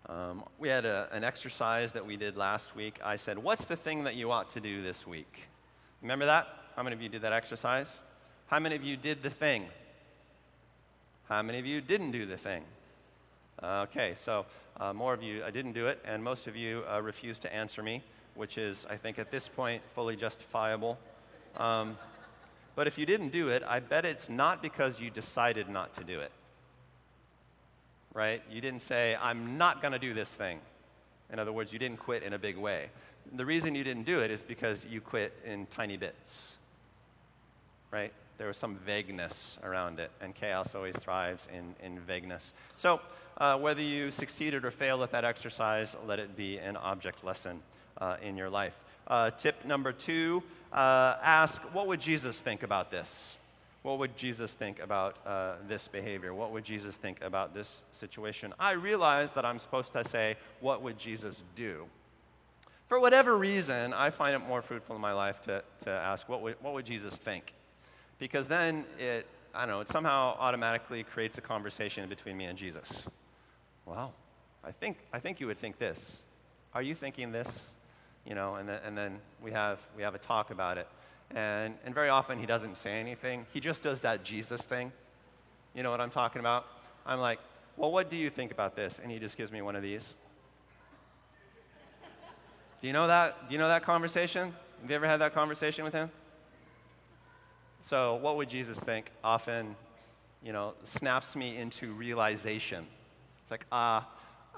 Um, 0.09 0.43
we 0.59 0.67
had 0.67 0.85
a, 0.85 1.07
an 1.13 1.23
exercise 1.23 1.93
that 1.93 2.05
we 2.05 2.17
did 2.17 2.35
last 2.35 2.75
week. 2.75 2.99
I 3.03 3.15
said, 3.15 3.37
What's 3.37 3.65
the 3.65 3.77
thing 3.77 4.03
that 4.03 4.15
you 4.15 4.31
ought 4.31 4.49
to 4.51 4.59
do 4.59 4.83
this 4.83 5.07
week? 5.07 5.47
Remember 6.01 6.25
that? 6.25 6.47
How 6.75 6.83
many 6.83 6.95
of 6.95 7.01
you 7.01 7.07
did 7.07 7.21
that 7.21 7.31
exercise? 7.31 8.01
How 8.47 8.59
many 8.59 8.75
of 8.75 8.83
you 8.83 8.97
did 8.97 9.23
the 9.23 9.29
thing? 9.29 9.65
How 11.29 11.41
many 11.41 11.59
of 11.59 11.65
you 11.65 11.81
didn't 11.81 12.11
do 12.11 12.25
the 12.25 12.37
thing? 12.37 12.63
Okay, 13.63 14.13
so 14.15 14.45
uh, 14.79 14.93
more 14.93 15.13
of 15.13 15.23
you 15.23 15.43
I 15.43 15.51
didn't 15.51 15.73
do 15.73 15.87
it, 15.87 15.99
and 16.05 16.23
most 16.23 16.47
of 16.47 16.55
you 16.55 16.83
uh, 16.91 17.01
refused 17.01 17.41
to 17.43 17.53
answer 17.53 17.81
me, 17.81 18.01
which 18.35 18.57
is, 18.57 18.85
I 18.89 18.97
think, 18.97 19.19
at 19.19 19.31
this 19.31 19.47
point, 19.47 19.81
fully 19.89 20.15
justifiable. 20.15 20.97
Um, 21.57 21.97
but 22.75 22.87
if 22.87 22.97
you 22.97 23.05
didn't 23.05 23.29
do 23.29 23.49
it, 23.49 23.63
I 23.67 23.79
bet 23.79 24.05
it's 24.05 24.29
not 24.29 24.61
because 24.61 24.99
you 24.99 25.09
decided 25.09 25.69
not 25.69 25.93
to 25.93 26.03
do 26.03 26.19
it 26.19 26.31
right? 28.13 28.43
You 28.49 28.61
didn't 28.61 28.81
say, 28.81 29.17
I'm 29.19 29.57
not 29.57 29.81
going 29.81 29.91
to 29.91 29.99
do 29.99 30.13
this 30.13 30.33
thing. 30.33 30.59
In 31.31 31.39
other 31.39 31.51
words, 31.51 31.73
you 31.73 31.79
didn't 31.79 31.97
quit 31.97 32.23
in 32.23 32.33
a 32.33 32.39
big 32.39 32.57
way. 32.57 32.89
The 33.35 33.45
reason 33.45 33.75
you 33.75 33.83
didn't 33.83 34.03
do 34.03 34.19
it 34.19 34.29
is 34.29 34.41
because 34.41 34.85
you 34.85 35.01
quit 35.01 35.33
in 35.45 35.65
tiny 35.67 35.97
bits, 35.97 36.55
right? 37.91 38.13
There 38.43 38.49
was 38.49 38.57
some 38.57 38.75
vagueness 38.75 39.57
around 39.63 40.01
it, 40.01 40.11
and 40.19 40.35
chaos 40.35 40.75
always 40.75 40.97
thrives 40.97 41.47
in, 41.49 41.75
in 41.81 41.97
vagueness. 42.01 42.51
So, 42.75 42.99
uh, 43.37 43.57
whether 43.57 43.81
you 43.81 44.11
succeeded 44.11 44.65
or 44.65 44.71
failed 44.71 45.01
at 45.01 45.11
that 45.11 45.23
exercise, 45.23 45.95
let 46.05 46.19
it 46.19 46.35
be 46.35 46.57
an 46.57 46.75
object 46.75 47.23
lesson 47.23 47.61
uh, 47.99 48.17
in 48.21 48.35
your 48.35 48.49
life. 48.49 48.77
Uh, 49.07 49.31
tip 49.31 49.63
number 49.63 49.93
two 49.93 50.43
uh, 50.73 51.15
ask, 51.23 51.61
what 51.71 51.87
would 51.87 52.01
Jesus 52.01 52.41
think 52.41 52.63
about 52.63 52.91
this? 52.91 53.37
what 53.83 53.97
would 53.99 54.17
Jesus 54.17 54.53
think 54.53 54.81
about 54.81 55.25
uh, 55.25 55.53
this 55.69 55.87
behavior? 55.87 56.33
What 56.33 56.51
would 56.51 56.65
Jesus 56.65 56.97
think 56.97 57.23
about 57.23 57.53
this 57.53 57.85
situation? 57.93 58.53
I 58.59 58.71
realize 58.71 59.31
that 59.31 59.45
I'm 59.45 59.59
supposed 59.59 59.93
to 59.93 60.05
say, 60.05 60.35
what 60.59 60.81
would 60.81 60.99
Jesus 60.99 61.41
do? 61.55 61.85
For 62.89 62.99
whatever 62.99 63.37
reason, 63.37 63.93
I 63.93 64.09
find 64.09 64.35
it 64.35 64.45
more 64.45 64.61
fruitful 64.61 64.97
in 64.97 65.01
my 65.01 65.13
life 65.13 65.41
to, 65.43 65.63
to 65.85 65.89
ask, 65.89 66.27
what 66.27 66.41
would, 66.41 66.57
what 66.61 66.73
would 66.73 66.85
Jesus 66.85 67.15
think? 67.15 67.53
Because 68.19 68.47
then 68.47 68.85
it, 68.99 69.25
I 69.53 69.61
don't 69.61 69.69
know, 69.69 69.81
it 69.81 69.89
somehow 69.89 70.35
automatically 70.39 71.03
creates 71.03 71.37
a 71.37 71.41
conversation 71.41 72.07
between 72.09 72.37
me 72.37 72.45
and 72.45 72.57
Jesus. 72.57 73.05
Well, 73.85 74.13
I 74.63 74.71
think, 74.71 74.97
I 75.11 75.19
think 75.19 75.39
you 75.39 75.47
would 75.47 75.59
think 75.59 75.77
this. 75.77 76.17
Are 76.73 76.81
you 76.81 76.95
thinking 76.95 77.31
this? 77.31 77.67
You 78.25 78.35
know, 78.35 78.55
and 78.55 78.67
then, 78.69 78.79
and 78.85 78.97
then 78.97 79.19
we, 79.41 79.51
have, 79.51 79.79
we 79.95 80.03
have 80.03 80.15
a 80.15 80.19
talk 80.19 80.51
about 80.51 80.77
it. 80.77 80.87
And, 81.35 81.75
and 81.85 81.93
very 81.93 82.09
often 82.09 82.39
he 82.39 82.45
doesn't 82.45 82.77
say 82.77 82.99
anything. 82.99 83.45
He 83.53 83.59
just 83.59 83.83
does 83.83 84.01
that 84.01 84.23
Jesus 84.23 84.63
thing. 84.65 84.91
You 85.73 85.83
know 85.83 85.91
what 85.91 85.99
I'm 85.99 86.09
talking 86.09 86.39
about? 86.39 86.65
I'm 87.05 87.19
like, 87.19 87.39
well, 87.75 87.91
what 87.91 88.09
do 88.09 88.15
you 88.15 88.29
think 88.29 88.51
about 88.51 88.75
this? 88.75 88.99
And 89.01 89.11
he 89.11 89.19
just 89.19 89.35
gives 89.35 89.51
me 89.51 89.61
one 89.61 89.75
of 89.75 89.81
these. 89.81 90.13
Do 92.81 92.87
you 92.87 92.93
know 92.93 93.07
that? 93.07 93.47
Do 93.47 93.53
you 93.53 93.59
know 93.59 93.67
that 93.67 93.83
conversation? 93.83 94.53
Have 94.81 94.89
you 94.89 94.95
ever 94.95 95.07
had 95.07 95.21
that 95.21 95.33
conversation 95.33 95.83
with 95.83 95.93
him? 95.93 96.11
So, 97.83 98.15
what 98.15 98.37
would 98.37 98.49
Jesus 98.49 98.79
think? 98.79 99.11
Often, 99.25 99.75
you 100.41 100.53
know, 100.53 100.73
snaps 100.83 101.35
me 101.35 101.57
into 101.57 101.91
realization. 101.91 102.87
It's 103.41 103.51
like, 103.51 103.65
ah, 103.73 103.97
uh, 103.97 104.03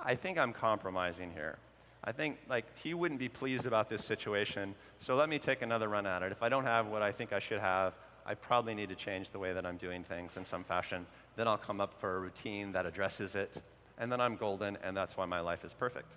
I 0.04 0.14
think 0.14 0.38
I'm 0.38 0.54
compromising 0.54 1.32
here. 1.32 1.58
I 2.04 2.12
think 2.12 2.38
like 2.48 2.66
he 2.78 2.94
wouldn't 2.94 3.20
be 3.20 3.28
pleased 3.28 3.66
about 3.66 3.90
this 3.90 4.06
situation. 4.06 4.76
So 5.00 5.16
let 5.16 5.28
me 5.28 5.40
take 5.40 5.64
another 5.64 5.90
run 5.90 6.06
at 6.06 6.22
it. 6.22 6.32
If 6.32 6.44
I 6.44 6.50
don't 6.50 6.66
have 6.66 6.86
what 6.86 7.02
I 7.02 7.12
think 7.12 7.34
I 7.34 7.40
should 7.40 7.60
have, 7.60 7.96
I 8.28 8.36
probably 8.36 8.76
need 8.76 8.90
to 8.90 8.96
change 8.96 9.32
the 9.32 9.40
way 9.40 9.54
that 9.54 9.66
I'm 9.66 9.78
doing 9.78 10.04
things 10.04 10.38
in 10.38 10.46
some 10.46 10.64
fashion. 10.64 11.08
Then 11.36 11.48
I'll 11.48 11.58
come 11.58 11.82
up 11.82 12.00
for 12.00 12.18
a 12.18 12.20
routine 12.20 12.72
that 12.74 12.86
addresses 12.86 13.34
it, 13.34 13.60
and 13.98 14.12
then 14.12 14.22
I'm 14.22 14.36
golden, 14.36 14.78
and 14.84 14.96
that's 14.96 15.18
why 15.18 15.26
my 15.26 15.40
life 15.40 15.66
is 15.66 15.74
perfect. 15.74 16.16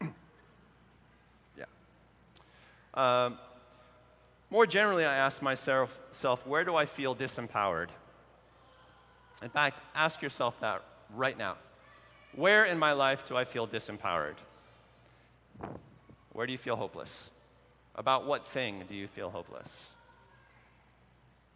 yeah. 1.56 1.64
Um, 2.94 3.38
more 4.52 4.66
generally, 4.66 5.06
I 5.06 5.16
ask 5.16 5.40
myself, 5.40 5.98
where 6.44 6.62
do 6.62 6.76
I 6.76 6.84
feel 6.84 7.16
disempowered? 7.16 7.88
In 9.42 9.48
fact, 9.48 9.78
ask 9.94 10.20
yourself 10.20 10.60
that 10.60 10.82
right 11.14 11.38
now. 11.38 11.56
Where 12.36 12.66
in 12.66 12.78
my 12.78 12.92
life 12.92 13.26
do 13.26 13.34
I 13.34 13.46
feel 13.46 13.66
disempowered? 13.66 14.34
Where 16.32 16.46
do 16.46 16.52
you 16.52 16.58
feel 16.58 16.76
hopeless? 16.76 17.30
About 17.94 18.26
what 18.26 18.46
thing 18.46 18.84
do 18.86 18.94
you 18.94 19.08
feel 19.08 19.30
hopeless? 19.30 19.92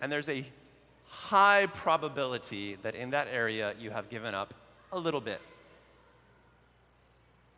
And 0.00 0.10
there's 0.10 0.30
a 0.30 0.46
high 1.06 1.66
probability 1.66 2.78
that 2.80 2.94
in 2.94 3.10
that 3.10 3.28
area 3.30 3.74
you 3.78 3.90
have 3.90 4.08
given 4.08 4.34
up 4.34 4.54
a 4.90 4.98
little 4.98 5.20
bit. 5.20 5.42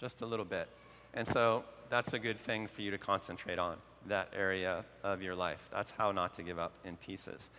Just 0.00 0.20
a 0.20 0.26
little 0.26 0.44
bit. 0.44 0.68
And 1.14 1.28
so 1.28 1.62
that's 1.90 2.12
a 2.12 2.18
good 2.18 2.38
thing 2.38 2.66
for 2.66 2.82
you 2.82 2.90
to 2.90 2.98
concentrate 2.98 3.58
on, 3.58 3.76
that 4.06 4.28
area 4.36 4.84
of 5.02 5.22
your 5.22 5.34
life. 5.34 5.68
That's 5.72 5.90
how 5.90 6.12
not 6.12 6.34
to 6.34 6.42
give 6.42 6.58
up 6.58 6.72
in 6.84 6.96
pieces. 6.96 7.50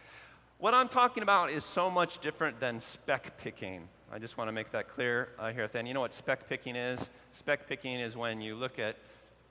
What 0.58 0.74
I'm 0.74 0.90
talking 0.90 1.24
about 1.24 1.52
is 1.52 1.64
so 1.64 1.90
much 1.90 2.20
different 2.20 2.60
than 2.60 2.80
speck 2.80 3.38
picking. 3.38 3.88
I 4.12 4.20
just 4.20 4.38
want 4.38 4.50
to 4.50 4.52
make 4.52 4.72
that 4.72 4.90
clear 4.90 5.30
uh, 5.40 5.52
here 5.52 5.64
at 5.64 5.72
the 5.72 5.80
end. 5.80 5.88
You 5.88 5.94
know 5.94 6.02
what 6.02 6.14
speck 6.14 6.50
picking 6.50 6.76
is? 6.76 7.10
Speck 7.32 7.68
picking 7.68 8.00
is 8.00 8.18
when 8.18 8.42
you 8.42 8.56
look 8.56 8.80
at 8.80 8.98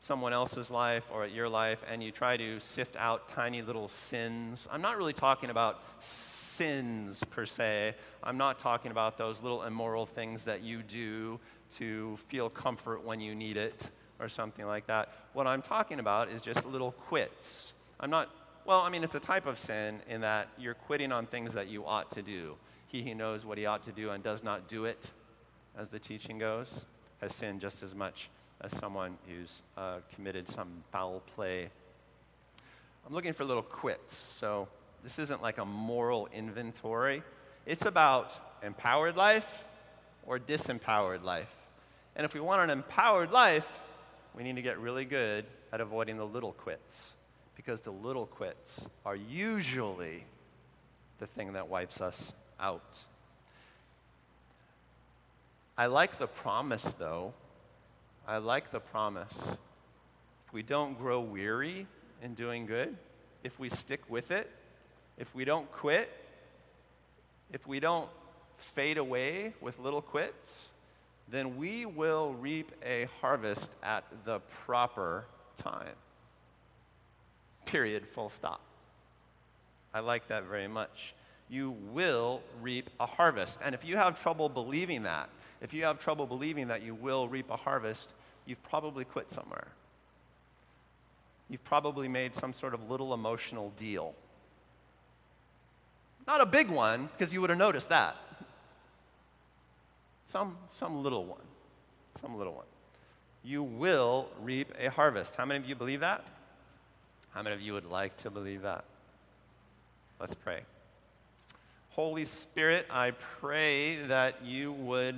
someone 0.01 0.33
else's 0.33 0.71
life 0.71 1.05
or 1.13 1.25
at 1.25 1.33
your 1.33 1.49
life 1.49 1.81
and 1.91 2.03
you 2.03 2.13
try 2.13 2.37
to 2.37 2.61
sift 2.61 2.97
out 2.97 3.29
tiny 3.29 3.63
little 3.63 3.89
sins. 3.89 4.69
I'm 4.71 4.83
not 4.83 4.97
really 4.97 5.13
talking 5.13 5.51
about 5.51 5.83
sins 5.99 7.25
per 7.31 7.47
se. 7.47 7.95
I'm 8.23 8.37
not 8.37 8.59
talking 8.59 8.91
about 8.91 9.17
those 9.17 9.43
little 9.43 9.63
immoral 9.63 10.07
things 10.07 10.45
that 10.45 10.63
you 10.63 10.83
do 10.83 11.41
to 11.77 12.17
feel 12.29 12.49
comfort 12.49 13.05
when 13.05 13.21
you 13.21 13.35
need 13.35 13.57
it 13.57 13.91
or 14.21 14.29
something 14.29 14.67
like 14.67 14.87
that. 14.87 15.09
What 15.33 15.47
I'm 15.47 15.63
talking 15.63 16.01
about 16.01 16.31
is 16.31 16.43
just 16.43 16.65
little 16.67 16.93
quits. 16.93 17.73
I'm 18.01 18.11
not, 18.11 18.29
well, 18.65 18.81
I 18.81 18.91
mean, 18.91 19.05
it's 19.05 19.15
a 19.15 19.21
type 19.21 19.47
of 19.47 19.59
sin 19.59 20.01
in 20.09 20.21
that 20.23 20.49
you're 20.59 20.75
quitting 20.75 21.13
on 21.13 21.27
things 21.27 21.55
that 21.55 21.69
you 21.69 21.87
ought 21.87 22.11
to 22.13 22.23
do. 22.23 22.57
He 22.87 23.03
who 23.03 23.15
knows 23.15 23.45
what 23.45 23.59
he 23.59 23.67
ought 23.67 23.83
to 23.85 23.93
do 23.93 24.11
and 24.11 24.23
does 24.23 24.43
not 24.43 24.69
do 24.69 24.85
it, 24.87 25.13
as 25.77 25.89
the 25.89 25.99
teaching 25.99 26.39
goes, 26.39 26.87
has 27.21 27.35
sinned 27.35 27.61
just 27.61 27.83
as 27.83 27.95
much 27.95 28.31
as 28.61 28.73
someone 28.77 29.17
who's 29.29 29.63
uh, 29.77 29.99
committed 30.15 30.49
some 30.49 30.69
foul 30.91 31.23
play. 31.35 31.71
I'm 33.07 33.15
looking 33.15 33.33
for 33.33 33.45
little 33.45 33.63
quits. 33.63 34.17
So 34.17 34.69
this 35.03 35.19
isn't 35.19 35.41
like 35.43 35.59
a 35.59 35.65
moral 35.65 36.29
inventory. 36.33 37.23
It's 37.67 37.87
about 37.87 38.39
empowered 38.63 39.17
life 39.17 39.65
or 40.27 40.39
disempowered 40.39 41.23
life. 41.23 41.55
And 42.17 42.25
if 42.25 42.35
we 42.35 42.41
want 42.41 42.63
an 42.63 42.71
empowered 42.71 43.31
life, 43.31 43.67
we 44.35 44.43
need 44.43 44.57
to 44.57 44.63
get 44.63 44.79
really 44.79 45.05
good 45.05 45.45
at 45.73 45.81
avoiding 45.81 46.17
the 46.17 46.27
little 46.27 46.53
quits 46.53 47.13
because 47.57 47.81
the 47.81 47.91
little 47.91 48.27
quits 48.27 48.89
are 49.05 49.17
usually 49.17 50.25
the 51.19 51.27
thing 51.27 51.55
that 51.55 51.69
wipes 51.69 52.01
us 52.01 52.33
out. 52.61 52.99
I 55.77 55.87
like 55.87 56.19
the 56.19 56.27
promise, 56.27 56.95
though. 56.99 57.35
I 58.27 58.39
like 58.39 58.73
the 58.73 58.81
promise. 58.81 59.37
If 60.47 60.53
we 60.53 60.63
don't 60.63 60.99
grow 60.99 61.21
weary 61.21 61.87
in 62.23 62.35
doing 62.35 62.67
good, 62.67 62.97
if 63.45 63.59
we 63.59 63.69
stick 63.69 64.01
with 64.09 64.31
it, 64.31 64.51
if 65.19 65.35
we 65.35 65.45
don't 65.45 65.71
quit, 65.73 66.11
if 67.53 67.67
we 67.67 67.81
don't 67.81 68.09
fade 68.57 68.99
away 68.99 69.55
with 69.61 69.79
little 69.79 70.03
quits, 70.03 70.71
then 71.31 71.57
we 71.57 71.87
will 71.87 72.35
reap 72.35 72.73
a 72.85 73.09
harvest 73.21 73.71
at 73.83 74.05
the 74.25 74.41
proper 74.65 75.25
time. 75.57 75.95
Period, 77.67 78.07
full 78.09 78.29
stop. 78.29 78.61
I 79.93 80.01
like 80.01 80.29
that 80.29 80.45
very 80.45 80.69
much 80.69 81.15
you 81.49 81.75
will 81.93 82.43
reap 82.61 82.91
a 83.01 83.07
harvest. 83.07 83.59
And 83.63 83.75
if 83.75 83.85
you 83.85 83.97
have 83.97 84.21
trouble 84.21 84.49
believing 84.49 85.03
that, 85.05 85.29
if 85.61 85.73
you 85.73 85.85
have 85.85 85.99
trouble 85.99 86.27
believing 86.27 86.69
that 86.69 86.83
you 86.83 86.95
will 86.95 87.29
reap 87.29 87.51
a 87.51 87.57
harvest, 87.57 88.13
you've 88.47 88.63
probably 88.63 89.05
quit 89.05 89.31
somewhere. 89.31 89.69
You've 91.49 91.65
probably 91.65 92.09
made 92.09 92.35
some 92.35 92.53
sort 92.53 92.75
of 92.75 92.91
little 92.91 93.15
emotional 93.15 93.73
deal. 93.79 94.15
Not 96.27 96.43
a 96.43 96.47
big 96.47 96.69
one, 96.69 97.09
because 97.17 97.33
you 97.33 97.41
would 97.41 97.51
have 97.51 97.59
noticed 97.59 97.89
that. 97.89 98.17
Some, 100.29 100.59
some 100.69 101.03
little 101.03 101.25
one. 101.25 101.41
Some 102.21 102.37
little 102.37 102.53
one. 102.53 102.67
You 103.43 103.63
will 103.63 104.29
reap 104.43 104.71
a 104.79 104.91
harvest. 104.91 105.37
How 105.37 105.47
many 105.47 105.65
of 105.65 105.67
you 105.67 105.75
believe 105.75 106.01
that? 106.01 106.23
How 107.31 107.41
many 107.41 107.57
of 107.57 107.63
you 107.63 107.73
would 107.73 107.87
like 107.87 108.15
to 108.19 108.31
believe 108.31 108.61
that? 108.61 108.85
Let's 110.21 110.35
pray. 110.35 110.61
Holy 111.89 112.27
Spirit, 112.27 112.85
I 112.91 113.13
pray 113.13 114.03
that 114.03 114.45
you 114.45 114.73
would 114.73 115.17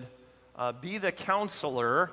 uh, 0.55 0.71
be 0.71 0.99
the 0.99 1.11
counselor 1.11 2.13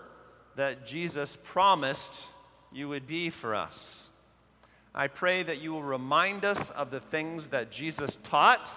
that 0.55 0.87
Jesus 0.87 1.37
promised 1.43 2.25
you 2.73 2.89
would 2.89 3.05
be 3.05 3.29
for 3.29 3.53
us. 3.53 4.07
I 4.95 5.05
pray 5.05 5.43
that 5.43 5.61
you 5.61 5.71
will 5.71 5.83
remind 5.83 6.43
us 6.43 6.71
of 6.71 6.89
the 6.89 6.99
things 6.99 7.49
that 7.49 7.69
Jesus 7.69 8.17
taught 8.23 8.71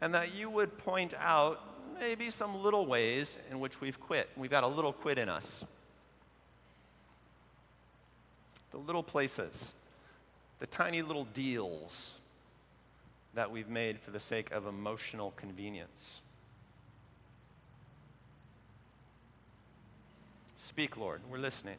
and 0.00 0.14
that 0.14 0.34
you 0.34 0.48
would 0.48 0.78
point 0.78 1.12
out 1.18 1.60
maybe 1.98 2.30
some 2.30 2.62
little 2.62 2.86
ways 2.86 3.38
in 3.50 3.60
which 3.60 3.80
we've 3.80 3.98
quit. 4.00 4.28
We've 4.36 4.50
got 4.50 4.64
a 4.64 4.68
little 4.68 4.92
quit 4.92 5.18
in 5.18 5.28
us. 5.28 5.64
The 8.70 8.78
little 8.78 9.02
places, 9.02 9.72
the 10.58 10.66
tiny 10.66 11.02
little 11.02 11.26
deals 11.26 12.12
that 13.34 13.50
we've 13.50 13.68
made 13.68 13.98
for 13.98 14.10
the 14.10 14.20
sake 14.20 14.50
of 14.52 14.66
emotional 14.66 15.32
convenience. 15.36 16.20
Speak, 20.56 20.96
Lord. 20.96 21.20
We're 21.30 21.38
listening. 21.38 21.76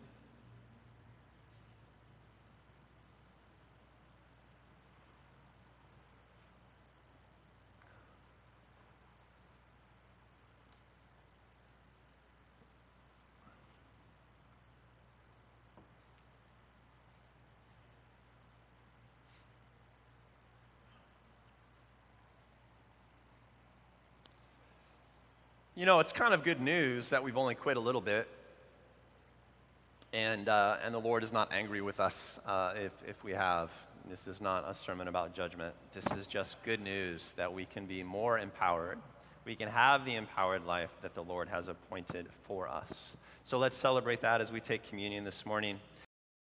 You 25.78 25.86
know, 25.86 26.00
it's 26.00 26.14
kind 26.14 26.34
of 26.34 26.46
good 26.46 26.62
news 26.62 27.10
that 27.10 27.22
we've 27.22 27.36
only 27.36 27.54
quit 27.54 27.76
a 27.76 27.82
little 27.82 28.00
bit. 28.00 28.30
And, 30.14 30.48
uh, 30.48 30.78
and 30.82 30.94
the 30.94 31.00
Lord 31.00 31.22
is 31.22 31.34
not 31.34 31.52
angry 31.52 31.82
with 31.82 32.00
us 32.00 32.40
uh, 32.46 32.72
if, 32.78 32.94
if 33.06 33.22
we 33.26 33.34
have. 33.34 33.72
This 34.10 34.26
is 34.26 34.40
not 34.40 34.64
a 34.66 34.74
sermon 34.74 35.10
about 35.10 35.34
judgment. 35.34 35.76
This 35.92 36.06
is 36.18 36.28
just 36.28 36.64
good 36.64 36.80
news 36.80 37.34
that 37.36 37.54
we 37.54 37.66
can 37.66 37.88
be 37.88 38.04
more 38.04 38.40
empowered. 38.40 39.00
We 39.44 39.58
can 39.58 39.68
have 39.68 40.06
the 40.06 40.16
empowered 40.16 40.66
life 40.66 40.92
that 41.02 41.14
the 41.14 41.24
Lord 41.24 41.50
has 41.50 41.68
appointed 41.68 42.28
for 42.46 42.70
us. 42.70 43.18
So 43.44 43.58
let's 43.58 43.76
celebrate 43.76 44.22
that 44.22 44.40
as 44.40 44.54
we 44.54 44.62
take 44.62 44.88
communion 44.88 45.26
this 45.26 45.46
morning. 45.46 45.82